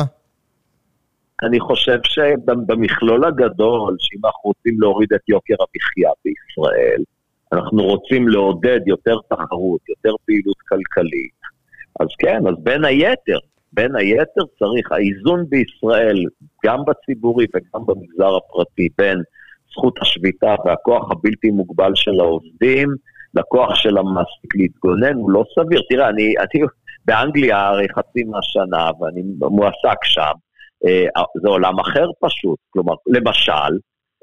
אני 1.43 1.61
חושב 1.61 1.99
שבמכלול 2.05 3.25
הגדול, 3.25 3.97
שאם 3.99 4.21
אנחנו 4.25 4.41
רוצים 4.43 4.81
להוריד 4.81 5.13
את 5.13 5.29
יוקר 5.29 5.55
המחיה 5.61 6.11
בישראל, 6.25 7.03
אנחנו 7.53 7.83
רוצים 7.83 8.29
לעודד 8.29 8.81
יותר 8.87 9.17
תחרות, 9.29 9.81
יותר 9.89 10.15
פעילות 10.27 10.57
כלכלית, 10.69 11.41
אז 12.01 12.09
כן, 12.19 12.47
אז 12.49 12.55
בין 12.63 12.85
היתר, 12.85 13.39
בין 13.73 13.97
היתר 13.97 14.43
צריך, 14.59 14.93
האיזון 14.93 15.45
בישראל, 15.49 16.25
גם 16.65 16.79
בציבורי 16.87 17.47
וגם 17.55 17.87
במגזר 17.87 18.37
הפרטי, 18.37 18.89
בין 18.99 19.19
זכות 19.73 19.99
השביתה 20.03 20.55
והכוח 20.65 21.11
הבלתי 21.11 21.51
מוגבל 21.51 21.93
של 21.95 22.21
העובדים, 22.21 22.89
לכוח 23.35 23.75
של 23.75 23.99
המעסיק 23.99 24.55
להתגונן, 24.55 25.15
הוא 25.15 25.31
לא 25.31 25.45
סביר. 25.55 25.83
תראה, 25.89 26.09
אני, 26.09 26.35
אני 26.39 26.67
באנגליה 27.05 27.67
הרי 27.67 27.87
חצי 27.89 28.25
מהשנה, 28.25 28.91
ואני 29.01 29.23
מועסק 29.41 30.05
שם, 30.05 30.33
אה, 30.87 31.23
זה 31.43 31.49
עולם 31.49 31.79
אחר 31.79 32.07
פשוט. 32.21 32.59
כלומר, 32.71 32.95
למשל, 33.07 33.73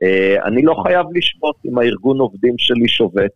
אה, 0.03 0.35
אני 0.45 0.61
לא 0.61 0.75
חייב 0.83 1.05
לשבות 1.15 1.55
אם 1.65 1.77
הארגון 1.77 2.19
עובדים 2.19 2.53
שלי 2.57 2.87
שובת, 2.87 3.31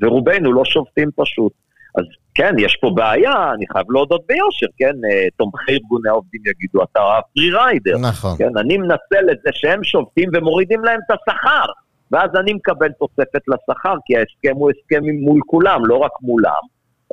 ורובנו 0.00 0.52
לא 0.52 0.64
שובתים 0.64 1.08
פשוט. 1.16 1.52
אז 1.94 2.04
כן, 2.34 2.54
יש 2.58 2.76
פה 2.80 2.90
בעיה, 2.94 3.52
אני 3.54 3.66
חייב 3.72 3.86
להודות 3.90 4.22
ביושר, 4.28 4.66
כן? 4.78 4.92
אה, 5.10 5.26
תומכי 5.36 5.72
ארגוני 5.72 6.08
העובדים 6.08 6.40
יגידו, 6.46 6.82
אתה 6.82 7.00
פרי 7.34 7.50
ריידר. 7.50 7.98
נכון. 7.98 8.36
כן, 8.38 8.58
אני 8.58 8.76
מנצל 8.76 9.30
את 9.32 9.38
זה 9.44 9.50
שהם 9.52 9.84
שובתים 9.84 10.30
ומורידים 10.34 10.84
להם 10.84 11.00
את 11.06 11.16
השכר, 11.16 11.72
ואז 12.10 12.30
אני 12.36 12.52
מקבל 12.52 12.88
תוספת 12.92 13.42
לשכר, 13.48 13.94
כי 14.04 14.16
ההסכם 14.16 14.56
הוא 14.56 14.70
הסכם 14.70 15.02
מול 15.24 15.40
כולם, 15.46 15.86
לא 15.86 15.96
רק 15.96 16.12
מולם. 16.22 16.62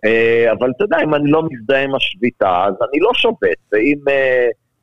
אה, 0.05 0.51
אבל 0.51 0.71
אתה 0.75 0.83
יודע, 0.83 0.97
אם 1.03 1.15
אני 1.15 1.31
לא 1.31 1.43
מזדהה 1.51 1.83
עם 1.83 1.95
השביתה, 1.95 2.65
אז 2.65 2.73
אני 2.89 2.99
לא 2.99 3.11
שובת, 3.13 3.57
ואם... 3.71 3.97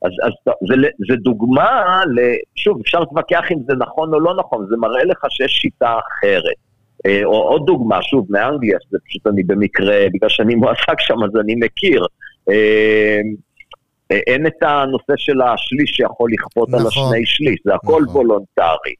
אז, 0.01 0.11
אז 0.23 0.53
זה, 0.67 0.87
זה 1.09 1.15
דוגמה, 1.15 2.01
ל, 2.05 2.19
שוב, 2.55 2.79
אפשר 2.81 2.99
להתווכח 2.99 3.43
אם 3.51 3.57
זה 3.67 3.73
נכון 3.75 4.13
או 4.13 4.19
לא 4.19 4.35
נכון, 4.35 4.65
זה 4.69 4.75
מראה 4.77 5.03
לך 5.03 5.25
שיש 5.29 5.51
שיטה 5.51 5.99
אחרת. 5.99 6.66
אה, 7.05 7.21
או 7.25 7.41
עוד 7.41 7.65
דוגמה, 7.65 8.01
שוב, 8.01 8.25
מאנגליה, 8.29 8.77
שזה 8.81 8.97
פשוט 9.07 9.27
אני 9.27 9.43
במקרה, 9.43 10.05
בגלל 10.13 10.29
שאני 10.29 10.55
מועסק 10.55 10.99
שם 10.99 11.23
אז 11.23 11.29
אני 11.39 11.55
מכיר. 11.55 12.05
אה, 12.49 13.19
אה, 14.11 14.19
אין 14.27 14.47
את 14.47 14.63
הנושא 14.63 15.13
של 15.17 15.41
השליש 15.41 15.91
שיכול 15.91 16.29
לכפות 16.33 16.69
נכון, 16.69 16.81
על 16.81 16.87
השני 16.87 17.25
שליש, 17.25 17.59
זה 17.65 17.75
הכל 17.75 18.01
נכון. 18.03 18.15
וולונטרי. 18.15 18.93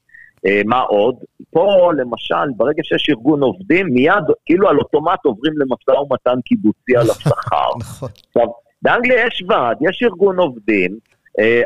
מה 0.65 0.79
עוד? 0.79 1.15
פה 1.51 1.91
למשל, 1.97 2.49
ברגע 2.57 2.83
שיש 2.83 3.09
ארגון 3.09 3.43
עובדים, 3.43 3.85
מיד, 3.85 4.23
כאילו 4.45 4.69
על 4.69 4.77
אוטומט 4.77 5.25
עוברים 5.25 5.53
למשא 5.57 5.99
ומתן 5.99 6.41
קיבוצי 6.45 6.97
על 6.97 7.09
השכר. 7.09 7.69
נכון. 7.79 8.09
עכשיו, 8.27 8.47
באנגליה 8.81 9.27
יש 9.27 9.43
ועד, 9.49 9.77
יש 9.81 10.03
ארגון 10.03 10.39
עובדים, 10.39 10.97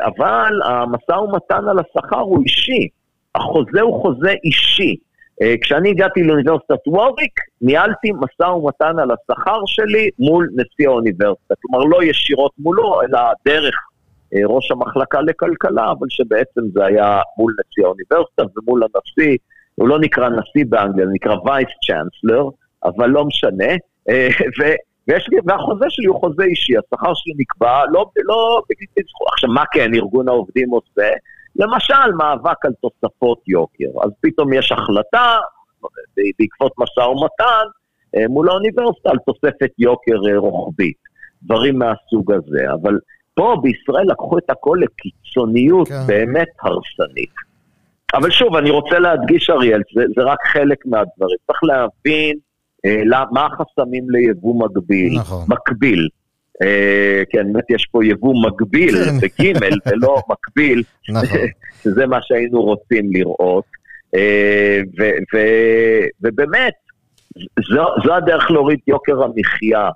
אבל 0.00 0.60
המשא 0.64 1.12
ומתן 1.12 1.68
על 1.68 1.78
השכר 1.78 2.20
הוא 2.20 2.42
אישי. 2.42 2.88
החוזה 3.34 3.80
הוא 3.80 4.02
חוזה 4.02 4.34
אישי. 4.44 4.96
אה, 5.42 5.54
כשאני 5.62 5.90
הגעתי 5.90 6.22
לאוניברסיטת 6.22 6.86
ווריק, 6.86 7.40
ניהלתי 7.60 8.12
משא 8.12 8.50
ומתן 8.50 8.98
על 8.98 9.08
השכר 9.10 9.60
שלי 9.66 10.10
מול 10.18 10.48
נשיא 10.52 10.88
האוניברסיטה. 10.88 11.54
כלומר, 11.60 11.84
לא 11.84 12.02
ישירות 12.02 12.52
מולו, 12.58 13.02
אלא 13.02 13.20
דרך 13.46 13.74
אה, 14.34 14.40
ראש 14.46 14.70
המחלקה 14.70 15.20
לכלכלה, 15.20 15.90
אבל 15.90 16.06
שבעצם 16.08 16.60
זה 16.72 16.84
היה 16.84 17.20
מול 17.38 17.54
נשיא 17.60 17.84
האוניברסיטה 17.84 18.42
ומול 18.56 18.82
הנשיא, 18.82 19.36
הוא 19.74 19.88
לא 19.88 19.98
נקרא 20.00 20.28
נשיא 20.28 20.64
באנגליה, 20.68 21.06
זה 21.06 21.12
נקרא 21.12 21.34
וייס 21.44 21.68
צ'אנסלר, 21.86 22.48
אבל 22.84 23.06
לא 23.06 23.24
משנה. 23.24 23.72
אה, 24.08 24.28
ו... 24.60 24.62
ויש 25.08 25.28
לי, 25.28 25.36
והחוזה 25.46 25.84
שלי 25.88 26.06
הוא 26.06 26.20
חוזה 26.20 26.42
אישי, 26.42 26.72
השכר 26.76 27.12
שלי 27.14 27.32
נקבע, 27.38 27.82
לא, 27.92 28.10
לא. 28.24 28.62
עכשיו, 29.32 29.50
מה 29.50 29.64
כן 29.72 29.94
ארגון 29.94 30.28
העובדים 30.28 30.70
עושה? 30.70 31.10
למשל, 31.56 32.12
מאבק 32.18 32.64
על 32.66 32.72
תוספות 32.80 33.38
יוקר. 33.48 34.04
אז 34.04 34.10
פתאום 34.20 34.52
יש 34.52 34.72
החלטה, 34.72 35.38
בעקבות 36.38 36.72
משא 36.78 37.00
ומתן, 37.00 37.66
אה, 38.16 38.28
מול 38.28 38.50
האוניברסיטה 38.50 39.10
על 39.10 39.18
תוספת 39.26 39.70
יוקר 39.78 40.16
אה, 40.28 40.38
רוחבית. 40.38 41.02
דברים 41.42 41.78
מהסוג 41.78 42.32
הזה. 42.32 42.72
אבל 42.72 42.98
פה 43.34 43.56
בישראל 43.62 44.06
לקחו 44.10 44.38
את 44.38 44.50
הכל 44.50 44.78
לקיצוניות 44.82 45.88
כן. 45.88 46.06
באמת 46.06 46.48
הרסנית. 46.62 47.34
אבל 48.14 48.30
שוב, 48.30 48.56
אני 48.56 48.70
רוצה 48.70 48.98
להדגיש, 48.98 49.50
אריאל, 49.50 49.82
זה, 49.94 50.04
זה 50.16 50.22
רק 50.22 50.38
חלק 50.52 50.78
מהדברים. 50.86 51.36
צריך 51.46 51.64
להבין 51.64 52.36
אה, 52.84 53.24
מה 53.30 53.46
החסמים 53.46 54.10
ליבוא 54.10 54.66
מקביל. 54.66 55.18
נכון. 55.18 55.44
מקביל. 55.48 56.08
כן, 57.30 57.52
באמת 57.52 57.70
יש 57.70 57.86
פה 57.90 58.04
יבוא 58.04 58.34
מקביל 58.46 59.04
כן. 59.04 59.18
בגימל 59.20 59.78
ולא 59.86 60.22
מקביל, 60.30 60.82
נכון. 61.08 61.38
שזה 61.82 62.06
מה 62.06 62.18
שהיינו 62.22 62.62
רוצים 62.62 63.10
לראות. 63.12 63.64
אה, 64.14 64.80
ובאמת, 66.22 66.72
זו 68.04 68.14
הדרך 68.14 68.50
להוריד 68.50 68.78
יוקר 68.86 69.22
המחיה. 69.22 69.90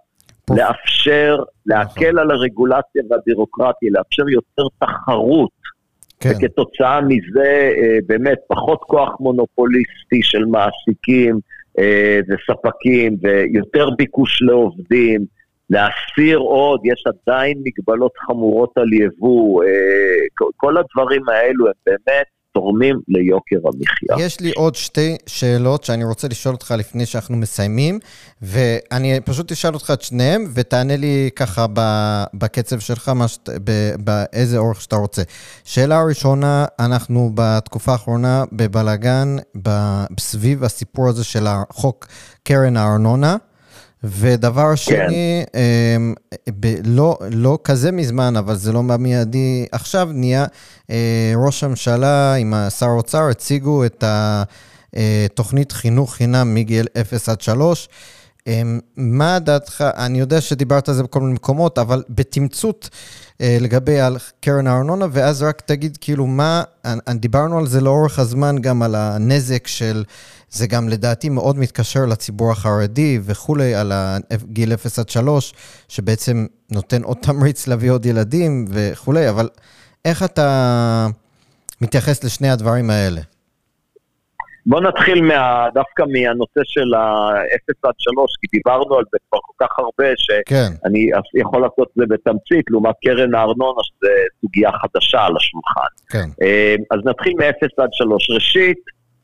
לאפשר, 0.50 1.42
להקל 1.66 2.10
נכון. 2.10 2.18
על 2.18 2.30
הרגולציה 2.30 3.02
והבירוקרטיה, 3.10 3.90
לאפשר 3.92 4.28
יותר 4.28 4.62
תחרות. 4.78 5.50
כן. 6.20 6.30
וכתוצאה 6.30 7.00
מזה, 7.00 7.70
אה, 7.76 7.98
באמת, 8.06 8.38
פחות 8.48 8.80
כוח 8.80 9.16
מונופוליסטי 9.20 10.22
של 10.22 10.44
מעסיקים 10.44 11.38
וספקים, 12.28 13.16
ויותר 13.22 13.90
ביקוש 13.90 14.42
לעובדים, 14.42 15.24
להסיר 15.70 16.38
עוד, 16.38 16.80
יש 16.84 17.04
עדיין 17.06 17.62
מגבלות 17.64 18.12
חמורות 18.26 18.70
על 18.76 18.92
יבוא, 18.92 19.64
אה, 19.64 19.68
כל 20.56 20.76
הדברים 20.76 21.28
האלו 21.28 21.66
הם 21.66 21.72
באמת 21.86 22.26
תורמים 22.56 23.00
ליוקר 23.08 23.56
המחיה. 23.64 24.26
יש 24.26 24.40
לי 24.40 24.52
עוד 24.56 24.74
שתי 24.74 25.16
שאלות 25.26 25.84
שאני 25.84 26.04
רוצה 26.04 26.28
לשאול 26.28 26.54
אותך 26.54 26.74
לפני 26.78 27.06
שאנחנו 27.06 27.36
מסיימים, 27.36 27.98
ואני 28.42 29.20
פשוט 29.24 29.52
אשאל 29.52 29.74
אותך 29.74 29.90
את 29.94 30.02
שניהם, 30.02 30.44
ותענה 30.54 30.96
לי 30.96 31.30
ככה 31.36 31.66
בקצב 32.34 32.78
שלך, 32.78 33.12
שת, 33.26 33.48
באיזה 33.98 34.58
אורך 34.58 34.80
שאתה 34.80 34.96
רוצה. 34.96 35.22
שאלה 35.64 36.02
ראשונה, 36.08 36.64
אנחנו 36.78 37.30
בתקופה 37.34 37.92
האחרונה 37.92 38.44
בבלגן 38.52 39.36
סביב 40.20 40.64
הסיפור 40.64 41.08
הזה 41.08 41.24
של 41.24 41.46
החוק 41.46 42.06
קרן 42.44 42.76
הארנונה. 42.76 43.36
ודבר 44.05 44.70
כן. 44.70 44.76
שני, 44.76 45.44
כן. 45.53 46.03
ב- 46.61 46.76
לא, 46.84 47.18
לא 47.30 47.59
כזה 47.64 47.92
מזמן, 47.92 48.36
אבל 48.36 48.55
זה 48.55 48.72
לא 48.72 48.82
מיידי 48.82 49.66
עכשיו, 49.72 50.09
נהיה 50.12 50.47
אה, 50.90 51.32
ראש 51.36 51.64
הממשלה 51.64 52.34
עם 52.34 52.55
שר 52.78 52.86
האוצר, 52.86 53.28
הציגו 53.30 53.84
את 53.84 54.05
התוכנית 54.07 55.72
אה, 55.72 55.76
חינוך 55.76 56.14
חינם 56.14 56.55
מגיל 56.55 56.86
0 57.01 57.28
עד 57.28 57.40
3. 57.40 57.88
אמ, 58.47 58.80
מה 58.97 59.38
דעתך, 59.38 59.84
אני 59.97 60.20
יודע 60.20 60.40
שדיברת 60.40 60.88
על 60.88 60.94
זה 60.94 61.03
בכל 61.03 61.20
מיני 61.20 61.32
מקומות, 61.32 61.78
אבל 61.78 62.03
בתמצות 62.09 62.90
לגבי 63.40 64.01
על 64.01 64.16
קרן 64.40 64.66
הארנונה, 64.66 65.07
ואז 65.12 65.42
רק 65.42 65.61
תגיד 65.61 65.99
כאילו 66.01 66.26
מה, 66.26 66.62
דיברנו 67.14 67.59
על 67.59 67.66
זה 67.66 67.80
לאורך 67.80 68.18
הזמן, 68.18 68.59
גם 68.59 68.82
על 68.82 68.94
הנזק 68.94 69.66
של 69.66 70.05
זה 70.51 70.66
גם 70.66 70.88
לדעתי 70.88 71.28
מאוד 71.28 71.59
מתקשר 71.59 72.05
לציבור 72.07 72.53
החרדי 72.53 73.18
וכולי, 73.22 73.74
על 73.74 73.92
גיל 74.44 74.72
0 74.72 74.99
עד 74.99 75.09
3, 75.09 75.55
שבעצם 75.88 76.47
נותן 76.70 77.03
עוד 77.03 77.16
תמריץ 77.22 77.66
להביא 77.66 77.90
עוד 77.90 78.07
ילדים 78.07 78.64
וכולי, 78.68 79.28
אבל 79.28 79.49
איך 80.05 80.22
אתה 80.22 81.09
מתייחס 81.80 82.24
לשני 82.24 82.51
הדברים 82.51 82.90
האלה? 82.90 83.20
בוא 84.66 84.80
נתחיל 84.80 85.22
מה, 85.22 85.68
דווקא 85.74 86.02
מהנושא 86.12 86.60
של 86.64 86.94
ה-0 86.94 87.88
עד 87.88 87.94
3, 87.98 88.26
כי 88.40 88.46
דיברנו 88.56 88.94
על 88.94 89.04
זה 89.12 89.18
כבר 89.28 89.38
כל 89.42 89.64
כך 89.66 89.78
הרבה, 89.78 90.12
שאני 90.16 91.10
כן. 91.12 91.38
יכול 91.40 91.62
לעשות 91.62 91.88
את 91.88 91.94
זה 91.96 92.04
בתמצית, 92.08 92.64
לעומת 92.70 92.94
קרן 93.04 93.34
הארנונה, 93.34 93.80
שזו 93.82 94.08
סוגיה 94.40 94.70
חדשה 94.72 95.20
על 95.20 95.36
השולחן. 95.36 95.92
כן. 96.08 96.28
אז 96.90 97.00
נתחיל 97.04 97.32
מ-0 97.38 97.82
עד 97.82 97.88
3. 97.92 98.30
ראשית, 98.30 98.78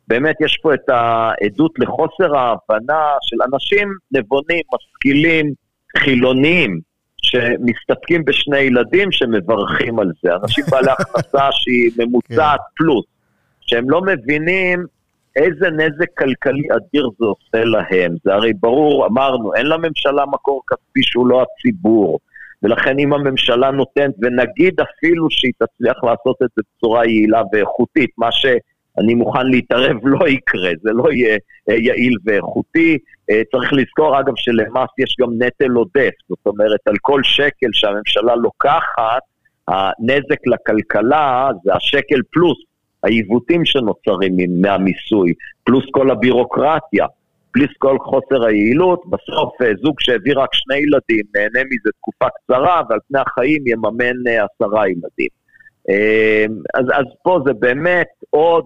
באמת 0.09 0.37
יש 0.41 0.59
פה 0.63 0.75
את 0.75 0.89
העדות 0.89 1.73
לחוסר 1.79 2.37
ההבנה 2.37 3.05
של 3.23 3.37
אנשים 3.53 3.95
נבונים, 4.13 4.63
משכילים, 4.75 5.53
חילוניים, 5.99 6.81
שמסתפקים 7.23 8.25
בשני 8.25 8.59
ילדים 8.59 9.13
שמברכים 9.13 9.99
על 9.99 10.11
זה. 10.23 10.35
אנשים 10.43 10.65
בעלי 10.71 10.91
הכנסה 10.99 11.49
שהיא 11.53 11.91
ממוצעת 11.99 12.61
כן. 12.61 12.75
פלוס, 12.77 13.05
שהם 13.61 13.91
לא 13.91 14.01
מבינים 14.01 14.87
איזה 15.37 15.71
נזק 15.71 16.19
כלכלי 16.19 16.67
אדיר 16.77 17.09
זה 17.19 17.27
עושה 17.27 17.65
להם. 17.65 18.15
זה 18.25 18.35
הרי 18.35 18.53
ברור, 18.53 19.07
אמרנו, 19.07 19.55
אין 19.55 19.67
לממשלה 19.67 20.27
מקור 20.27 20.63
כספי 20.71 21.03
שהוא 21.03 21.27
לא 21.27 21.43
הציבור. 21.43 22.19
ולכן 22.63 22.99
אם 22.99 23.13
הממשלה 23.13 23.71
נותנת, 23.71 24.15
ונגיד 24.23 24.81
אפילו 24.81 25.27
שהיא 25.31 25.53
תצליח 25.59 26.05
לעשות 26.05 26.37
את 26.43 26.49
זה 26.57 26.63
בצורה 26.77 27.07
יעילה 27.07 27.43
ואיכותית, 27.53 28.11
מה 28.19 28.33
ש... 28.33 28.47
אני 28.99 29.15
מוכן 29.15 29.47
להתערב, 29.47 29.97
לא 30.03 30.29
יקרה, 30.29 30.71
זה 30.83 30.91
לא 30.93 31.13
יהיה 31.13 31.39
אה, 31.71 31.75
יעיל 31.75 32.17
ואיכותי. 32.25 32.99
אה, 33.31 33.43
צריך 33.53 33.73
לזכור, 33.73 34.21
אגב, 34.21 34.33
שלמס 34.37 34.89
יש 34.99 35.17
גם 35.21 35.29
נטל 35.39 35.73
עודף, 35.73 36.13
זאת 36.29 36.47
אומרת, 36.47 36.81
על 36.87 36.95
כל 37.01 37.23
שקל 37.23 37.67
שהממשלה 37.73 38.37
לוקחת, 38.37 39.23
הנזק 39.69 40.47
לכלכלה 40.47 41.51
זה 41.65 41.75
השקל 41.75 42.21
פלוס 42.33 42.59
העיוותים 43.03 43.65
שנוצרים 43.65 44.37
מהמיסוי, 44.61 45.33
פלוס 45.65 45.85
כל 45.91 46.11
הבירוקרטיה, 46.11 47.07
פלוס 47.53 47.71
כל 47.79 47.97
חוסר 47.99 48.47
היעילות, 48.47 49.03
בסוף 49.07 49.63
אה, 49.63 49.71
זוג 49.83 50.01
שהביא 50.01 50.33
רק 50.37 50.49
שני 50.53 50.77
ילדים 50.77 51.25
נהנה 51.35 51.65
מזה 51.71 51.91
תקופה 51.99 52.27
קצרה, 52.29 52.83
ועל 52.89 52.99
פני 53.09 53.21
החיים 53.21 53.67
יממן 53.67 54.17
עשרה 54.27 54.89
ילדים. 54.89 55.43
אז, 56.75 56.85
אז 56.93 57.05
פה 57.23 57.41
זה 57.47 57.53
באמת 57.53 58.09
עוד 58.31 58.65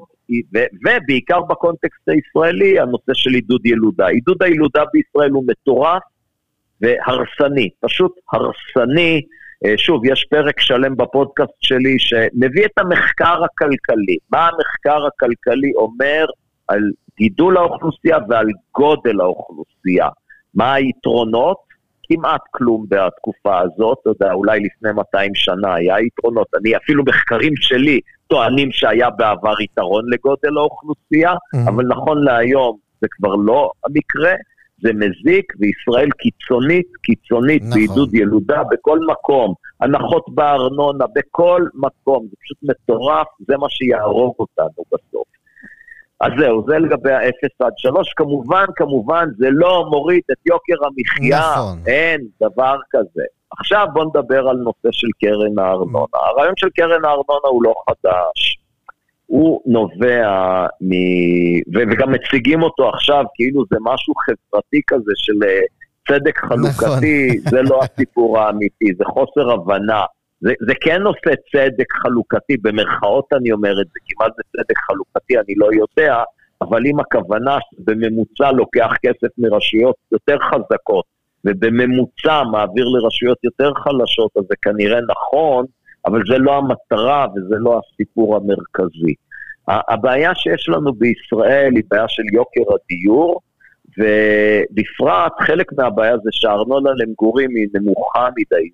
ובעיקר 0.84 1.40
בקונטקסט 1.40 2.08
הישראלי, 2.08 2.80
הנושא 2.80 3.14
של 3.14 3.30
עידוד 3.30 3.66
ילודה. 3.66 4.06
עידוד 4.06 4.42
הילודה 4.42 4.82
בישראל 4.92 5.30
הוא 5.30 5.44
מטורף 5.46 6.02
והרסני, 6.80 7.70
פשוט 7.80 8.12
הרסני. 8.32 9.22
אה, 9.66 9.78
שוב, 9.78 10.04
יש 10.04 10.26
פרק 10.30 10.60
שלם 10.60 10.96
בפודקאסט 10.96 11.56
שלי 11.60 11.98
שמביא 11.98 12.64
את 12.64 12.78
המחקר 12.78 13.44
הכלכלי. 13.44 14.16
מה 14.30 14.48
המחקר 14.48 15.06
הכלכלי 15.06 15.72
אומר 15.76 16.24
על 16.68 16.80
גידול 17.16 17.56
האוכלוסייה 17.56 18.18
ועל 18.28 18.46
גודל 18.74 19.20
האוכלוסייה? 19.20 20.08
מה 20.54 20.74
היתרונות? 20.74 21.66
כמעט 22.08 22.40
כלום 22.50 22.86
בתקופה 22.88 23.58
הזאת, 23.58 23.98
אתה 24.02 24.10
יודע, 24.10 24.32
אולי 24.32 24.60
לפני 24.60 24.92
200 24.92 25.34
שנה 25.34 25.74
היה 25.74 26.00
יתרונות. 26.00 26.46
אני, 26.60 26.76
אפילו 26.76 27.04
מחקרים 27.04 27.52
שלי 27.56 28.00
טוענים 28.26 28.72
שהיה 28.72 29.10
בעבר 29.10 29.60
יתרון 29.60 30.04
לגודל 30.12 30.58
האוכלוסייה, 30.58 31.32
mm-hmm. 31.32 31.68
אבל 31.68 31.84
נכון 31.88 32.24
להיום 32.24 32.76
זה 33.00 33.06
כבר 33.10 33.34
לא 33.34 33.70
המקרה. 33.84 34.34
זה 34.78 34.90
מזיק, 34.92 35.52
וישראל 35.60 36.08
קיצונית, 36.10 36.86
קיצונית 37.02 37.62
נכון. 37.62 37.74
בעידוד 37.74 38.14
ילודה 38.14 38.62
בכל 38.70 38.98
מקום. 39.10 39.54
הנחות 39.80 40.24
בארנונה, 40.28 41.04
בכל 41.14 41.62
מקום. 41.74 42.26
זה 42.30 42.36
פשוט 42.42 42.58
מטורף, 42.62 43.26
זה 43.48 43.56
מה 43.56 43.66
שיהרוג 43.70 44.34
אותנו 44.38 44.84
בסוף. 44.92 45.26
אז 46.20 46.32
זהו, 46.38 46.64
זה 46.68 46.78
לגבי 46.78 47.12
ה-0 47.12 47.66
עד 47.66 47.72
3. 47.76 48.12
כמובן, 48.16 48.64
כמובן, 48.76 49.28
זה 49.38 49.46
לא 49.50 49.84
מוריד 49.90 50.22
את 50.32 50.46
יוקר 50.46 50.86
המחיה. 50.86 51.38
נכון. 51.38 51.78
אין 51.86 52.20
דבר 52.40 52.76
כזה. 52.90 53.22
עכשיו 53.58 53.86
בואו 53.92 54.04
נדבר 54.04 54.48
על 54.48 54.56
נושא 54.56 54.88
של 54.92 55.08
קרן 55.20 55.58
הארנונה. 55.58 56.06
הרעיון 56.12 56.54
של 56.56 56.68
קרן 56.70 57.04
הארנונה 57.04 57.48
הוא 57.50 57.62
לא 57.62 57.74
חדש. 57.90 58.58
הוא 59.26 59.60
נובע 59.66 60.66
מ... 60.80 60.92
ו... 61.74 61.78
וגם 61.90 62.12
מציגים 62.12 62.62
אותו 62.62 62.88
עכשיו 62.88 63.24
כאילו 63.34 63.64
זה 63.70 63.76
משהו 63.80 64.14
חברתי 64.14 64.80
כזה 64.86 65.12
של 65.16 65.44
אה, 65.44 65.60
צדק 66.08 66.38
חלוקתי, 66.38 67.26
נכון. 67.26 67.50
זה 67.50 67.62
לא 67.62 67.80
הסיפור 67.82 68.38
האמיתי, 68.38 68.94
זה 68.98 69.04
חוסר 69.04 69.50
הבנה. 69.50 70.02
זה, 70.40 70.52
זה 70.66 70.72
כן 70.80 71.02
עושה 71.02 71.36
צדק 71.52 71.92
חלוקתי, 71.92 72.56
במרכאות 72.62 73.24
אני 73.32 73.52
אומר 73.52 73.80
את 73.80 73.86
זה, 73.86 74.00
מה 74.20 74.26
זה 74.36 74.42
צדק 74.56 74.78
חלוקתי 74.78 75.38
אני 75.38 75.54
לא 75.56 75.68
יודע, 75.72 76.22
אבל 76.62 76.86
אם 76.86 77.00
הכוונה 77.00 77.58
שבממוצע 77.74 78.52
לוקח 78.52 78.90
כסף 79.02 79.28
מרשויות 79.38 79.96
יותר 80.12 80.36
חזקות, 80.38 81.04
ובממוצע 81.44 82.42
מעביר 82.52 82.84
לרשויות 82.84 83.38
יותר 83.44 83.72
חלשות, 83.74 84.30
אז 84.36 84.42
זה 84.48 84.54
כנראה 84.62 85.00
נכון, 85.08 85.66
אבל 86.06 86.22
זה 86.30 86.38
לא 86.38 86.56
המטרה 86.56 87.26
וזה 87.36 87.54
לא 87.58 87.80
הסיפור 87.80 88.36
המרכזי. 88.36 89.14
הבעיה 89.68 90.34
שיש 90.34 90.68
לנו 90.68 90.92
בישראל 90.92 91.72
היא 91.74 91.84
בעיה 91.90 92.08
של 92.08 92.22
יוקר 92.32 92.74
הדיור, 92.74 93.40
ובפרט 93.98 95.32
חלק 95.40 95.72
מהבעיה 95.72 96.16
זה 96.16 96.30
שהארנונה 96.32 96.90
למגורים 96.96 97.50
היא 97.54 97.68
נמוכה 97.74 98.28
מדי, 98.36 98.68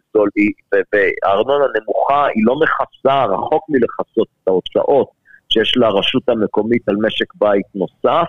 והארנונה 0.93 1.64
נמוכה 1.80 2.26
היא 2.26 2.45
לא 2.47 2.57
מכסה, 2.61 3.24
רחוק 3.24 3.64
מלכסות 3.68 4.28
את 4.43 4.49
ההוצאות 4.49 5.09
שיש 5.49 5.76
לרשות 5.76 6.28
המקומית 6.28 6.89
על 6.89 6.97
משק 6.97 7.35
בית 7.35 7.66
נוסף, 7.74 8.26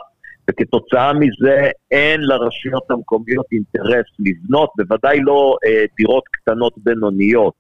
וכתוצאה 0.50 1.14
מזה 1.14 1.70
אין 1.92 2.22
לרשויות 2.22 2.92
המקומיות 2.92 3.46
אינטרס 3.52 4.06
לבנות, 4.20 4.70
בוודאי 4.78 5.20
לא 5.22 5.56
אה, 5.66 5.86
דירות 5.98 6.24
קטנות 6.32 6.74
בינוניות, 6.78 7.54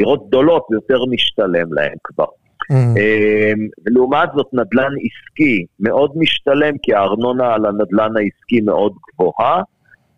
דירות 0.00 0.28
גדולות 0.28 0.66
יותר 0.72 1.04
משתלם 1.10 1.72
להן 1.72 1.96
כבר. 2.04 2.24
Mm. 2.24 2.74
אמ, 2.74 3.68
ולעומת 3.86 4.28
זאת 4.36 4.46
נדל"ן 4.52 4.92
עסקי 5.04 5.64
מאוד 5.80 6.12
משתלם 6.16 6.78
כי 6.82 6.94
הארנונה 6.94 7.54
על 7.54 7.66
הנדל"ן 7.66 8.16
העסקי 8.16 8.60
מאוד 8.60 8.92
גבוהה 9.12 9.62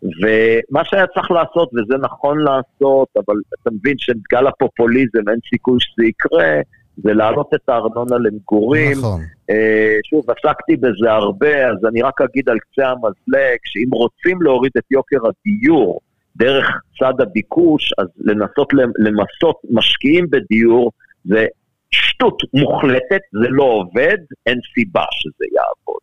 ומה 0.03 0.85
שהיה 0.85 1.07
צריך 1.07 1.31
לעשות, 1.31 1.69
וזה 1.73 1.97
נכון 2.01 2.37
לעשות, 2.39 3.07
אבל 3.15 3.35
אתה 3.61 3.71
מבין 3.71 3.95
שגל 3.97 4.47
הפופוליזם 4.47 5.29
אין 5.29 5.39
סיכוי 5.49 5.77
שזה 5.79 6.05
יקרה, 6.05 6.61
זה 6.97 7.13
להעלות 7.13 7.53
את 7.55 7.69
הארנונה 7.69 8.17
למגורים. 8.17 8.97
נכון. 8.97 9.21
אה, 9.49 9.97
שוב, 10.09 10.25
עסקתי 10.29 10.75
בזה 10.75 11.11
הרבה, 11.11 11.67
אז 11.69 11.85
אני 11.89 12.01
רק 12.01 12.21
אגיד 12.21 12.49
על 12.49 12.57
קצה 12.59 12.89
המזלג, 12.89 13.57
שאם 13.65 13.89
רוצים 13.91 14.41
להוריד 14.41 14.71
את 14.77 14.91
יוקר 14.91 15.17
הדיור 15.17 15.99
דרך 16.35 16.65
צד 16.99 17.21
הביקוש, 17.21 17.93
אז 17.97 18.07
לנסות 18.17 18.73
למסות 18.97 19.55
משקיעים 19.71 20.29
בדיור 20.29 20.91
זה 21.25 21.45
שטות 21.91 22.37
מוחלטת, 22.53 23.21
זה 23.31 23.47
לא 23.49 23.63
עובד, 23.63 24.17
אין 24.45 24.59
סיבה 24.73 25.03
שזה 25.11 25.45
יעבוד. 25.55 26.01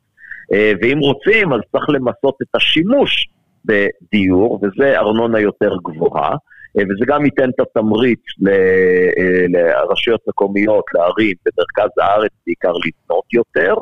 אה, 0.52 0.72
ואם 0.82 0.98
רוצים, 0.98 1.52
אז 1.52 1.60
צריך 1.72 1.90
למסות 1.90 2.36
את 2.42 2.54
השימוש 2.54 3.28
בדיור, 3.64 4.60
וזה 4.62 4.98
ארנונה 4.98 5.40
יותר 5.40 5.76
גבוהה, 5.84 6.30
אה, 6.78 6.82
וזה 6.82 7.04
גם 7.06 7.24
ייתן 7.24 7.50
את 7.50 7.60
התמריץ 7.60 8.20
אה, 8.48 9.46
לרשויות 9.48 10.20
מקומיות, 10.28 10.84
לערים 10.94 11.34
במרכז 11.46 11.90
הארץ 12.00 12.32
בעיקר 12.46 12.72
לבנות 12.72 13.24
יותר. 13.32 13.74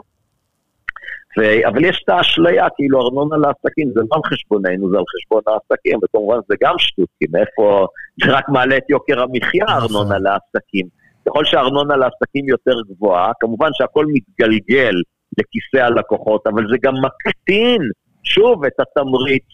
ו... 1.39 1.69
אבל 1.69 1.85
יש 1.85 2.01
את 2.05 2.09
האשליה, 2.09 2.67
כאילו 2.77 3.01
ארנונה 3.01 3.37
לעסקים 3.37 3.89
זה 3.95 4.01
לא 4.01 4.17
על 4.17 4.23
חשבוננו, 4.27 4.91
זה 4.91 4.99
על 4.99 5.05
חשבון 5.17 5.43
העסקים, 5.47 5.99
וכמובן 6.05 6.37
זה 6.49 6.55
גם 6.63 6.75
שטות, 6.79 7.09
כי 7.21 7.27
מאיפה, 7.33 7.87
זה 8.25 8.33
רק 8.33 8.49
מעלה 8.49 8.77
את 8.77 8.91
יוקר 8.91 9.23
המחיה, 9.23 9.65
נכון. 9.65 9.83
ארנונה 9.83 10.19
לעסקים. 10.19 10.87
ככל 11.29 11.45
שהארנונה 11.45 11.97
לעסקים 11.97 12.49
יותר 12.49 12.75
גבוהה, 12.91 13.33
כמובן 13.41 13.69
שהכל 13.73 14.07
מתגלגל 14.13 14.95
לכיסא 15.39 15.85
הלקוחות, 15.85 16.47
אבל 16.47 16.69
זה 16.71 16.77
גם 16.83 16.95
מקטין 16.95 17.83
שוב 18.23 18.65
את 18.65 18.81
התמריץ 18.81 19.45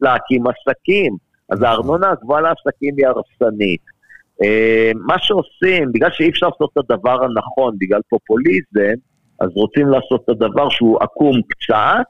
להקים 0.00 0.44
עסקים. 0.46 1.16
אז 1.50 1.58
נכון. 1.58 1.66
הארנונה 1.66 2.10
הגבוהה 2.10 2.40
לעסקים 2.40 2.94
היא 2.96 3.06
הרסנית. 3.06 3.80
אה, 4.42 4.90
מה 5.06 5.18
שעושים, 5.18 5.92
בגלל 5.92 6.10
שאי 6.12 6.30
אפשר 6.30 6.48
לעשות 6.48 6.70
את 6.72 6.90
הדבר 6.90 7.24
הנכון, 7.24 7.76
בגלל 7.78 8.00
פופוליזם, 8.08 8.94
אז 9.40 9.48
רוצים 9.54 9.88
לעשות 9.88 10.24
את 10.24 10.28
הדבר 10.28 10.68
שהוא 10.68 10.98
עקום 11.00 11.40
קצת, 11.48 12.06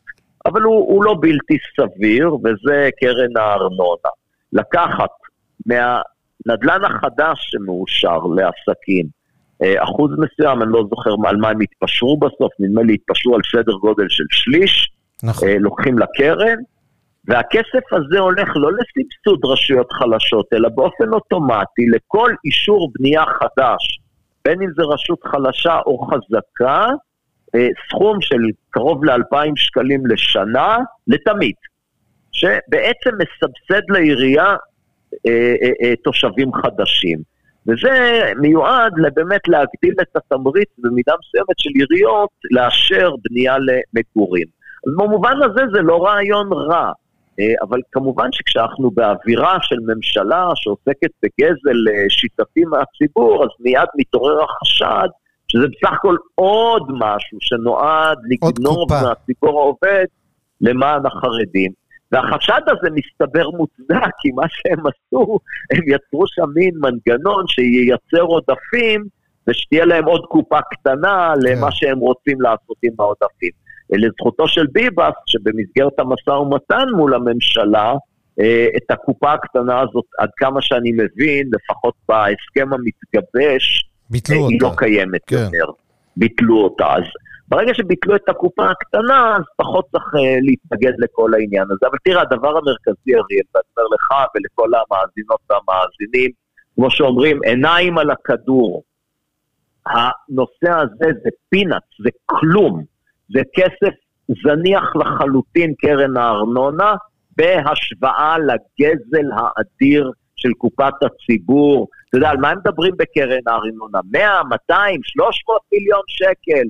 אבל 0.46 0.62
הוא, 0.62 0.74
הוא 0.74 1.04
לא 1.04 1.16
בלתי 1.20 1.58
סביר, 1.76 2.34
וזה 2.34 2.88
קרן 3.00 3.36
הארנונה. 3.36 4.10
לקחת 4.52 5.10
מה, 5.66 6.00
נדל"ן 6.46 6.84
החדש 6.84 7.38
שמאושר 7.50 8.18
לעסקים, 8.18 9.06
אה, 9.62 9.82
אחוז 9.84 10.10
מסוים, 10.18 10.62
אני 10.62 10.72
לא 10.72 10.84
זוכר 10.90 11.14
על 11.26 11.36
מה 11.36 11.48
הם 11.48 11.60
התפשרו 11.60 12.18
בסוף, 12.18 12.52
נדמה 12.60 12.82
לי 12.82 12.94
התפשרו 12.94 13.34
על 13.34 13.40
סדר 13.52 13.72
גודל 13.72 14.06
של 14.08 14.24
שליש, 14.30 14.92
נכון. 15.22 15.48
אה, 15.48 15.58
לוקחים 15.58 15.98
לקרן, 15.98 16.56
והכסף 17.28 17.92
הזה 17.92 18.18
הולך 18.18 18.48
לא 18.56 18.70
לסבסוד 18.72 19.40
רשויות 19.44 19.92
חלשות, 19.92 20.46
אלא 20.52 20.68
באופן 20.68 21.12
אוטומטי 21.12 21.86
לכל 21.86 22.34
אישור 22.44 22.90
בנייה 22.98 23.24
חדש, 23.26 24.00
בין 24.44 24.62
אם 24.62 24.68
זה 24.76 24.82
רשות 24.82 25.18
חלשה 25.24 25.78
או 25.86 25.98
חזקה, 25.98 26.86
סכום 27.88 28.20
של 28.20 28.40
קרוב 28.70 29.04
ל-2,000 29.04 29.52
שקלים 29.56 30.06
לשנה 30.06 30.78
לתמיד, 31.06 31.54
שבעצם 32.32 33.10
מסבסד 33.18 33.82
לעירייה 33.88 34.56
תושבים 36.04 36.52
חדשים. 36.52 37.18
וזה 37.66 38.22
מיועד 38.40 38.92
באמת 39.14 39.48
להגדיל 39.48 39.94
את 40.02 40.16
התמריץ 40.16 40.68
במידה 40.78 41.12
מסוימת 41.20 41.58
של 41.58 41.70
עיריות 41.74 42.30
לאשר 42.50 43.10
בנייה 43.24 43.56
למגורים. 43.58 44.46
אז 44.86 44.92
במובן 44.98 45.36
הזה 45.42 45.62
זה 45.72 45.82
לא 45.82 46.04
רעיון 46.04 46.52
רע, 46.52 46.92
אה, 47.40 47.54
אבל 47.62 47.80
כמובן 47.92 48.28
שכשאנחנו 48.32 48.90
באווירה 48.90 49.58
של 49.62 49.76
ממשלה 49.94 50.48
שעוסקת 50.54 51.10
בגזל 51.22 51.88
אה, 51.90 52.04
שיטתי 52.08 52.64
מהציבור, 52.64 53.44
אז 53.44 53.48
מיד 53.60 53.88
מתעורר 53.98 54.44
החשד 54.44 55.08
שזה 55.52 55.66
בסך 55.66 55.92
הכל 55.92 56.16
עוד 56.34 56.82
משהו 56.90 57.38
שנועד 57.40 58.18
לגנוב 58.30 58.92
מהציבור 58.92 59.60
העובד 59.60 60.04
למען 60.60 61.06
החרדים. 61.06 61.72
והחשד 62.12 62.60
הזה 62.66 62.88
מסתבר 62.94 63.50
מוצדק, 63.50 64.10
כי 64.20 64.30
מה 64.30 64.42
שהם 64.48 64.78
עשו, 64.86 65.38
הם 65.72 65.82
יצרו 65.86 66.24
שם 66.26 66.46
מין 66.54 66.74
מנגנון 66.80 67.44
שייצר 67.48 68.22
עודפים 68.22 69.04
ושתהיה 69.48 69.84
להם 69.84 70.04
עוד 70.04 70.24
קופה 70.28 70.60
קטנה 70.60 71.32
למה 71.42 71.66
כן. 71.66 71.72
שהם 71.72 71.98
רוצים 71.98 72.40
לעשות 72.40 72.76
עם 72.82 72.92
העודפים. 72.98 73.50
לזכותו 73.90 74.48
של 74.48 74.66
ביבס, 74.72 75.14
שבמסגרת 75.26 75.98
המשא 75.98 76.30
ומתן 76.30 76.86
מול 76.96 77.14
הממשלה, 77.14 77.94
אה, 78.40 78.66
את 78.76 78.90
הקופה 78.90 79.32
הקטנה 79.32 79.80
הזאת, 79.80 80.04
עד 80.18 80.28
כמה 80.36 80.62
שאני 80.62 80.92
מבין, 80.92 81.50
לפחות 81.52 81.94
בהסכם 82.08 82.68
המתגבש, 82.72 83.91
ביטלו 84.12 84.48
היא 84.48 84.58
אותה. 84.62 84.66
לא 84.66 84.76
קיימת 84.76 85.20
כן. 85.26 85.36
יותר. 85.36 85.72
ביטלו 86.16 86.56
אותה. 86.64 86.86
אז 86.86 87.02
ברגע 87.48 87.74
שביטלו 87.74 88.16
את 88.16 88.28
הקופה 88.28 88.70
הקטנה, 88.70 89.36
אז 89.36 89.42
פחות 89.56 89.84
צריך 89.92 90.04
uh, 90.04 90.18
להתנגד 90.42 90.92
לכל 90.98 91.34
העניין 91.34 91.64
הזה. 91.64 91.86
אבל 91.90 91.98
תראה, 92.04 92.22
הדבר 92.22 92.48
המרכזי, 92.48 93.14
אריאל, 93.14 93.46
ואני 93.54 93.64
אומר 93.76 93.88
לך 93.94 94.28
ולכל 94.34 94.70
המאזינות 94.74 95.40
והמאזינים, 95.50 96.30
כמו 96.74 96.90
שאומרים, 96.90 97.38
עיניים 97.44 97.98
על 97.98 98.10
הכדור. 98.10 98.82
הנושא 99.86 100.70
הזה 100.70 101.12
זה 101.24 101.30
פינאץ, 101.48 101.82
זה 102.04 102.10
כלום. 102.26 102.84
זה 103.34 103.40
כסף 103.54 103.94
זניח 104.28 104.96
לחלוטין, 104.96 105.74
קרן 105.74 106.16
הארנונה, 106.16 106.94
בהשוואה 107.36 108.36
לגזל 108.38 109.28
האדיר 109.36 110.10
של 110.36 110.52
קופת 110.58 110.94
הציבור. 111.02 111.88
אתה 112.12 112.18
יודע, 112.18 112.30
על 112.30 112.36
מה 112.36 112.50
הם 112.50 112.58
מדברים 112.58 112.92
בקרן 112.96 113.40
הארנונה? 113.46 113.98
100, 114.10 114.42
200, 114.50 115.00
300 115.02 115.60
מיליון 115.72 116.02
שקל. 116.06 116.68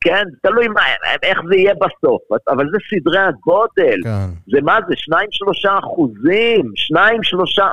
כן, 0.00 0.24
תלוי 0.42 0.68
מה, 0.68 0.80
איך 1.22 1.40
זה 1.48 1.56
יהיה 1.56 1.74
בסוף, 1.74 2.22
אבל 2.48 2.66
זה 2.72 2.78
סדרי 2.90 3.18
הגודל. 3.18 4.00
כן. 4.04 4.52
זה 4.52 4.60
מה 4.62 4.78
זה, 4.88 4.94
2-3 5.66 5.78
אחוזים, 5.78 6.72
2-3 6.94 6.98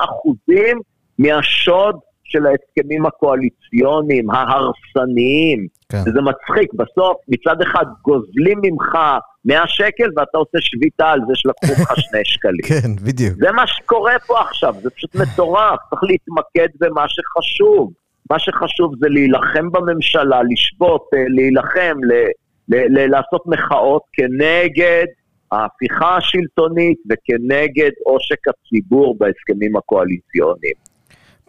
אחוזים 0.03 0.79
מהשוד 1.19 1.99
של 2.23 2.45
ההסכמים 2.45 3.05
הקואליציוניים, 3.05 4.31
ההרסניים. 4.31 5.67
כן. 5.89 6.01
וזה 6.01 6.21
מצחיק, 6.21 6.73
בסוף 6.73 7.17
מצד 7.27 7.61
אחד 7.61 7.85
גוזלים 8.01 8.59
ממך 8.61 8.97
100 9.45 9.63
שקל 9.67 10.09
ואתה 10.17 10.37
עושה 10.37 10.57
שביתה 10.61 11.05
על 11.11 11.19
זה 11.27 11.33
שלקחו 11.35 11.81
לך 11.81 11.99
2 12.07 12.23
שקלים. 12.25 12.61
כן, 12.81 12.95
בדיוק. 13.05 13.33
זה 13.39 13.51
מה 13.51 13.67
שקורה 13.67 14.13
פה 14.27 14.41
עכשיו, 14.41 14.75
זה 14.81 14.89
פשוט 14.89 15.15
מטורף, 15.15 15.79
צריך 15.89 16.01
להתמקד 16.03 16.67
במה 16.79 17.05
שחשוב. 17.07 17.91
מה 18.31 18.39
שחשוב 18.39 18.93
זה 19.01 19.07
להילחם 19.09 19.71
בממשלה, 19.71 20.39
לשבות, 20.51 21.09
אה, 21.15 21.23
להילחם, 21.27 21.97
ל- 22.09 22.31
ל- 22.75 22.99
ל- 22.99 23.11
לעשות 23.11 23.41
מחאות 23.45 24.01
כנגד 24.13 25.05
ההפיכה 25.51 26.17
השלטונית 26.17 26.97
וכנגד 27.09 27.91
עושק 28.05 28.39
הציבור 28.47 29.17
בהסכמים 29.19 29.75
הקואליציוניים. 29.75 30.73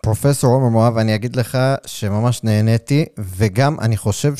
פרופסור 0.02 0.50
עומר 0.54 0.68
מואב, 0.68 0.98
אני 0.98 1.14
אגיד 1.14 1.36
לך 1.36 1.58
שממש 1.86 2.44
נהניתי, 2.44 3.04
וגם 3.38 3.76
אני 3.82 3.96
חושב 3.96 4.32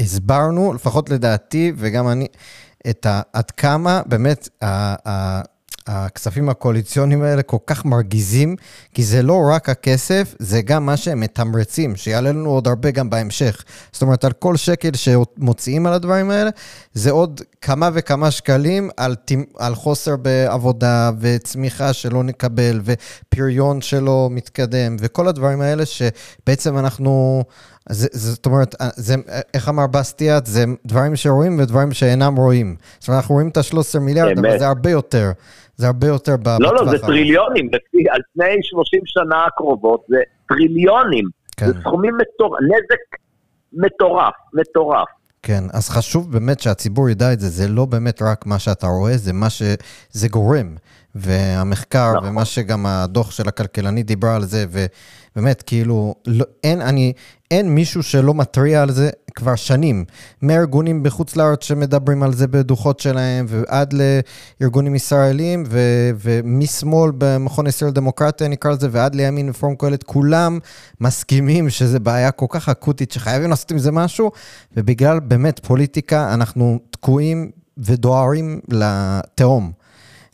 שהסברנו, 0.00 0.72
לפחות 0.72 1.10
לדעתי, 1.10 1.72
וגם 1.76 2.08
אני, 2.08 2.26
את 2.90 3.06
ה, 3.06 3.20
עד 3.32 3.50
כמה 3.50 4.02
באמת 4.06 4.48
הכספים 5.86 6.48
הקואליציוניים 6.48 7.22
האלה 7.22 7.42
כל 7.42 7.56
כך 7.66 7.84
מרגיזים, 7.84 8.56
כי 8.94 9.04
זה 9.04 9.22
לא 9.22 9.40
רק 9.54 9.68
הכסף, 9.68 10.34
זה 10.38 10.62
גם 10.62 10.86
מה 10.86 10.96
שהם 10.96 11.20
מתמרצים, 11.20 11.96
שיעלה 11.96 12.32
לנו 12.32 12.50
עוד 12.50 12.68
הרבה 12.68 12.90
גם 12.90 13.10
בהמשך. 13.10 13.64
זאת 13.92 14.02
אומרת, 14.02 14.24
על 14.24 14.32
כל 14.32 14.56
שקל 14.56 14.90
שמוציאים 14.94 15.86
על 15.86 15.92
הדברים 15.92 16.30
האלה, 16.30 16.50
זה 16.94 17.10
עוד 17.10 17.40
כמה 17.66 17.88
וכמה 17.94 18.30
שקלים 18.30 18.88
על, 18.96 19.14
על 19.58 19.74
חוסר 19.74 20.16
בעבודה 20.16 21.10
וצמיחה 21.20 21.92
שלא 21.92 22.22
נקבל 22.22 22.80
ופריון 22.84 23.80
שלא 23.80 24.28
מתקדם, 24.30 24.96
וכל 25.00 25.28
הדברים 25.28 25.60
האלה 25.60 25.82
שבעצם 25.86 26.78
אנחנו... 26.78 27.42
זה, 27.88 28.08
זאת 28.12 28.46
אומרת, 28.46 28.74
זה, 28.96 29.14
איך 29.54 29.68
אמר 29.68 29.86
בסטיאט, 29.86 30.46
זה 30.46 30.64
דברים 30.86 31.16
שרואים 31.16 31.58
ודברים 31.58 31.92
שאינם 31.92 32.36
רואים. 32.36 32.76
זאת 32.98 33.08
אומרת, 33.08 33.20
אנחנו 33.20 33.34
רואים 33.34 33.48
את 33.48 33.56
ה-13 33.56 33.98
מיליארד, 34.00 34.38
אבל 34.38 34.58
זה 34.58 34.66
הרבה 34.66 34.90
יותר. 34.90 35.30
זה 35.76 35.86
הרבה 35.86 36.06
יותר 36.06 36.36
בטווח 36.36 36.60
לא, 36.60 36.74
לא, 36.74 36.90
זה 36.90 36.98
טריליונים. 36.98 37.70
על 38.10 38.20
פני 38.34 38.56
30 38.62 39.00
שנה 39.04 39.44
הקרובות 39.44 40.04
זה 40.08 40.16
טריליונים. 40.48 41.24
כן. 41.56 41.66
זה 41.66 41.72
סכומים 41.80 42.14
מטורף, 42.16 42.60
נזק 42.62 43.20
מטורף, 43.72 44.34
מטורף. 44.54 45.08
כן, 45.46 45.64
אז 45.72 45.88
חשוב 45.88 46.32
באמת 46.32 46.60
שהציבור 46.60 47.10
ידע 47.10 47.32
את 47.32 47.40
זה, 47.40 47.48
זה 47.48 47.68
לא 47.68 47.84
באמת 47.84 48.22
רק 48.22 48.46
מה 48.46 48.58
שאתה 48.58 48.86
רואה, 48.86 49.16
זה 49.16 49.32
מה 49.32 49.50
שזה 49.50 50.28
גורם. 50.30 50.74
והמחקר, 51.14 52.12
נכון. 52.16 52.28
ומה 52.28 52.44
שגם 52.44 52.86
הדוח 52.86 53.30
של 53.30 53.48
הכלכלנית 53.48 54.06
דיברה 54.06 54.36
על 54.36 54.44
זה, 54.44 54.66
ובאמת, 54.70 55.62
כאילו, 55.62 56.14
לא, 56.26 56.44
אין, 56.64 56.80
אני, 56.80 57.12
אין 57.50 57.68
מישהו 57.74 58.02
שלא 58.02 58.34
מתריע 58.34 58.82
על 58.82 58.90
זה 58.90 59.10
כבר 59.34 59.54
שנים. 59.54 60.04
מארגונים 60.42 61.02
בחוץ 61.02 61.36
לארץ 61.36 61.64
שמדברים 61.64 62.22
על 62.22 62.34
זה 62.34 62.46
בדוחות 62.46 63.00
שלהם, 63.00 63.46
ועד 63.48 63.94
לארגונים 64.60 64.94
ישראלים, 64.94 65.64
ו, 65.68 65.80
ומשמאל 66.20 67.12
במכון 67.18 67.66
ישראל 67.66 67.90
דמוקרטיה 67.90 68.48
נקרא 68.48 68.70
לזה, 68.70 68.88
ועד 68.90 69.14
לימין 69.14 69.50
ופורום 69.50 69.76
קהלת, 69.76 70.02
כולם 70.02 70.58
מסכימים 71.00 71.70
שזו 71.70 72.00
בעיה 72.00 72.30
כל 72.30 72.46
כך 72.48 72.68
אקוטית, 72.68 73.12
שחייבים 73.12 73.50
לעשות 73.50 73.70
עם 73.70 73.78
זה 73.78 73.92
משהו, 73.92 74.30
ובגלל 74.76 75.20
באמת 75.20 75.60
פוליטיקה, 75.66 76.34
אנחנו 76.34 76.78
תקועים 76.90 77.50
ודוהרים 77.78 78.60
לתהום. 78.68 79.83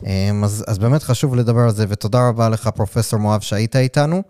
אמ, 0.05 0.43
אז, 0.43 0.65
אז 0.67 0.79
באמת 0.79 1.03
חשוב 1.03 1.35
לדבר 1.35 1.61
על 1.61 1.69
זה, 1.69 1.85
ותודה 1.89 2.29
רבה 2.29 2.49
לך, 2.49 2.67
פרופסור 2.67 3.19
מואב, 3.19 3.41
שהיית 3.41 3.75
איתנו. 3.75 4.23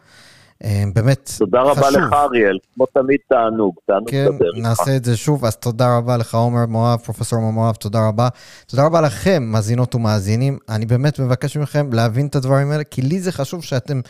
אמ, 0.64 0.92
באמת 0.96 1.28
חשוב. 1.30 1.40
תודה 1.40 1.62
רבה. 1.62 1.90
לך, 1.90 2.14
אריאל. 2.14 2.58
כמו 2.76 2.86
תמיד 2.86 3.20
תענוג, 3.30 3.76
תענוג 3.88 4.10
כן, 4.10 4.26
לדבר 4.26 4.46
איתך. 4.46 4.56
כן, 4.56 4.62
נעשה 4.62 4.96
את 4.96 5.06
זה 5.06 5.18
שוב, 5.18 5.46
אז 5.46 5.56
תודה 5.56 5.98
רבה 5.98 6.18
לך, 6.18 6.36
עומר 6.36 6.66
מואב, 6.66 7.00
פרופסור 7.00 7.40
עומר 7.40 7.52
מואב, 7.52 7.76
תודה 7.76 8.08
רבה. 8.08 8.28
תודה 8.66 8.86
רבה 8.86 9.02
לכם, 9.02 9.44
מאזינות 9.44 9.96
ומאזינים. 9.96 10.58
אני 10.70 10.86
באמת 10.86 11.20
מבקש 11.20 11.58
מכם 11.58 11.94
להבין 11.94 12.28
את 12.28 12.36
הדברים 12.36 12.72
האלה, 12.72 12.84
כי 12.84 13.02
לי 13.02 13.20
זה 13.20 13.32
חשוב 13.32 13.64
שאתם 13.64 14.02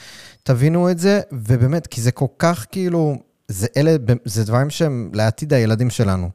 תבינו 0.44 0.92
את 0.92 1.00
זה, 1.00 1.22
ובאמת, 1.32 1.88
כי 1.88 2.02
זה 2.02 2.12
כל 2.12 2.26
כך 2.40 2.66
כאילו, 2.72 3.16
זה 3.48 3.68
אלה, 3.78 3.96
זה 4.26 4.46
דברים 4.46 4.70
שהם 4.70 5.12
לעתיד 5.14 5.54
הילדים 5.54 5.90
שלנו. 5.90 6.30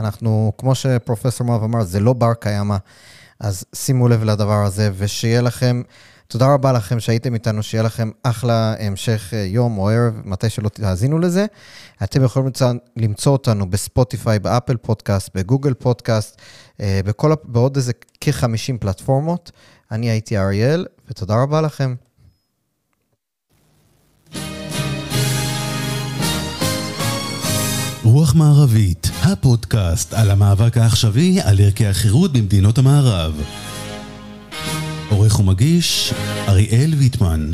אנחנו, 0.00 0.52
כמו 0.58 0.74
שפרופסור 0.74 1.46
מואב 1.46 1.62
אמר, 1.62 1.82
זה 1.82 2.00
לא 2.00 2.12
בר 2.12 2.34
קיימא. 2.34 2.76
אז 3.40 3.64
שימו 3.74 4.08
לב 4.08 4.24
לדבר 4.24 4.64
הזה, 4.64 4.90
ושיהיה 4.96 5.40
לכם, 5.40 5.82
תודה 6.28 6.54
רבה 6.54 6.72
לכם 6.72 7.00
שהייתם 7.00 7.34
איתנו, 7.34 7.62
שיהיה 7.62 7.82
לכם 7.82 8.10
אחלה 8.22 8.74
המשך 8.78 9.30
אה, 9.32 9.38
יום 9.38 9.78
או 9.78 9.88
ערב, 9.90 10.14
מתי 10.24 10.50
שלא 10.50 10.68
תאזינו 10.68 11.18
לזה. 11.18 11.46
אתם 12.04 12.24
יכולים 12.24 12.46
למצוא, 12.46 12.72
למצוא 12.96 13.32
אותנו 13.32 13.70
בספוטיפיי, 13.70 14.38
באפל 14.38 14.76
פודקאסט, 14.76 15.30
בגוגל 15.34 15.74
פודקאסט, 15.74 16.40
אה, 16.80 17.00
בכל, 17.04 17.32
בעוד 17.44 17.76
איזה 17.76 17.92
כ-50 18.20 18.78
פלטפורמות. 18.80 19.52
אני 19.90 20.10
הייתי 20.10 20.38
אריאל, 20.38 20.86
ותודה 21.08 21.42
רבה 21.42 21.60
לכם. 21.60 21.94
רוח 28.14 28.34
מערבית, 28.34 29.10
הפודקאסט 29.22 30.14
על 30.14 30.30
המאבק 30.30 30.76
העכשווי 30.76 31.40
על 31.40 31.60
ערכי 31.60 31.86
החירות 31.86 32.32
במדינות 32.32 32.78
המערב. 32.78 33.42
עורך 35.10 35.40
ומגיש, 35.40 36.14
אריאל 36.48 36.94
ויטמן. 36.98 37.50